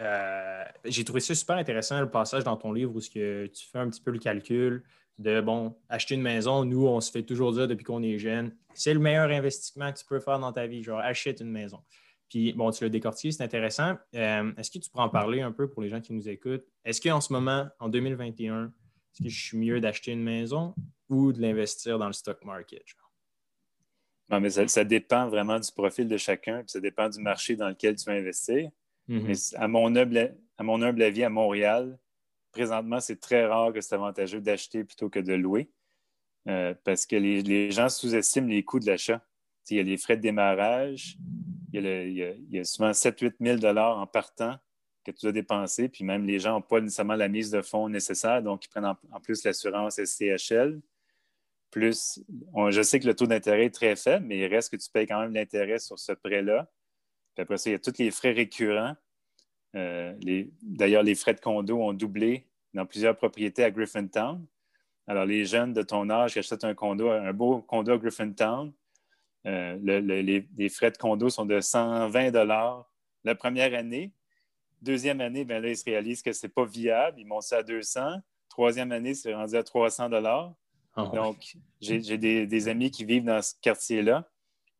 euh, 0.00 0.64
j'ai 0.84 1.04
trouvé 1.04 1.20
ça 1.20 1.34
super 1.34 1.56
intéressant 1.56 2.00
le 2.00 2.10
passage 2.10 2.44
dans 2.44 2.56
ton 2.56 2.72
livre 2.72 2.94
où 2.94 3.00
que 3.00 3.46
tu 3.46 3.66
fais 3.66 3.78
un 3.78 3.88
petit 3.88 4.00
peu 4.00 4.10
le 4.10 4.18
calcul 4.18 4.82
de 5.18 5.40
bon, 5.40 5.76
acheter 5.88 6.14
une 6.14 6.22
maison, 6.22 6.64
nous, 6.64 6.86
on 6.86 7.00
se 7.00 7.10
fait 7.10 7.22
toujours 7.22 7.52
dire 7.52 7.68
depuis 7.68 7.84
qu'on 7.84 8.02
est 8.02 8.18
jeune, 8.18 8.54
c'est 8.74 8.94
le 8.94 9.00
meilleur 9.00 9.30
investissement 9.30 9.92
que 9.92 9.98
tu 9.98 10.06
peux 10.06 10.20
faire 10.20 10.38
dans 10.38 10.52
ta 10.52 10.66
vie, 10.66 10.82
genre 10.82 11.00
achète 11.00 11.40
une 11.40 11.50
maison. 11.50 11.80
Puis 12.28 12.54
bon, 12.54 12.70
tu 12.70 12.82
l'as 12.82 12.90
décortiqué, 12.90 13.30
c'est 13.30 13.44
intéressant. 13.44 13.96
Euh, 14.14 14.52
est-ce 14.56 14.70
que 14.70 14.78
tu 14.78 14.90
pourrais 14.90 15.04
en 15.04 15.10
parler 15.10 15.42
un 15.42 15.52
peu 15.52 15.68
pour 15.68 15.82
les 15.82 15.90
gens 15.90 16.00
qui 16.00 16.14
nous 16.14 16.28
écoutent? 16.28 16.64
Est-ce 16.84 17.00
qu'en 17.00 17.20
ce 17.20 17.32
moment, 17.32 17.68
en 17.78 17.90
2021, 17.90 18.64
est-ce 18.66 19.22
que 19.22 19.28
je 19.28 19.44
suis 19.44 19.58
mieux 19.58 19.80
d'acheter 19.80 20.12
une 20.12 20.22
maison 20.22 20.74
ou 21.10 21.32
de 21.32 21.42
l'investir 21.42 21.98
dans 21.98 22.06
le 22.06 22.14
stock 22.14 22.42
market? 22.44 22.84
Non, 24.30 24.40
mais 24.40 24.48
ça, 24.48 24.84
dépend 24.84 25.28
vraiment 25.28 25.60
du 25.60 25.70
profil 25.70 26.08
de 26.08 26.16
chacun, 26.16 26.62
ça 26.66 26.80
dépend 26.80 27.10
du 27.10 27.20
marché 27.20 27.54
dans 27.54 27.68
lequel 27.68 27.96
tu 27.96 28.06
vas 28.06 28.12
investir. 28.12 28.70
Mhm. 29.12 29.26
Mais 29.26 29.34
à 29.56 29.68
mon, 29.68 29.94
humble, 29.94 30.36
à 30.56 30.62
mon 30.62 30.80
humble 30.80 31.02
avis, 31.02 31.22
à 31.22 31.28
Montréal, 31.28 31.98
présentement, 32.50 32.98
c'est 32.98 33.20
très 33.20 33.44
rare 33.44 33.72
que 33.72 33.82
c'est 33.82 33.94
avantageux 33.94 34.40
d'acheter 34.40 34.84
plutôt 34.84 35.10
que 35.10 35.18
de 35.18 35.34
louer 35.34 35.70
euh, 36.48 36.74
parce 36.84 37.04
que 37.04 37.16
les, 37.16 37.70
gens 37.70 37.90
sous-estiment 37.90 38.48
les 38.48 38.64
coûts 38.64 38.80
de 38.80 38.86
l'achat. 38.86 39.22
Il 39.70 39.76
y 39.76 39.80
a 39.80 39.82
les 39.82 39.98
frais 39.98 40.16
de 40.16 40.22
démarrage, 40.22 41.18
il 41.72 41.86
y 42.50 42.58
a, 42.58 42.64
souvent 42.64 42.90
7-8 42.90 43.34
000 43.60 43.76
en 43.76 44.06
partant 44.06 44.56
que 45.04 45.10
tu 45.10 45.20
dois 45.22 45.32
dépenser, 45.32 45.88
puis 45.88 46.04
même 46.04 46.26
les 46.26 46.38
gens 46.38 46.52
n'ont 46.52 46.62
pas 46.62 46.80
nécessairement 46.80 47.14
la 47.14 47.28
mise 47.28 47.50
de 47.50 47.60
fonds 47.60 47.88
nécessaire, 47.88 48.42
donc 48.42 48.64
ils 48.64 48.68
prennent 48.68 48.86
en, 48.86 49.20
plus 49.20 49.44
l'assurance 49.44 50.02
SCHL. 50.02 50.80
Plus, 51.70 52.20
je 52.70 52.82
sais 52.82 52.98
que 52.98 53.06
le 53.06 53.14
taux 53.14 53.26
d'intérêt 53.26 53.66
est 53.66 53.74
très 53.74 53.94
faible, 53.94 54.26
mais 54.26 54.38
il 54.38 54.46
reste 54.46 54.70
que 54.70 54.76
tu 54.76 54.90
payes 54.90 55.06
quand 55.06 55.20
même 55.20 55.32
l'intérêt 55.32 55.78
sur 55.78 55.98
ce 55.98 56.12
prêt-là. 56.12 56.70
Puis 57.34 57.42
après 57.42 57.56
ça, 57.56 57.70
il 57.70 57.72
y 57.72 57.76
a 57.76 57.78
tous 57.78 57.98
les 57.98 58.10
frais 58.10 58.32
récurrents. 58.32 58.94
Euh, 59.74 60.14
d'ailleurs, 60.62 61.02
les 61.02 61.14
frais 61.14 61.34
de 61.34 61.40
condo 61.40 61.78
ont 61.80 61.92
doublé 61.92 62.46
dans 62.74 62.86
plusieurs 62.86 63.16
propriétés 63.16 63.64
à 63.64 63.70
Griffintown. 63.70 64.44
Alors, 65.06 65.24
les 65.24 65.44
jeunes 65.44 65.72
de 65.72 65.82
ton 65.82 66.08
âge 66.10 66.34
qui 66.34 66.38
achètent 66.38 66.64
un 66.64 66.74
condo, 66.74 67.10
un 67.10 67.32
beau 67.32 67.60
condo 67.62 67.92
à 67.92 67.98
Griffintown, 67.98 68.72
euh, 69.46 69.76
les, 69.80 70.68
frais 70.68 70.90
de 70.90 70.96
condo 70.96 71.28
sont 71.28 71.44
de 71.46 71.60
120 71.60 72.30
la 73.24 73.34
première 73.34 73.74
année. 73.74 74.12
Deuxième 74.80 75.20
année, 75.20 75.44
ben 75.44 75.62
là, 75.62 75.68
ils 75.68 75.76
se 75.76 75.84
réalisent 75.84 76.22
que 76.22 76.32
ce 76.32 76.46
n'est 76.46 76.52
pas 76.52 76.64
viable. 76.64 77.18
Ils 77.20 77.26
montent 77.26 77.42
ça 77.42 77.58
à 77.58 77.62
200. 77.62 78.18
Troisième 78.48 78.92
année, 78.92 79.14
c'est 79.14 79.34
rendu 79.34 79.56
à 79.56 79.62
300 79.62 80.10
ah 80.94 81.10
Donc, 81.14 81.56
j'ai 81.80 82.18
des, 82.18 82.68
amis 82.68 82.90
qui 82.90 83.04
vivent 83.04 83.24
dans 83.24 83.42
ce 83.42 83.54
quartier-là. 83.60 84.28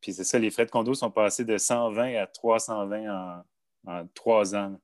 Puis 0.01 0.13
c'est 0.13 0.25
ça, 0.25 0.39
les 0.39 0.51
frais 0.51 0.67
de 0.67 0.71
condo 0.71 0.95
sont 0.95 1.11
passés 1.11 1.45
de 1.45 1.57
120 1.57 2.17
à 2.17 2.27
320 2.27 3.09
en, 3.09 3.43
trois 4.15 4.55
ans. 4.55 4.81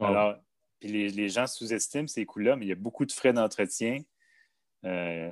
Alors, 0.00 0.36
puis 0.82 1.10
les, 1.10 1.28
gens 1.28 1.46
sous-estiment 1.46 2.08
ces 2.08 2.26
coûts-là, 2.26 2.56
mais 2.56 2.66
il 2.66 2.68
y 2.68 2.72
a 2.72 2.76
beaucoup 2.76 3.06
de 3.06 3.12
frais 3.12 3.32
d'entretien. 3.32 4.02
Euh, 4.84 5.30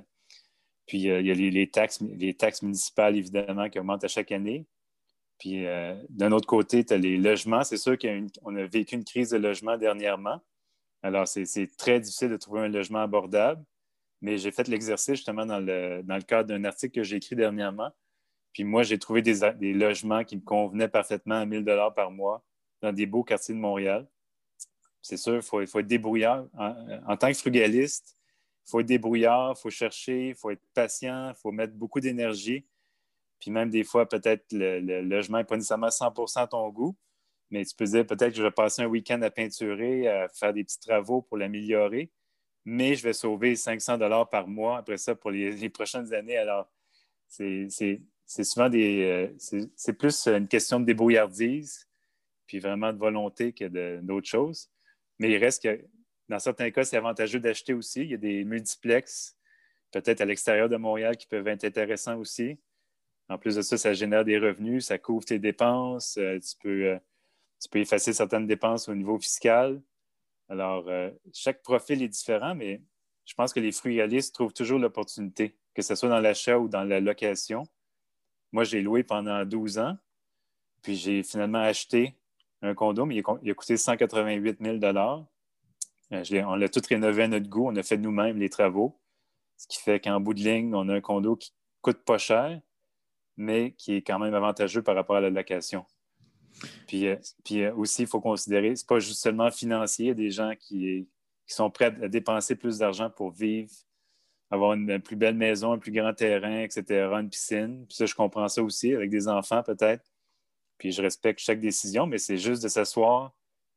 puis 0.87 1.11
euh, 1.11 1.21
il 1.21 1.27
y 1.27 1.31
a 1.31 1.35
les, 1.35 1.69
taxes, 1.69 2.01
les 2.01 2.35
taxes 2.35 2.63
municipales, 2.63 3.17
évidemment, 3.17 3.69
qui 3.69 3.81
augmentent 3.81 4.05
à 4.05 4.09
chaque 4.09 4.31
année. 4.31 4.65
Puis 5.41 5.67
euh, 5.67 6.01
d'un 6.09 6.31
autre 6.31 6.47
côté, 6.47 6.85
tu 6.85 6.95
as 6.95 6.99
les 6.99 7.17
logements. 7.17 7.65
C'est 7.65 7.79
sûr 7.79 7.99
qu'on 7.99 8.57
a, 8.57 8.67
vécu 8.67 8.95
une 8.95 9.05
crise 9.05 9.31
de 9.31 9.39
logement 9.39 9.77
dernièrement. 9.77 10.41
Alors, 11.03 11.27
c'est 11.27 11.77
très 11.77 11.99
difficile 11.99 12.29
de 12.29 12.37
trouver 12.37 12.61
un 12.61 12.69
logement 12.69 13.01
abordable. 13.01 13.65
Mais 14.21 14.39
j'ai 14.39 14.53
fait 14.53 14.69
l'exercice 14.69 15.17
justement 15.17 15.47
dans 15.47 15.59
le, 15.59 16.21
cadre 16.21 16.51
d'un 16.51 16.63
article 16.65 16.95
que 16.95 17.03
j'ai 17.03 17.17
écrit 17.17 17.35
dernièrement. 17.35 17.91
Puis 18.53 18.63
moi, 18.63 18.85
j'ai 18.85 18.99
trouvé 18.99 19.21
des, 19.21 19.73
logements 19.73 20.23
qui 20.23 20.37
me 20.37 20.43
convenaient 20.43 20.89
parfaitement 20.89 21.37
à 21.37 21.47
1000 21.47 21.65
par 21.97 22.13
mois 22.13 22.45
dans 22.81 22.93
des 22.93 23.07
beaux 23.07 23.25
quartiers 23.25 23.55
de 23.55 23.61
Montréal. 23.61 24.09
C'est 25.03 25.17
sûr, 25.17 25.37
il 25.37 25.43
faut, 25.43 25.61
être 25.61 25.81
débrouillard. 25.87 26.47
en, 26.59 27.17
tant 27.17 27.29
que 27.29 27.39
frugaliste, 27.39 28.17
il 28.67 28.71
faut 28.71 28.81
être 28.81 28.87
débrouillard, 28.87 29.55
il 29.57 29.61
faut 29.61 29.71
chercher, 29.71 30.29
il 30.29 30.35
faut 30.35 30.51
être 30.51 30.63
patient, 30.75 31.31
il 31.31 31.35
faut 31.35 31.53
mettre 31.53 31.75
beaucoup 31.75 32.01
d'énergie. 32.01 32.67
Puis 33.41 33.51
même 33.51 33.71
des 33.71 33.85
fois, 33.85 34.07
peut-être 34.07 34.53
le, 34.53 35.01
logement 35.01 35.39
n'est 35.39 35.45
pas 35.45 35.57
nécessairement 35.57 35.91
100 35.91 36.13
à 36.37 36.47
ton 36.47 36.69
goût, 36.69 36.95
mais 37.51 37.65
tu 37.65 37.75
peux 37.75 37.87
dire 37.87 38.07
peut-être 38.07 38.33
que 38.33 38.37
je 38.37 38.43
vais 38.43 38.51
passer 38.51 38.83
un 38.83 38.87
week-end 38.87 39.21
à 39.23 39.31
peinturer, 39.31 40.07
à 40.07 40.29
faire 40.29 40.53
des 40.53 40.63
petits 40.63 40.79
travaux 40.79 41.23
pour 41.23 41.39
l'améliorer, 41.39 42.11
mais 42.67 42.95
je 42.95 43.03
vais 43.03 43.15
sauver 43.15 43.57
500 43.57 43.99
dollars 43.99 44.29
par 44.29 44.47
mois 44.47 44.79
après 44.79 44.99
ça 44.99 45.15
pour 45.15 45.31
les, 45.31 45.69
prochaines 45.71 46.13
années. 46.13 46.37
Alors, 46.37 46.71
c'est 47.27 47.69
souvent 48.45 48.69
des. 48.69 49.03
Euh, 49.05 49.67
c'est 49.75 49.95
plus 49.95 50.29
une 50.29 50.47
question 50.47 50.79
de 50.79 50.85
débrouillardise, 50.85 51.89
puis 52.51 52.59
vraiment 52.59 52.93
de 52.93 52.99
volonté 52.99 53.53
que 53.53 54.01
d'autres 54.01 54.27
choses. 54.27 54.69
Mais 55.21 55.31
il 55.31 55.37
reste 55.37 55.63
que 55.63 55.85
dans 56.29 56.41
certains 56.41 56.73
cas, 56.73 56.83
c'est 56.83 56.97
avantageux 56.97 57.39
d'acheter 57.39 57.75
aussi. 57.75 58.01
Il 58.01 58.11
y 58.11 58.15
a 58.15 58.17
des 58.17 58.43
multiplex, 58.43 59.39
peut-être 59.93 60.21
à 60.21 60.25
l'extérieur 60.25 60.69
de 60.69 60.77
Montréal, 60.77 61.17
qui 61.17 61.29
peuvent 61.29 61.47
être 61.47 61.63
intéressants 61.63 62.19
aussi. 62.19 62.59
En 63.29 63.39
plus 63.39 63.55
de 63.55 63.63
ça, 63.63 63.79
ça 63.79 63.93
génère 63.93 64.25
des 64.25 64.37
revenus, 64.37 64.87
ça 64.87 64.99
couvre 64.99 65.25
tes 65.25 65.39
dépenses. 65.39 66.17
Euh, 66.17 66.41
tu, 66.41 66.57
peux, 66.61 66.87
euh, 66.87 66.99
tu 67.61 67.69
peux 67.69 67.79
effacer 67.79 68.13
certaines 68.13 68.49
dépenses 68.49 68.89
au 68.89 68.97
niveau 68.97 69.17
fiscal. 69.17 69.81
Alors, 70.49 70.89
euh, 70.89 71.13
chaque 71.33 71.63
profil 71.63 72.03
est 72.03 72.09
différent, 72.09 72.57
mais 72.57 72.83
je 73.27 73.35
pense 73.35 73.53
que 73.53 73.61
les 73.61 73.71
frugalistes 73.71 74.35
trouvent 74.35 74.55
toujours 74.55 74.81
l'opportunité, 74.81 75.57
que 75.73 75.83
ce 75.83 75.95
soit 75.95 76.09
dans 76.09 76.19
l'achat 76.19 76.59
ou 76.59 76.69
dans 76.69 76.83
la 76.83 76.99
location. 76.99 77.63
Moi, 78.51 78.65
j'ai 78.65 78.83
loué 78.83 79.05
pendant 79.05 79.45
12 79.45 79.79
ans, 79.79 79.97
puis 80.83 80.97
j'ai 80.97 81.23
finalement 81.23 81.63
acheté 81.63 82.17
un 82.63 82.75
condo, 82.75 83.07
mais 83.07 83.17
il 83.43 83.51
a 83.51 83.55
coûté 83.55 83.77
188 83.77 84.59
000 84.61 84.79
euh, 86.13 86.43
on 86.45 86.57
l'a 86.57 86.69
tout 86.69 86.83
rénové 86.89 87.25
à 87.25 87.29
notre 87.29 87.49
goût. 87.49 87.69
On 87.69 87.77
a 87.77 87.83
fait 87.83 87.97
nous-mêmes 87.97 88.39
les 88.39 88.49
travaux. 88.49 89.01
Ce 89.57 89.67
qui 89.69 89.79
fait 89.79 90.01
qu'en 90.01 90.21
bout 90.21 90.35
de 90.35 90.41
ligne, 90.41 90.75
on 90.75 90.89
a 90.89 90.95
un 90.95 91.01
condo 91.01 91.37
qui 91.37 91.51
ne 91.51 91.83
coûte 91.83 92.05
pas 92.05 92.19
cher, 92.19 92.61
mais 93.37 93.73
qui 93.73 93.95
est 93.95 94.03
quand 94.03 94.19
même 94.19 94.35
avantageux 94.35 94.83
par 94.83 94.95
rapport 94.95 95.17
à 95.17 95.21
la 95.21 95.31
location. 95.31 95.85
Puis, 96.87 97.07
euh, 97.07 97.17
euh, 97.53 97.75
aussi, 97.75 98.03
il 98.03 98.09
faut 98.09 98.21
considérer, 98.21 98.75
ce 98.75 98.83
n'est 98.83 98.87
pas 98.87 98.99
juste 98.99 99.23
seulement 99.23 99.51
financier, 99.51 100.07
il 100.07 100.09
y 100.09 100.11
a 100.11 100.15
des 100.15 100.31
gens 100.31 100.53
qui, 100.59 101.09
sont 101.47 101.71
prêts 101.71 101.93
à 102.01 102.09
dépenser 102.09 102.55
plus 102.55 102.79
d'argent 102.79 103.11
pour 103.11 103.33
vivre, 103.33 103.71
avoir 104.51 104.75
une, 104.75 105.01
plus 105.01 105.17
belle 105.17 105.35
maison, 105.35 105.73
un 105.73 105.79
plus 105.79 105.91
grand 105.91 106.15
terrain, 106.15 106.61
etc., 106.61 106.85
une 107.21 107.29
piscine. 107.29 107.87
Puis 107.89 107.97
ça, 107.97 108.07
je 108.07 108.15
comprends 108.15 108.49
ça 108.49 108.63
aussi, 108.63 108.95
avec 108.95 109.11
des 109.11 109.27
enfants 109.27 109.63
peut-être. 109.63 110.05
Puis 110.81 110.93
je 110.93 111.03
respecte 111.03 111.41
chaque 111.41 111.61
décision, 111.61 112.07
mais 112.07 112.17
c'est 112.17 112.39
juste 112.39 112.63
de 112.63 112.69
s'asseoir 112.69 113.35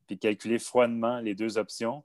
puis 0.08 0.18
calculer 0.18 0.58
froidement 0.58 1.20
les 1.20 1.36
deux 1.36 1.58
options 1.58 2.04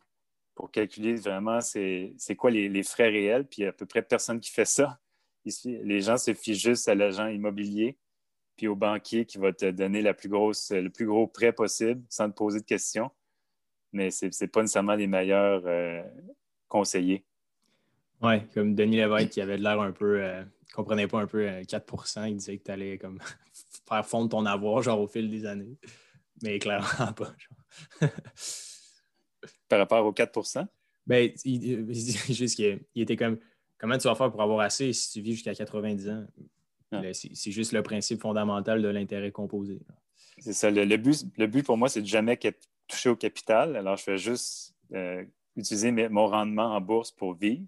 pour 0.57 0.73
calculer 0.73 1.15
vraiment 1.15 1.61
c'est 1.61 2.15
quoi 2.37 2.51
les, 2.51 2.83
frais 2.83 3.09
réels. 3.09 3.47
Puis 3.47 3.65
à 3.65 3.73
peu 3.73 3.87
près 3.87 4.03
personne 4.03 4.41
qui 4.41 4.51
fait 4.51 4.65
ça. 4.65 4.99
Ici, 5.45 5.79
les 5.85 6.01
gens 6.01 6.17
se 6.17 6.35
fient 6.35 6.57
juste 6.57 6.89
à 6.89 6.97
l'agent 6.97 7.29
immobilier 7.29 7.97
puis 8.57 8.67
au 8.67 8.75
banquier 8.75 9.25
qui 9.25 9.39
va 9.39 9.53
te 9.53 9.71
donner 9.71 10.03
plus 10.15 10.29
le 10.73 10.89
plus 10.89 11.07
gros 11.07 11.29
prêt 11.29 11.53
possible 11.53 12.03
sans 12.09 12.29
te 12.29 12.35
poser 12.35 12.59
de 12.59 12.65
questions. 12.65 13.13
Mais 13.93 14.11
ce 14.11 14.27
n'est 14.27 14.49
pas 14.49 14.63
nécessairement 14.63 14.97
les 14.97 15.07
meilleurs 15.07 15.63
euh, 15.65 16.03
conseillers. 16.67 17.25
Oui, 18.21 18.45
comme 18.53 18.75
Denis 18.75 18.97
Lévesque 18.97 19.31
qui 19.31 19.41
avait 19.41 19.59
l'air 19.59 19.81
un 19.81 19.93
peu, 19.93 20.21
euh, 20.21 20.43
comprenait 20.75 21.07
pas 21.07 21.21
un 21.21 21.29
peu 21.29 21.47
4% 21.47 22.19
euh, 22.19 22.29
il 22.29 22.37
disait 22.37 22.59
que 22.59 22.65
tu 22.65 22.71
allais 22.73 22.99
comme 22.99 23.21
faire 23.89 24.07
fondre 24.07 24.29
ton 24.29 24.47
avoir 24.47 24.83
genre 24.83 25.01
au 25.01 25.07
fil 25.07 25.31
des 25.31 25.47
années. 25.47 25.77
Mais 26.43 26.59
clairement 26.59 27.13
pas. 27.13 27.35
par 29.69 29.79
rapport 29.79 30.05
aux 30.07 30.13
4 30.13 30.69
ben, 31.07 31.33
il, 31.45 31.93
juste 31.93 32.57
qu'il 32.57 32.81
était 32.95 33.17
comme 33.17 33.39
comment 33.79 33.97
tu 33.97 34.09
vas 34.09 34.15
faire 34.15 34.31
pour 34.31 34.43
avoir 34.43 34.61
assez 34.61 34.93
si 34.93 35.13
tu 35.13 35.21
vis 35.21 35.33
jusqu'à 35.33 35.55
90 35.55 36.09
ans? 36.11 36.27
Ah. 36.93 37.03
C'est 37.13 37.51
juste 37.51 37.73
le 37.73 37.83
principe 37.83 38.21
fondamental 38.21 38.83
de 38.83 38.89
l'intérêt 38.89 39.31
composé. 39.31 39.81
C'est 40.39 40.53
ça. 40.53 40.71
Le, 40.71 40.97
but, 40.97 41.27
le 41.37 41.47
but 41.47 41.65
pour 41.65 41.77
moi, 41.77 41.89
c'est 41.89 42.03
de 42.03 42.07
jamais 42.07 42.39
toucher 42.87 43.11
au 43.11 43.17
capital. 43.17 43.77
Alors, 43.77 43.97
je 43.97 44.05
fais 44.05 44.19
juste 44.19 44.75
euh, 44.95 45.25
utiliser 45.57 45.91
mon 46.09 46.27
rendement 46.27 46.75
en 46.75 46.81
bourse 46.81 47.11
pour 47.11 47.35
vivre. 47.35 47.67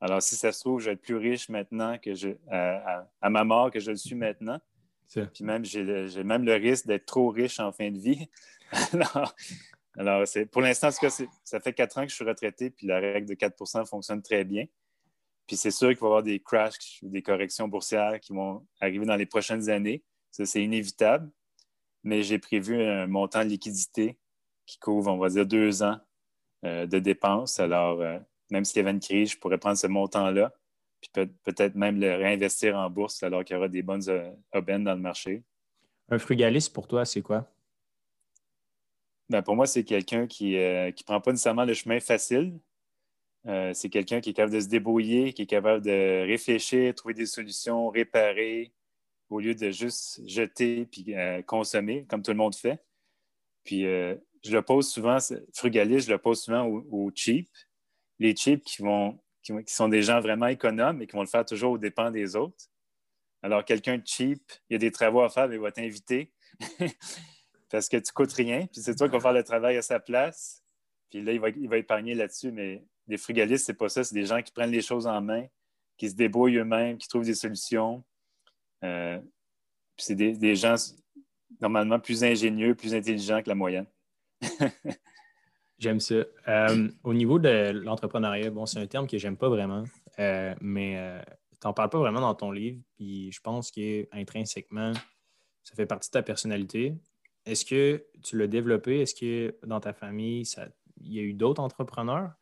Alors, 0.00 0.22
si 0.22 0.36
ça 0.36 0.52
se 0.52 0.60
trouve, 0.60 0.80
je 0.80 0.86
vais 0.86 0.92
être 0.92 1.02
plus 1.02 1.16
riche 1.16 1.48
maintenant 1.48 1.98
que 1.98 2.14
je, 2.14 2.30
à, 2.50 3.30
ma 3.30 3.44
mort 3.44 3.70
que 3.70 3.80
je 3.80 3.90
le 3.90 3.96
suis 3.96 4.14
maintenant. 4.14 4.60
Puis 5.08 5.44
même, 5.44 5.64
j'ai 5.64 6.24
même 6.24 6.44
le 6.44 6.54
risque 6.54 6.86
d'être 6.86 7.06
trop 7.06 7.28
riche 7.30 7.60
en 7.60 7.72
fin 7.72 7.90
de 7.90 7.98
vie. 7.98 8.28
alors, 9.96 10.24
pour 10.50 10.62
l'instant, 10.62 10.90
ça 10.90 11.60
fait 11.60 11.72
quatre 11.72 11.98
ans 11.98 12.02
que 12.02 12.10
je 12.10 12.14
suis 12.14 12.24
retraité, 12.24 12.70
puis 12.70 12.86
la 12.86 12.98
règle 12.98 13.28
de 13.28 13.34
4% 13.34 13.86
fonctionne 13.86 14.22
très 14.22 14.44
bien. 14.44 14.66
Puis 15.46 15.56
c'est 15.56 15.70
sûr 15.70 15.90
qu'il 15.90 15.98
va 15.98 16.06
y 16.06 16.08
avoir 16.08 16.22
des 16.22 16.40
crashs 16.40 17.00
ou 17.02 17.08
des 17.08 17.22
corrections 17.22 17.68
boursières 17.68 18.18
qui 18.20 18.32
vont 18.32 18.66
arriver 18.80 19.06
dans 19.06 19.16
les 19.16 19.26
prochaines 19.26 19.70
années. 19.70 20.02
Ça, 20.32 20.44
c'est 20.44 20.62
inévitable. 20.62 21.30
Mais 22.02 22.22
j'ai 22.22 22.38
prévu 22.38 22.82
un 22.82 23.06
montant 23.06 23.44
de 23.44 23.48
liquidité 23.48 24.18
qui 24.66 24.78
couvre, 24.78 25.12
on 25.12 25.18
va 25.18 25.28
dire, 25.28 25.46
deux 25.46 25.82
ans 25.82 25.98
euh, 26.64 26.86
de 26.86 26.98
dépenses. 26.98 27.60
Alors, 27.60 28.00
euh, 28.00 28.18
même 28.50 28.64
s'il 28.64 28.78
y 28.78 28.80
avait 28.80 28.90
une 28.90 29.00
crise, 29.00 29.32
je 29.32 29.38
pourrais 29.38 29.58
prendre 29.58 29.78
ce 29.78 29.86
montant-là, 29.86 30.52
puis 31.12 31.26
peut-être 31.44 31.74
même 31.74 32.00
le 32.00 32.14
réinvestir 32.14 32.76
en 32.76 32.88
bourse 32.90 33.22
alors 33.22 33.44
qu'il 33.44 33.54
y 33.54 33.56
aura 33.56 33.68
des 33.68 33.82
bonnes 33.82 34.08
euh, 34.08 34.30
aubaines 34.54 34.84
dans 34.84 34.94
le 34.94 35.00
marché. 35.00 35.42
Un 36.08 36.18
frugaliste, 36.18 36.72
pour 36.72 36.86
toi, 36.86 37.04
c'est 37.04 37.22
quoi? 37.22 37.50
Ben, 39.28 39.42
pour 39.42 39.56
moi, 39.56 39.66
c'est 39.66 39.84
quelqu'un 39.84 40.26
qui 40.26 40.54
ne 40.54 41.02
prend 41.02 41.20
pas 41.20 41.32
nécessairement 41.32 41.64
le 41.64 41.74
chemin 41.74 41.98
facile. 41.98 42.56
c'est 43.44 43.88
quelqu'un 43.90 44.20
qui 44.20 44.30
est 44.30 44.32
capable 44.32 44.54
de 44.54 44.60
se 44.60 44.68
débrouiller, 44.68 45.32
qui 45.32 45.42
est 45.42 45.46
capable 45.46 45.84
de 45.84 46.24
réfléchir, 46.24 46.94
trouver 46.94 47.14
des 47.14 47.26
solutions, 47.26 47.88
réparer, 47.88 48.72
au 49.28 49.40
lieu 49.40 49.56
de 49.56 49.70
juste 49.70 50.20
jeter 50.28 50.86
puis 50.86 51.14
consommer, 51.46 52.06
comme 52.08 52.22
tout 52.22 52.30
le 52.30 52.36
monde 52.36 52.54
fait. 52.54 52.80
Puis 53.64 53.84
je 54.46 54.52
le 54.52 54.62
pose 54.62 54.88
souvent, 54.88 55.18
frugaliste, 55.52 56.06
je 56.06 56.12
le 56.12 56.18
pose 56.18 56.42
souvent 56.42 56.64
aux, 56.66 57.10
cheap. 57.14 57.48
Les 58.18 58.34
cheap 58.34 58.62
qui, 58.64 58.82
vont, 58.82 59.18
qui, 59.46 59.74
sont 59.74 59.88
des 59.88 60.02
gens 60.02 60.20
vraiment 60.20 60.46
économes 60.46 61.02
et 61.02 61.06
qui 61.06 61.14
vont 61.14 61.22
le 61.22 61.28
faire 61.28 61.44
toujours 61.44 61.72
aux 61.72 61.78
dépens 61.78 62.10
des 62.10 62.36
autres. 62.36 62.66
Alors, 63.42 63.64
quelqu'un 63.64 63.98
de 63.98 64.02
cheap, 64.04 64.42
il 64.68 64.74
y 64.74 64.76
a 64.76 64.78
des 64.78 64.90
travaux 64.90 65.20
à 65.20 65.28
faire, 65.28 65.48
mais 65.48 65.56
il 65.56 65.60
va 65.60 65.70
t'inviter 65.70 66.32
parce 67.70 67.88
que 67.88 67.96
tu 67.96 68.12
coûtes 68.12 68.32
rien, 68.32 68.66
puis 68.66 68.80
c'est 68.80 68.94
toi 68.96 69.08
qui 69.08 69.12
vas 69.12 69.20
faire 69.20 69.32
le 69.32 69.44
travail 69.44 69.76
à 69.76 69.82
sa 69.82 70.00
place. 70.00 70.62
Puis 71.10 71.22
là, 71.22 71.32
il 71.32 71.40
va, 71.40 71.50
il 71.50 71.68
va 71.68 71.76
épargner 71.76 72.14
là-dessus, 72.14 72.50
mais 72.50 72.84
les 73.06 73.18
frugalistes, 73.18 73.66
c'est 73.66 73.74
pas 73.74 73.88
ça. 73.88 74.02
C'est 74.02 74.14
des 74.14 74.26
gens 74.26 74.42
qui 74.42 74.50
prennent 74.50 74.72
les 74.72 74.82
choses 74.82 75.06
en 75.06 75.20
main, 75.20 75.46
qui 75.96 76.10
se 76.10 76.16
débrouillent 76.16 76.56
eux-mêmes, 76.56 76.98
qui 76.98 77.06
trouvent 77.06 77.24
des 77.24 77.34
solutions. 77.34 78.04
Euh, 78.82 79.20
c'est 79.96 80.16
des, 80.16 80.32
des, 80.32 80.56
gens 80.56 80.74
normalement 81.60 82.00
plus 82.00 82.24
ingénieux, 82.24 82.74
plus 82.74 82.94
intelligents 82.94 83.42
que 83.42 83.48
la 83.48 83.54
moyenne. 83.54 83.86
J'aime 85.78 86.00
ça. 86.00 86.24
Euh, 86.48 86.88
au 87.04 87.12
niveau 87.12 87.38
de 87.38 87.70
l'entrepreneuriat, 87.70 88.50
bon, 88.50 88.64
c'est 88.64 88.78
un 88.78 88.86
terme 88.86 89.06
que 89.06 89.18
j'aime 89.18 89.36
pas 89.36 89.48
vraiment, 89.48 89.84
euh, 90.18 90.54
mais 90.60 90.94
euh, 90.96 91.20
tu 91.60 91.66
n'en 91.66 91.74
parles 91.74 91.90
pas 91.90 91.98
vraiment 91.98 92.20
dans 92.20 92.34
ton 92.34 92.50
livre, 92.50 92.80
puis 92.96 93.30
je 93.30 93.40
pense 93.40 93.70
qu'intrinsèquement, 93.70 94.92
ça 95.62 95.74
fait 95.74 95.86
partie 95.86 96.08
de 96.08 96.12
ta 96.12 96.22
personnalité. 96.22 96.94
Est-ce 97.44 97.64
que 97.64 98.04
tu 98.22 98.38
l'as 98.38 98.46
développé? 98.46 99.00
Est-ce 99.00 99.14
que 99.14 99.54
dans 99.66 99.80
ta 99.80 99.92
famille, 99.92 100.44
il 101.00 101.12
y 101.12 101.18
a 101.18 101.22
eu 101.22 101.34
d'autres 101.34 101.62
entrepreneurs? 101.62 102.32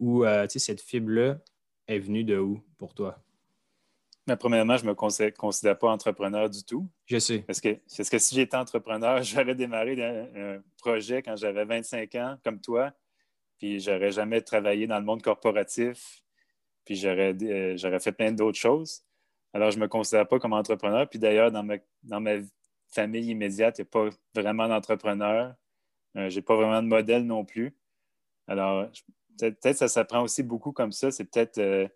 Ou 0.00 0.24
cette 0.48 0.80
fibre-là 0.80 1.38
est 1.86 2.00
venue 2.00 2.24
de 2.24 2.38
où 2.38 2.60
pour 2.76 2.94
toi? 2.94 3.22
Mais 4.26 4.36
premièrement, 4.36 4.76
je 4.76 4.84
ne 4.84 4.90
me 4.90 4.94
considère, 4.94 5.78
pas 5.78 5.90
entrepreneur 5.90 6.48
du 6.48 6.62
tout. 6.64 6.88
Je 7.06 7.18
sais. 7.18 7.40
Parce 7.40 7.60
que, 7.60 7.80
parce 7.96 8.08
que 8.08 8.18
si 8.18 8.34
j'étais 8.36 8.56
entrepreneur, 8.56 9.22
j'aurais 9.22 9.54
démarré 9.54 10.00
un, 10.02 10.62
projet 10.78 11.22
quand 11.22 11.36
j'avais 11.36 11.64
25 11.64 12.14
ans, 12.16 12.36
comme 12.44 12.60
toi, 12.60 12.92
puis 13.58 13.80
j'aurais 13.80 14.12
jamais 14.12 14.40
travaillé 14.40 14.86
dans 14.86 14.98
le 14.98 15.04
monde 15.04 15.22
corporatif, 15.22 16.22
puis 16.84 16.96
j'aurais, 16.96 17.34
euh, 17.42 17.76
j'aurais 17.76 18.00
fait 18.00 18.12
plein 18.12 18.32
d'autres 18.32 18.58
choses. 18.58 19.04
Alors, 19.52 19.70
je 19.70 19.76
ne 19.76 19.82
me 19.82 19.88
considère 19.88 20.26
pas 20.26 20.38
comme 20.38 20.52
entrepreneur. 20.52 21.08
Puis 21.08 21.18
d'ailleurs, 21.18 21.52
dans 21.52 21.62
ma, 21.62 21.76
dans 22.02 22.20
ma 22.20 22.36
famille 22.88 23.26
immédiate, 23.26 23.78
il 23.78 23.82
n'y 23.82 23.88
a 23.88 23.90
pas 23.90 24.08
vraiment 24.34 24.68
d'entrepreneur. 24.68 25.54
Euh, 26.16 26.30
je 26.30 26.36
n'ai 26.36 26.42
pas 26.42 26.56
vraiment 26.56 26.82
de 26.82 26.88
modèle 26.88 27.24
non 27.26 27.44
plus. 27.44 27.76
Alors, 28.46 28.88
peut-être, 29.38 29.60
que 29.60 29.72
ça 29.72 29.88
s'apprend 29.88 30.22
aussi 30.22 30.42
beaucoup 30.42 30.72
comme 30.72 30.92
ça. 30.92 31.10
C'est 31.10 31.24
peut-être... 31.24 31.58
Euh, 31.58 31.88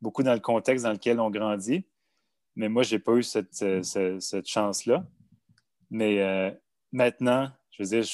beaucoup 0.00 0.22
dans 0.22 0.34
le 0.34 0.40
contexte 0.40 0.84
dans 0.84 0.92
lequel 0.92 1.20
on 1.20 1.30
grandit. 1.30 1.84
Mais 2.56 2.68
moi, 2.68 2.82
je 2.82 2.96
n'ai 2.96 2.98
pas 2.98 3.12
eu 3.12 3.22
cette, 3.22 4.46
chance-là. 4.46 5.06
Mais 5.90 6.20
euh, 6.22 6.50
maintenant, 6.92 7.50
je 7.70 7.82
veux 7.82 7.88
dire, 7.88 8.04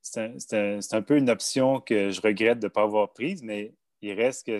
c'est 0.00 0.94
un, 0.94 1.02
peu 1.02 1.16
une 1.16 1.30
option 1.30 1.80
que 1.80 2.10
je 2.10 2.20
regrette 2.20 2.58
de 2.58 2.66
ne 2.66 2.72
pas 2.72 2.82
avoir 2.82 3.12
prise, 3.12 3.42
mais 3.42 3.74
il 4.00 4.12
reste 4.14 4.46
que 4.46 4.58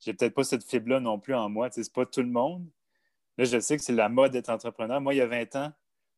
j'ai 0.00 0.12
peut-être 0.12 0.34
pas 0.34 0.44
cette 0.44 0.62
fibre-là 0.62 1.00
non 1.00 1.18
plus 1.18 1.34
en 1.34 1.48
moi. 1.48 1.70
Ce 1.70 1.80
n'est 1.80 1.86
pas 1.92 2.06
tout 2.06 2.22
le 2.22 2.28
monde. 2.28 2.66
Là, 3.38 3.44
je 3.44 3.58
sais 3.60 3.76
que 3.76 3.82
c'est 3.82 3.92
la 3.92 4.08
mode 4.08 4.32
d'être 4.32 4.50
entrepreneur. 4.50 5.00
Moi, 5.00 5.14
il 5.14 5.18
y 5.18 5.22
a 5.22 5.26
20 5.26 5.56
ans, 5.56 5.72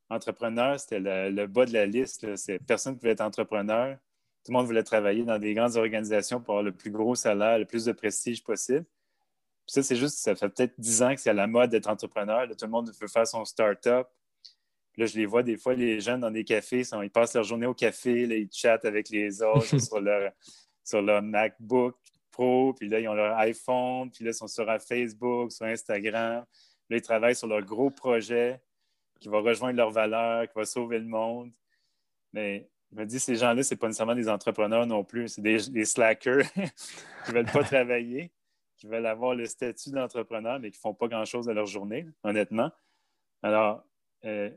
entrepreneur, 0.09 0.81
c'était 0.81 0.99
le, 1.01 1.47
bas 1.47 1.67
de 1.67 1.73
la 1.73 1.87
liste. 1.87 2.35
C'est 2.37 2.59
personne 2.59 2.95
qui 2.95 3.01
voulait 3.01 3.13
être 3.13 3.21
entrepreneur. 3.21 3.97
Tout 4.45 4.53
le 4.53 4.59
monde 4.59 4.67
voulait 4.67 4.83
travailler 4.83 5.23
dans 5.23 5.39
des 5.39 5.55
grandes 5.55 5.77
organisations 5.77 6.41
pour 6.41 6.55
avoir 6.55 6.65
le 6.65 6.73
plus 6.73 6.91
gros 6.91 7.15
salaire, 7.15 7.59
le 7.59 7.67
plus 7.67 7.85
de 7.85 7.93
prestige 7.93 8.43
possible 8.43 8.87
ça, 9.67 9.83
c'est 9.83 9.97
juste, 9.97 10.19
ça 10.19 10.35
fait 10.35 10.49
peut-être 10.49 10.75
dix 10.79 11.03
ans 11.03 11.15
que 11.15 11.21
c'est 11.21 11.31
à 11.31 11.35
la 11.35 11.47
mode 11.47 11.71
d'être 11.71 11.89
entrepreneur. 11.89 12.49
tout 12.49 12.57
le 12.65 12.69
monde 12.71 12.91
veut 13.01 13.09
faire 13.09 13.27
son 13.27 13.45
start-up. 13.45 14.09
Là, 14.97 15.07
je 15.07 15.17
les 15.17 15.27
vois 15.27 15.43
des 15.43 15.57
fois, 15.57 15.75
les 15.75 16.01
jeunes 16.01 16.21
dans 16.21 16.31
des 16.31 16.45
cafés, 16.45 16.83
ils 17.03 17.11
passent 17.11 17.35
leur 17.35 17.45
journée 17.45 17.67
au 17.67 17.75
café, 17.75 18.27
là, 18.27 18.35
ils 18.35 18.51
chattent 18.53 18.85
avec 18.85 19.09
les 19.09 19.43
autres 19.43 19.79
sur, 19.79 20.01
leur, 20.01 20.33
sur 20.85 21.01
leur 21.01 21.23
MacBook 21.23 21.97
Pro, 22.31 22.75
puis 22.75 22.89
là, 22.89 23.01
ils 23.01 23.09
ont 23.09 23.15
leur 23.15 23.37
iPhone, 23.39 24.11
puis 24.11 24.25
là, 24.25 24.31
ils 24.31 24.35
sont 24.35 24.49
sur 24.49 24.67
Facebook, 24.81 25.53
sur 25.53 25.67
Instagram. 25.67 26.45
Là, 26.89 26.97
ils 26.97 27.03
travaillent 27.03 27.37
sur 27.37 27.47
leur 27.47 27.63
gros 27.63 27.91
projet 27.91 28.61
qui 29.21 29.29
va 29.29 29.41
rejoindre 29.41 29.77
leurs 29.77 29.91
valeurs, 29.91 30.49
qui 30.49 30.55
va 30.57 30.65
sauver 30.65 30.99
le 30.99 31.07
monde. 31.07 31.53
Mais 32.33 32.69
je 32.91 32.97
me 32.97 33.07
dis, 33.07 33.21
ces 33.21 33.37
gens-là, 33.37 33.63
ce 33.63 33.75
n'est 33.75 33.79
pas 33.79 33.87
nécessairement 33.87 34.15
des 34.15 34.29
entrepreneurs 34.29 34.87
non 34.87 35.05
plus, 35.05 35.29
c'est 35.29 35.43
des, 35.43 35.59
des 35.69 35.85
slackers 35.85 36.51
qui 36.53 37.31
ne 37.31 37.33
veulent 37.33 37.53
pas 37.53 37.63
travailler 37.65 38.33
qui 38.81 38.87
veulent 38.87 39.07
avoir 39.07 39.35
le 39.35 39.45
statut 39.45 39.91
d'entrepreneur, 39.91 40.59
mais 40.59 40.71
qui 40.71 40.79
ne 40.79 40.81
font 40.81 40.95
pas 40.95 41.07
grand-chose 41.07 41.47
de 41.47 41.53
leur 41.53 41.67
journée, 41.67 42.07
honnêtement. 42.25 42.71
Alors, 43.43 43.85
euh, 44.25 44.51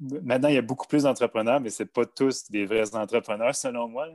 maintenant, 0.00 0.48
il 0.48 0.56
y 0.56 0.58
a 0.58 0.62
beaucoup 0.62 0.88
plus 0.88 1.04
d'entrepreneurs, 1.04 1.60
mais 1.60 1.70
ce 1.70 1.84
pas 1.84 2.04
tous 2.04 2.50
des 2.50 2.66
vrais 2.66 2.96
entrepreneurs, 2.96 3.54
selon 3.54 3.86
moi. 3.86 4.08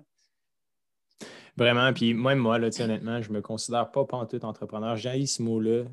Vraiment. 1.56 1.94
Puis 1.94 2.14
même 2.14 2.40
moi, 2.40 2.60
là, 2.60 2.70
honnêtement, 2.80 3.22
je 3.22 3.30
ne 3.30 3.36
me 3.36 3.42
considère 3.42 3.90
pas 3.92 4.06
tout 4.30 4.44
entrepreneur. 4.46 4.98
J'ai 4.98 5.26
ce 5.26 5.42
mot-là, 5.42 5.86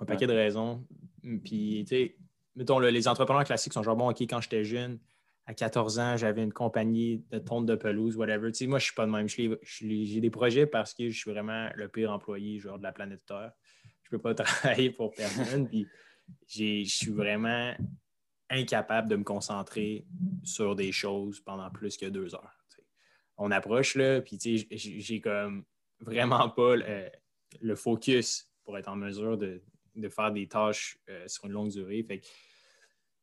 un 0.00 0.04
paquet 0.04 0.26
de 0.26 0.34
raisons. 0.34 0.84
Puis, 1.22 1.84
tu 1.88 1.94
sais, 1.94 2.16
mettons, 2.56 2.80
les 2.80 3.06
entrepreneurs 3.06 3.44
classiques 3.44 3.72
sont 3.72 3.84
genre, 3.84 3.96
bon, 3.96 4.10
OK, 4.10 4.20
quand 4.22 4.40
j'étais 4.40 4.64
jeune, 4.64 4.98
à 5.50 5.54
14 5.54 5.98
ans, 5.98 6.16
j'avais 6.16 6.44
une 6.44 6.52
compagnie 6.52 7.24
de 7.30 7.40
tonte 7.40 7.66
de 7.66 7.74
pelouse, 7.74 8.16
whatever. 8.16 8.52
moi, 8.68 8.78
je 8.78 8.84
suis 8.84 8.94
pas 8.94 9.04
de 9.04 9.10
même. 9.10 9.28
J'ai 9.28 10.20
des 10.20 10.30
projets 10.30 10.64
parce 10.64 10.94
que 10.94 11.10
je 11.10 11.18
suis 11.18 11.32
vraiment 11.32 11.68
le 11.74 11.88
pire 11.88 12.12
employé 12.12 12.60
genre, 12.60 12.78
de 12.78 12.84
la 12.84 12.92
planète 12.92 13.26
Terre. 13.26 13.50
Je 14.04 14.10
peux 14.10 14.20
pas 14.20 14.32
travailler 14.34 14.90
pour 14.90 15.12
personne. 15.12 15.68
puis 15.68 15.88
je 16.48 16.84
suis 16.84 17.10
vraiment 17.10 17.74
incapable 18.48 19.08
de 19.08 19.16
me 19.16 19.24
concentrer 19.24 20.06
sur 20.44 20.76
des 20.76 20.92
choses 20.92 21.40
pendant 21.40 21.68
plus 21.70 21.96
que 21.96 22.06
deux 22.06 22.32
heures. 22.32 22.56
On 23.36 23.50
approche 23.50 23.96
là, 23.96 24.20
puis 24.20 24.38
j'ai 24.70 25.20
comme 25.20 25.64
vraiment 25.98 26.48
pas 26.48 26.76
le, 26.76 27.74
focus 27.74 28.52
pour 28.62 28.78
être 28.78 28.88
en 28.88 28.96
mesure 28.96 29.36
de, 29.36 29.60
faire 30.10 30.30
des 30.30 30.46
tâches 30.46 30.96
euh, 31.08 31.26
sur 31.26 31.46
une 31.46 31.52
longue 31.52 31.70
durée. 31.70 32.04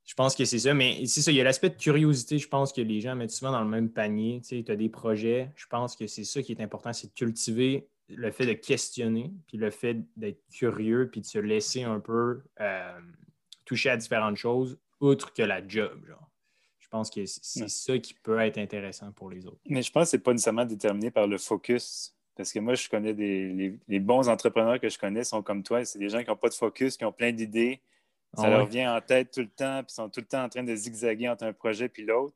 Je 0.08 0.14
pense 0.14 0.36
que 0.36 0.46
c'est 0.46 0.60
ça, 0.60 0.74
mais 0.74 1.06
c'est 1.06 1.22
ça, 1.22 1.32
il 1.32 1.36
y 1.36 1.42
a 1.42 1.44
l'aspect 1.44 1.70
de 1.70 1.76
curiosité, 1.76 2.40
je 2.40 2.48
pense 2.48 2.72
que 2.72 2.80
les 2.80 3.02
gens 3.02 3.14
mettent 3.14 3.32
souvent 3.32 3.52
dans 3.52 3.62
le 3.62 3.70
même 3.70 3.90
panier. 3.90 4.42
Tu 4.42 4.64
as 4.66 4.76
des 4.78 4.88
projets, 4.88 5.52
je 5.58 5.68
pense 5.68 5.98
que 5.98 6.08
c'est 6.08 6.24
ça 6.24 6.42
qui 6.42 6.54
est 6.54 6.62
important, 6.62 6.94
c'est 6.94 7.08
de 7.08 7.14
cultiver 7.14 7.90
le 8.08 8.32
fait 8.32 8.46
de 8.46 8.54
questionner, 8.54 9.34
puis 9.48 9.58
le 9.58 9.70
fait 9.70 9.98
d'être 10.16 10.42
curieux, 10.50 11.10
puis 11.12 11.20
de 11.20 11.26
se 11.26 11.40
laisser 11.40 11.84
un 11.84 12.00
peu 12.00 12.42
euh, 12.62 13.00
toucher 13.66 13.90
à 13.90 13.98
différentes 13.98 14.38
choses, 14.38 14.80
outre 15.02 15.34
que 15.34 15.42
la 15.42 15.68
job. 15.68 16.02
Genre. 16.08 16.30
Je 16.80 16.88
pense 16.88 17.10
que 17.10 17.26
c'est 17.26 17.68
ça 17.68 17.98
qui 17.98 18.14
peut 18.14 18.40
être 18.40 18.60
intéressant 18.60 19.12
pour 19.12 19.30
les 19.30 19.46
autres. 19.46 19.60
Mais 19.66 19.82
je 19.82 19.92
pense 19.92 20.06
que 20.06 20.12
ce 20.12 20.16
n'est 20.16 20.24
pas 20.24 20.32
nécessairement 20.32 20.64
déterminé 20.64 21.12
par 21.12 21.28
le 21.28 21.38
focus. 21.38 22.16
Parce 22.34 22.54
que 22.54 22.60
moi, 22.60 22.76
je 22.76 22.88
connais 22.88 23.14
des 23.14 23.78
les 23.90 24.00
bons 24.00 24.30
entrepreneurs 24.30 24.80
que 24.80 24.88
je 24.88 24.98
connais 24.98 25.26
sont 25.26 25.42
comme 25.42 25.64
toi. 25.64 25.84
C'est 25.84 26.00
des 26.00 26.08
gens 26.08 26.24
qui 26.24 26.30
n'ont 26.30 26.38
pas 26.38 26.48
de 26.48 26.54
focus, 26.54 26.96
qui 26.96 27.04
ont 27.04 27.12
plein 27.12 27.34
d'idées, 27.34 27.82
ça 28.38 28.44
ah 28.46 28.50
leur 28.52 28.68
vient 28.68 28.96
en 28.96 29.02
tête 29.02 29.32
tout 29.32 29.42
le 29.42 29.50
temps, 29.50 29.82
puis 29.84 29.92
ils 29.92 29.96
sont 29.96 30.10
tout 30.10 30.20
le 30.20 30.28
temps 30.28 30.44
en 30.44 30.50
train 30.50 30.64
de 30.64 30.76
zigzaguer 30.76 31.28
entre 31.28 31.46
un 31.46 31.54
projet 31.54 31.92
et 31.96 32.02
l'autre. 32.04 32.36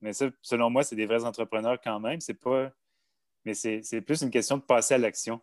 Mais 0.00 0.12
ça, 0.12 0.30
selon 0.42 0.70
moi, 0.70 0.84
c'est 0.84 0.94
des 0.94 1.06
vrais 1.06 1.24
entrepreneurs 1.24 1.80
quand 1.82 1.98
même. 1.98 2.20
C'est 2.20 2.34
pas. 2.34 2.70
Mais 3.44 3.54
c'est 3.54 4.00
plus 4.00 4.22
une 4.22 4.30
question 4.30 4.58
de 4.58 4.62
passer 4.62 4.94
à 4.94 4.98
l'action. 4.98 5.40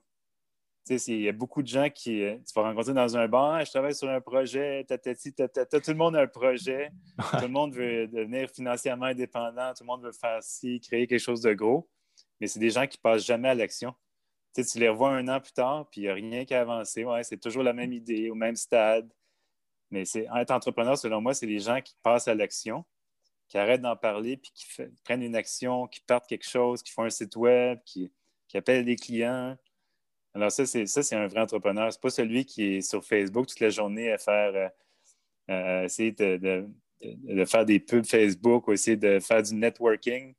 Tu 0.87 0.97
sais, 0.97 1.11
il 1.11 1.21
y 1.21 1.29
a 1.29 1.33
beaucoup 1.33 1.61
de 1.61 1.67
gens 1.67 1.89
qui. 1.89 2.23
Euh, 2.23 2.37
tu 2.37 2.53
vas 2.55 2.63
rencontrer 2.63 2.93
dans 2.93 3.17
un 3.17 3.27
bar, 3.27 3.65
je 3.65 3.69
travaille 3.69 3.93
sur 3.93 4.09
un 4.09 4.21
projet, 4.21 4.85
tout 4.87 4.95
le 4.95 5.93
monde 5.93 6.15
a 6.15 6.21
un 6.21 6.27
projet, 6.27 6.91
tout 7.31 7.41
le 7.41 7.47
monde 7.49 7.75
veut 7.75 8.07
devenir 8.07 8.49
financièrement 8.49 9.05
indépendant, 9.07 9.73
tout 9.73 9.83
le 9.83 9.87
monde 9.87 10.03
veut 10.03 10.13
faire 10.13 10.41
ci, 10.41 10.79
créer 10.79 11.05
quelque 11.05 11.19
chose 11.19 11.41
de 11.41 11.53
gros. 11.53 11.87
Mais 12.39 12.47
c'est 12.47 12.59
des 12.59 12.71
gens 12.71 12.87
qui 12.87 12.97
ne 12.97 13.01
passent 13.01 13.25
jamais 13.25 13.49
à 13.49 13.55
l'action. 13.55 13.93
Tu, 14.55 14.65
tu 14.65 14.79
les 14.79 14.89
revois 14.89 15.11
un 15.11 15.27
an 15.27 15.39
plus 15.39 15.53
tard, 15.53 15.87
puis 15.91 16.01
il 16.01 16.03
n'y 16.05 16.09
a 16.09 16.13
rien 16.13 16.45
qui 16.45 16.53
a 16.53 16.61
avancé. 16.61 17.03
Ouais, 17.03 17.23
c'est 17.23 17.37
toujours 17.37 17.63
la 17.63 17.73
même 17.73 17.93
idée, 17.93 18.29
au 18.29 18.35
même 18.35 18.55
stade 18.55 19.07
Mais 19.91 20.05
c'est 20.05 20.27
être 20.35 20.51
entrepreneur, 20.51 20.97
selon 20.97 21.21
moi, 21.21 21.33
c'est 21.33 21.45
les 21.45 21.59
gens 21.59 21.81
qui 21.81 21.95
passent 22.01 22.29
à 22.29 22.33
l'action, 22.33 22.85
qui 23.49 23.57
arrêtent 23.57 23.81
d'en 23.81 23.97
parler, 23.97 24.37
puis 24.37 24.51
qui 24.55 24.65
prennent 25.03 25.21
une 25.21 25.35
action, 25.35 25.87
qui 25.87 25.99
partent 25.99 26.27
quelque 26.27 26.47
chose, 26.47 26.81
qui 26.81 26.91
font 26.91 27.03
un 27.03 27.09
site 27.09 27.35
web, 27.35 27.79
qui, 27.85 28.11
appellent 28.53 28.85
des 28.85 28.95
clients. 28.95 29.57
Alors, 30.33 30.51
ça, 30.51 30.65
c'est 30.65 31.15
un 31.15 31.27
vrai 31.27 31.41
entrepreneur. 31.41 31.91
C'est 31.91 32.01
pas 32.01 32.09
celui 32.09 32.45
qui 32.45 32.63
est 32.63 32.81
sur 32.81 33.03
Facebook 33.03 33.47
toute 33.47 33.59
la 33.59 33.69
journée 33.69 34.11
à 34.11 34.17
faire 34.17 34.71
euh, 35.49 35.83
essayer 35.83 36.11
de, 36.11 36.65
faire 37.45 37.65
des 37.65 37.79
pubs 37.79 38.05
Facebook 38.05 38.67
ou 38.67 38.73
essayer 38.73 38.97
de 38.97 39.19
faire 39.19 39.43
du 39.43 39.53
networking. 39.55 40.33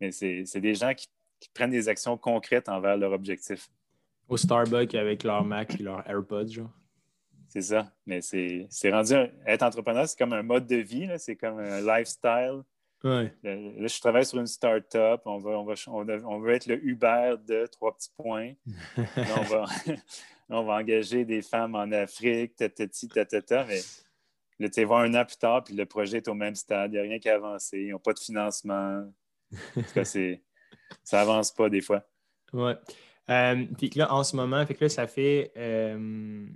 Mais 0.00 0.12
c'est 0.12 0.60
des 0.60 0.74
gens 0.74 0.94
qui, 0.94 1.08
prennent 1.54 1.70
des 1.70 1.88
actions 1.88 2.16
concrètes 2.16 2.68
envers 2.68 2.96
leur 2.96 3.12
objectif. 3.12 3.68
Au 4.28 4.36
Starbucks 4.36 4.94
avec 4.94 5.22
leur 5.22 5.44
Mac 5.44 5.78
et 5.78 5.82
leur 5.82 6.08
AirPods, 6.08 6.48
genre. 6.48 6.70
C'est 7.48 7.62
ça. 7.62 7.92
Mais 8.06 8.20
c'est 8.20 8.90
rendu. 8.90 9.14
être 9.46 9.62
entrepreneur, 9.62 10.08
c'est 10.08 10.18
comme 10.18 10.32
un 10.32 10.42
mode 10.42 10.66
de 10.66 10.76
vie, 10.76 11.08
c'est 11.18 11.36
comme 11.36 11.58
un 11.58 11.80
lifestyle. 11.80 12.62
Ouais. 13.04 13.32
Là, 13.42 13.86
je 13.86 14.00
travaille 14.00 14.24
sur 14.24 14.38
une 14.38 14.46
start-up. 14.46 15.20
On, 15.26 15.38
va, 15.38 15.50
on, 15.50 15.64
va, 15.64 15.74
on, 15.86 16.38
veut 16.40 16.54
être 16.54 16.66
le 16.66 16.82
Uber 16.84 17.34
de 17.46 17.66
trois 17.66 17.94
petits 17.94 18.10
points. 18.16 18.54
on, 18.96 19.42
va, 19.42 19.64
on 20.48 20.64
va 20.64 20.74
engager 20.74 21.24
des 21.24 21.42
femmes 21.42 21.74
en 21.74 21.92
Afrique, 21.92 22.56
tatati, 22.56 23.08
tatata, 23.08 23.64
mais 23.64 23.80
là, 24.58 24.68
tu 24.68 24.84
vas 24.84 24.96
un 24.96 25.14
an 25.14 25.24
plus 25.24 25.36
tard, 25.36 25.62
puis 25.62 25.74
le 25.74 25.86
projet 25.86 26.18
est 26.18 26.28
au 26.28 26.34
même 26.34 26.54
stade. 26.54 26.92
Il 26.92 26.94
n'y 26.94 26.98
a 26.98 27.02
rien 27.02 27.18
qui 27.18 27.28
a 27.28 27.36
avancé. 27.36 27.78
Ils 27.78 27.90
n'ont 27.90 27.98
pas 27.98 28.12
de 28.12 28.18
financement. 28.18 29.04
ça 31.04 31.20
avance 31.20 31.52
pas 31.52 31.68
des 31.68 31.82
fois. 31.82 32.02
Oui. 32.52 32.72
Euh, 33.28 33.66
puis 33.76 33.90
là, 33.96 34.12
en 34.12 34.24
ce 34.24 34.36
moment, 34.36 34.64
fait 34.66 34.74
que 34.74 34.84
là, 34.84 34.88
ça 34.88 35.06
fait 35.06 35.52
euh, 35.56 36.46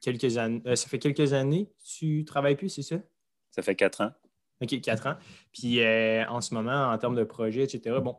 quelques 0.00 0.38
années. 0.38 0.62
Euh, 0.66 0.76
ça 0.76 0.88
fait 0.88 0.98
quelques 0.98 1.32
années 1.32 1.66
que 1.66 1.84
tu 1.84 2.24
travailles 2.24 2.56
plus, 2.56 2.68
c'est 2.68 2.82
ça? 2.82 2.96
Ça 3.50 3.62
fait 3.62 3.74
quatre 3.74 4.02
ans. 4.02 4.12
OK, 4.62 4.80
quatre 4.80 5.06
ans. 5.06 5.16
Puis 5.52 5.82
en 5.84 6.40
ce 6.40 6.54
moment, 6.54 6.90
en 6.90 6.96
termes 6.96 7.14
de 7.14 7.24
projet, 7.24 7.64
etc., 7.64 7.96
bon, 8.02 8.16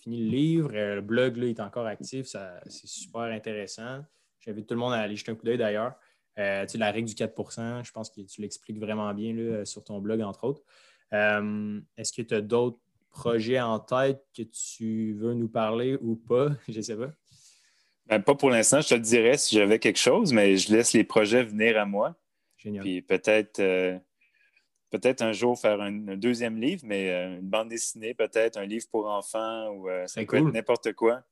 fini 0.00 0.24
le 0.24 0.30
livre, 0.30 0.70
le 0.72 1.00
blog 1.00 1.36
là, 1.36 1.46
est 1.46 1.60
encore 1.60 1.86
actif, 1.86 2.26
c'est 2.26 2.86
super 2.86 3.22
intéressant. 3.22 4.04
J'invite 4.40 4.66
tout 4.66 4.74
le 4.74 4.80
monde 4.80 4.94
à 4.94 4.98
aller 4.98 5.14
jeter 5.14 5.30
un 5.30 5.36
coup 5.36 5.44
d'œil 5.44 5.58
d'ailleurs. 5.58 5.94
Euh, 6.38 6.66
la 6.74 6.90
règle 6.90 7.08
du 7.08 7.14
4 7.14 7.82
je 7.84 7.92
pense 7.92 8.10
que 8.10 8.20
tu 8.20 8.40
l'expliques 8.40 8.78
vraiment 8.78 9.12
bien 9.14 9.32
là, 9.32 9.64
sur 9.64 9.84
ton 9.84 10.00
blog, 10.00 10.20
entre 10.22 10.44
autres. 10.44 10.62
Est-ce 11.12 12.12
que 12.12 12.22
tu 12.22 12.34
as 12.34 12.40
d'autres 12.40 12.80
projets 13.10 13.60
en 13.60 13.78
tête 13.78 14.24
que 14.36 14.42
tu 14.42 15.14
veux 15.14 15.34
nous 15.34 15.48
parler 15.48 15.96
ou 16.00 16.16
pas? 16.16 16.48
Je 16.68 16.76
ne 16.76 16.82
sais 16.82 16.96
pas. 16.96 17.12
Ben, 18.08 18.22
pas 18.22 18.34
pour 18.36 18.50
l'instant, 18.50 18.80
je 18.80 18.88
te 18.88 18.94
le 18.94 19.00
dirais 19.00 19.36
si 19.36 19.56
j'avais 19.56 19.78
quelque 19.78 19.98
chose, 19.98 20.32
mais 20.32 20.56
je 20.56 20.72
laisse 20.72 20.92
les 20.92 21.02
projets 21.02 21.42
venir 21.42 21.76
à 21.78 21.86
moi. 21.86 22.14
Génial. 22.56 22.84
Puis 22.84 23.02
peut-être 23.02 23.58
euh, 23.58 23.98
peut-être 24.90 25.22
un 25.22 25.32
jour 25.32 25.58
faire 25.58 25.80
un, 25.80 26.16
deuxième 26.16 26.56
livre, 26.60 26.82
mais 26.84 27.10
euh, 27.10 27.38
une 27.38 27.48
bande 27.48 27.68
dessinée, 27.68 28.14
peut-être 28.14 28.58
un 28.58 28.64
livre 28.64 28.86
pour 28.90 29.08
enfants 29.08 29.70
ou 29.70 29.88
euh, 29.88 30.06
ça 30.06 30.24
peut 30.24 30.36
être 30.36 30.52
n'importe 30.52 30.92
quoi. 30.92 31.22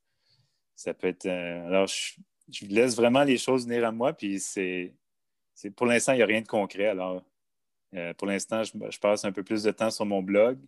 Ça 0.74 0.92
peut 0.94 1.06
être. 1.06 1.26
alors, 1.26 1.86
je, 1.86 2.66
laisse 2.66 2.96
vraiment 2.96 3.22
les 3.22 3.38
choses 3.38 3.66
venir 3.66 3.86
à 3.86 3.92
moi, 3.92 4.12
puis 4.12 4.40
c'est. 4.40 4.92
Pour 5.76 5.86
l'instant, 5.86 6.12
il 6.12 6.16
n'y 6.16 6.22
a 6.22 6.26
rien 6.26 6.42
de 6.42 6.48
concret. 6.48 6.88
Alors, 6.88 7.22
pour 8.18 8.26
l'instant, 8.26 8.64
je, 8.64 8.72
je, 8.90 8.98
passe 8.98 9.24
un 9.24 9.30
peu 9.30 9.44
plus 9.44 9.62
de 9.62 9.70
temps 9.70 9.90
sur 9.90 10.04
mon 10.04 10.20
blog. 10.20 10.58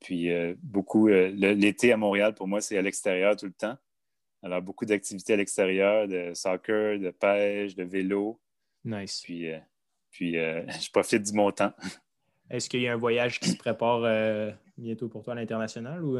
puis 0.00 0.28
beaucoup. 0.60 1.06
L'été 1.06 1.92
à 1.92 1.96
Montréal, 1.96 2.34
pour 2.34 2.48
moi, 2.48 2.60
c'est 2.60 2.76
à 2.76 2.82
l'extérieur 2.82 3.36
tout 3.36 3.46
le 3.46 3.52
temps. 3.52 3.78
Alors, 4.42 4.62
beaucoup 4.62 4.86
d'activités 4.86 5.34
à 5.34 5.36
l'extérieur, 5.36 6.08
de 6.08 6.32
soccer, 6.34 6.98
de 6.98 7.10
pêche, 7.10 7.74
de 7.74 7.84
vélo. 7.84 8.40
Nice. 8.84 9.20
Puis, 9.22 9.50
euh, 9.50 9.58
puis 10.10 10.38
euh, 10.38 10.66
je 10.80 10.90
profite 10.90 11.22
du 11.22 11.32
temps. 11.54 11.72
Est-ce 12.48 12.68
qu'il 12.68 12.80
y 12.80 12.88
a 12.88 12.94
un 12.94 12.96
voyage 12.96 13.38
qui 13.38 13.50
se 13.50 13.56
prépare 13.56 14.02
euh, 14.04 14.50
bientôt 14.76 15.08
pour 15.08 15.22
toi 15.22 15.34
à 15.34 15.36
l'international 15.36 16.04
ou? 16.04 16.18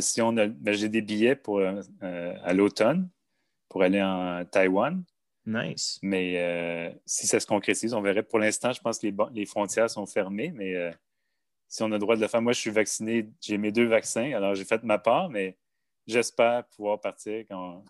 si 0.00 0.20
on 0.20 0.36
a, 0.36 0.46
ben, 0.46 0.74
j'ai 0.74 0.90
des 0.90 1.00
billets 1.00 1.34
pour, 1.34 1.62
à 1.62 2.52
l'automne 2.52 3.08
pour 3.70 3.82
aller 3.82 4.02
en 4.02 4.44
Taïwan. 4.44 5.02
Nice. 5.46 5.98
Mais 6.02 6.94
si 7.06 7.26
ça 7.26 7.40
se 7.40 7.46
concrétise, 7.46 7.94
on 7.94 8.02
verrait. 8.02 8.22
Pour 8.22 8.38
l'instant, 8.38 8.70
je 8.70 8.82
pense 8.82 8.98
que 8.98 9.06
les, 9.06 9.14
les 9.32 9.46
frontières 9.46 9.88
sont 9.88 10.04
fermées, 10.04 10.52
mais 10.54 10.92
si 11.68 11.82
on 11.82 11.86
a 11.86 11.90
le 11.90 11.98
droit 11.98 12.16
de 12.16 12.20
le 12.20 12.28
faire, 12.28 12.42
moi, 12.42 12.52
je 12.52 12.60
suis 12.60 12.70
vacciné, 12.70 13.30
j'ai 13.40 13.56
mes 13.56 13.72
deux 13.72 13.86
vaccins, 13.86 14.30
alors 14.34 14.54
j'ai 14.54 14.66
fait 14.66 14.82
ma 14.82 14.98
part, 14.98 15.30
mais 15.30 15.56
j'espère 16.08 16.66
pouvoir 16.68 17.00
partir 17.00 17.44
quand, 17.48 17.84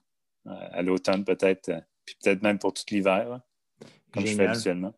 euh, 0.47 0.69
à 0.73 0.83
l'automne 0.83 1.25
peut-être, 1.25 1.69
euh, 1.71 1.81
puis 2.05 2.17
peut-être 2.23 2.43
même 2.43 2.59
pour 2.59 2.75
tout 2.75 2.83
l'hiver, 2.91 3.41
comme 4.13 4.27
je 4.27 4.35
fais 4.35 4.47
habituellement. 4.47 4.93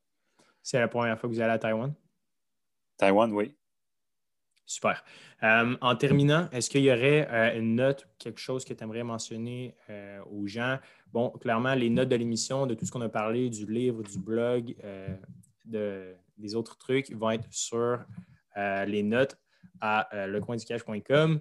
C'est 0.62 0.78
la 0.78 0.88
première 0.88 1.18
fois 1.18 1.28
que 1.28 1.34
vous 1.34 1.40
allez 1.40 1.52
à 1.52 1.58
Taïwan? 1.58 1.92
Taïwan, 2.96 3.32
oui. 3.32 3.54
Super. 4.66 5.02
Euh, 5.42 5.76
en 5.80 5.96
terminant, 5.96 6.48
est-ce 6.52 6.70
qu'il 6.70 6.82
y 6.82 6.92
aurait 6.92 7.56
une 7.58 7.74
note, 7.74 8.06
quelque 8.18 8.38
chose 8.38 8.64
que 8.64 8.72
tu 8.72 8.84
aimerais 8.84 9.02
mentionner 9.02 9.74
aux 10.30 10.46
gens? 10.46 10.78
Bon, 11.12 11.30
clairement, 11.30 11.74
les 11.74 11.90
notes 11.90 12.08
de 12.08 12.14
l'émission, 12.14 12.66
de 12.66 12.74
tout 12.74 12.86
ce 12.86 12.92
qu'on 12.92 13.00
a 13.00 13.08
parlé, 13.08 13.50
du 13.50 13.66
livre, 13.66 14.04
du 14.04 14.20
blog, 14.20 14.76
de, 15.64 16.14
des 16.38 16.54
autres 16.54 16.78
trucs, 16.78 17.10
vont 17.10 17.30
être 17.30 17.48
sur 17.50 18.04
les 18.56 19.02
notes 19.02 19.36
à 19.80 20.08
lecoinducash.com. 20.28 21.40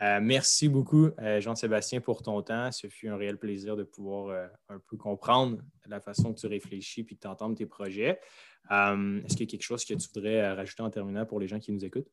Euh, 0.00 0.20
merci 0.22 0.68
beaucoup, 0.68 1.10
euh, 1.18 1.40
Jean-Sébastien, 1.40 2.00
pour 2.00 2.22
ton 2.22 2.40
temps. 2.42 2.70
Ce 2.70 2.86
fut 2.86 3.08
un 3.08 3.16
réel 3.16 3.36
plaisir 3.36 3.76
de 3.76 3.82
pouvoir 3.82 4.28
euh, 4.28 4.46
un 4.68 4.78
peu 4.78 4.96
comprendre 4.96 5.58
la 5.86 6.00
façon 6.00 6.32
que 6.32 6.38
tu 6.38 6.46
réfléchis 6.46 7.04
et 7.10 7.16
t'entendre 7.16 7.56
tes 7.56 7.66
projets. 7.66 8.20
Est-ce 8.70 9.36
qu'il 9.36 9.40
y 9.40 9.48
a 9.48 9.50
quelque 9.50 9.62
chose 9.62 9.84
que 9.84 9.94
tu 9.94 10.08
voudrais 10.14 10.52
rajouter 10.52 10.82
en 10.82 10.90
terminant 10.90 11.26
pour 11.26 11.40
les 11.40 11.48
gens 11.48 11.58
qui 11.58 11.72
nous 11.72 11.84
écoutent? 11.84 12.10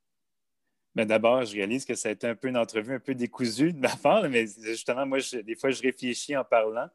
Ben, 0.96 1.06
d'abord, 1.06 1.44
je 1.44 1.54
réalise 1.54 1.84
que 1.84 1.94
ça 1.94 2.10
a 2.10 2.12
été 2.14 2.26
un 2.26 2.36
peu 2.36 2.48
une 2.48 2.58
entrevue 2.58 2.94
un 2.94 3.00
peu 3.00 3.14
décousue 3.14 3.74
de 3.74 3.80
ma 3.80 3.94
part, 3.98 4.28
mais 4.30 4.46
justement, 4.48 5.06
moi, 5.06 5.20
des 5.44 5.56
fois, 5.56 5.70
je 5.70 5.82
réfléchis 5.82 6.36
en 6.38 6.46
parlant, 6.46 6.88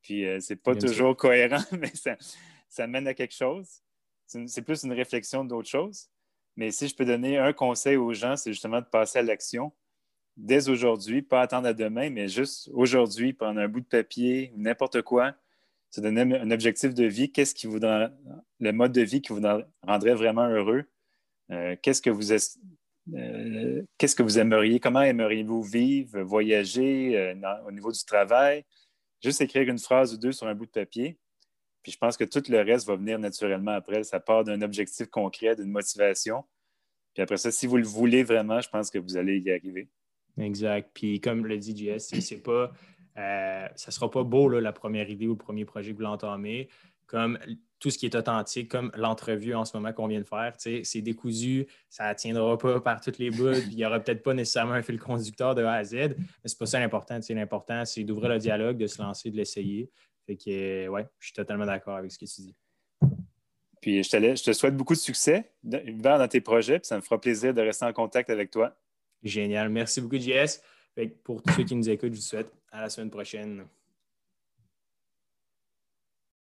puis 0.00 0.24
c'est 0.40 0.56
pas 0.56 0.74
toujours 0.74 1.14
cohérent, 1.14 1.62
mais 1.78 1.92
ça, 2.68 2.86
mène 2.86 3.06
à 3.06 3.12
quelque 3.12 3.34
chose. 3.34 3.82
C'est 4.26 4.62
plus 4.62 4.84
une 4.84 4.94
réflexion 4.94 5.44
d'autre 5.44 5.68
chose. 5.68 6.08
Mais 6.56 6.70
si 6.70 6.88
je 6.88 6.96
peux 6.96 7.04
donner 7.04 7.36
un 7.36 7.52
conseil 7.52 7.96
aux 7.96 8.14
gens, 8.14 8.36
c'est 8.36 8.52
justement 8.52 8.80
de 8.80 8.86
passer 8.86 9.18
à 9.18 9.22
l'action 9.22 9.70
dès 10.36 10.68
aujourd'hui, 10.68 11.22
pas 11.22 11.40
attendre 11.40 11.68
à 11.68 11.74
demain, 11.74 12.10
mais 12.10 12.28
juste 12.28 12.70
aujourd'hui, 12.72 13.32
prendre 13.32 13.60
un 13.60 13.68
bout 13.68 13.80
de 13.80 13.86
papier 13.86 14.52
ou 14.54 14.60
n'importe 14.60 15.02
quoi, 15.02 15.34
se 15.90 16.00
donner 16.00 16.22
un 16.22 16.50
objectif 16.50 16.92
de 16.92 17.04
vie, 17.04 17.30
qu'est-ce 17.30 17.54
qui 17.54 17.66
vous 17.66 17.78
le 17.78 18.72
mode 18.72 18.92
de 18.92 19.02
vie 19.02 19.22
qui 19.22 19.32
vous 19.32 19.42
rendrait 19.82 20.14
vraiment 20.14 20.48
heureux, 20.48 20.84
euh, 21.52 21.76
qu'est-ce 21.82 22.02
que 22.02 22.10
vous 22.10 22.32
euh, 22.32 23.82
qu'est-ce 23.98 24.16
que 24.16 24.22
vous 24.22 24.38
aimeriez, 24.38 24.80
comment 24.80 25.02
aimeriez-vous 25.02 25.62
vivre, 25.62 26.20
voyager 26.22 27.16
euh, 27.16 27.34
au 27.66 27.70
niveau 27.70 27.92
du 27.92 28.02
travail, 28.04 28.64
juste 29.22 29.40
écrire 29.40 29.68
une 29.68 29.78
phrase 29.78 30.14
ou 30.14 30.16
deux 30.16 30.32
sur 30.32 30.46
un 30.46 30.54
bout 30.54 30.66
de 30.66 30.70
papier. 30.70 31.18
Puis 31.82 31.92
je 31.92 31.98
pense 31.98 32.16
que 32.16 32.24
tout 32.24 32.42
le 32.48 32.60
reste 32.62 32.86
va 32.86 32.96
venir 32.96 33.18
naturellement 33.18 33.72
après. 33.72 34.04
Ça 34.04 34.18
part 34.18 34.42
d'un 34.42 34.62
objectif 34.62 35.06
concret, 35.08 35.54
d'une 35.54 35.70
motivation. 35.70 36.44
Puis 37.12 37.22
après 37.22 37.36
ça, 37.36 37.52
si 37.52 37.66
vous 37.66 37.76
le 37.76 37.84
voulez 37.84 38.24
vraiment, 38.24 38.60
je 38.60 38.70
pense 38.70 38.90
que 38.90 38.98
vous 38.98 39.16
allez 39.18 39.38
y 39.38 39.50
arriver. 39.52 39.88
Exact. 40.38 40.90
Puis 40.94 41.20
comme 41.20 41.46
le 41.46 41.58
dit 41.58 41.76
JS, 41.76 42.20
c'est 42.20 42.42
pas, 42.42 42.72
euh, 43.16 43.66
ça 43.76 43.90
sera 43.90 44.10
pas 44.10 44.24
beau 44.24 44.48
la 44.48 44.72
première 44.72 45.08
idée 45.08 45.26
ou 45.26 45.32
le 45.32 45.38
premier 45.38 45.64
projet 45.64 45.92
que 45.92 45.96
vous 45.96 46.02
l'entamez. 46.02 46.68
Comme 47.06 47.38
tout 47.78 47.90
ce 47.90 47.98
qui 47.98 48.06
est 48.06 48.14
authentique, 48.14 48.70
comme 48.70 48.90
l'entrevue 48.96 49.54
en 49.54 49.66
ce 49.66 49.76
moment 49.76 49.92
qu'on 49.92 50.06
vient 50.06 50.20
de 50.20 50.26
faire, 50.26 50.54
c'est 50.56 51.02
décousu, 51.02 51.66
ça 51.90 52.08
ne 52.08 52.14
tiendra 52.14 52.56
pas 52.56 52.80
par 52.80 53.00
toutes 53.00 53.18
les 53.18 53.30
bouts, 53.30 53.52
il 53.70 53.76
n'y 53.76 53.84
aura 53.84 54.00
peut-être 54.00 54.22
pas 54.22 54.32
nécessairement 54.32 54.72
un 54.72 54.82
fil 54.82 54.98
conducteur 54.98 55.54
de 55.54 55.62
A 55.62 55.74
à 55.74 55.84
Z, 55.84 55.94
mais 55.94 56.16
c'est 56.44 56.58
pas 56.58 56.64
ça 56.64 56.80
l'important. 56.80 57.18
L'important, 57.28 57.84
c'est 57.84 58.02
d'ouvrir 58.02 58.30
le 58.30 58.38
dialogue, 58.38 58.78
de 58.78 58.86
se 58.86 59.02
lancer, 59.02 59.30
de 59.30 59.36
l'essayer. 59.36 59.90
Fait 60.26 60.36
que, 60.36 60.88
ouais, 60.88 61.06
je 61.18 61.26
suis 61.26 61.34
totalement 61.34 61.66
d'accord 61.66 61.96
avec 61.96 62.10
ce 62.10 62.18
que 62.18 62.24
tu 62.24 62.40
dis. 62.40 62.56
Puis 63.82 64.02
je 64.02 64.08
te, 64.08 64.16
je 64.16 64.42
te 64.42 64.52
souhaite 64.54 64.74
beaucoup 64.74 64.94
de 64.94 64.98
succès 64.98 65.52
dans 65.62 66.26
tes 66.26 66.40
projets, 66.40 66.78
puis 66.78 66.86
ça 66.88 66.96
me 66.96 67.02
fera 67.02 67.20
plaisir 67.20 67.52
de 67.52 67.60
rester 67.60 67.84
en 67.84 67.92
contact 67.92 68.30
avec 68.30 68.50
toi. 68.50 68.74
Génial. 69.24 69.70
Merci 69.70 70.00
beaucoup, 70.00 70.18
JS. 70.18 70.60
Pour 71.24 71.42
tous 71.42 71.54
ceux 71.54 71.64
qui 71.64 71.74
nous 71.74 71.88
écoutent, 71.88 72.12
je 72.12 72.16
vous 72.16 72.22
souhaite 72.22 72.52
à 72.70 72.82
la 72.82 72.90
semaine 72.90 73.10
prochaine. 73.10 73.64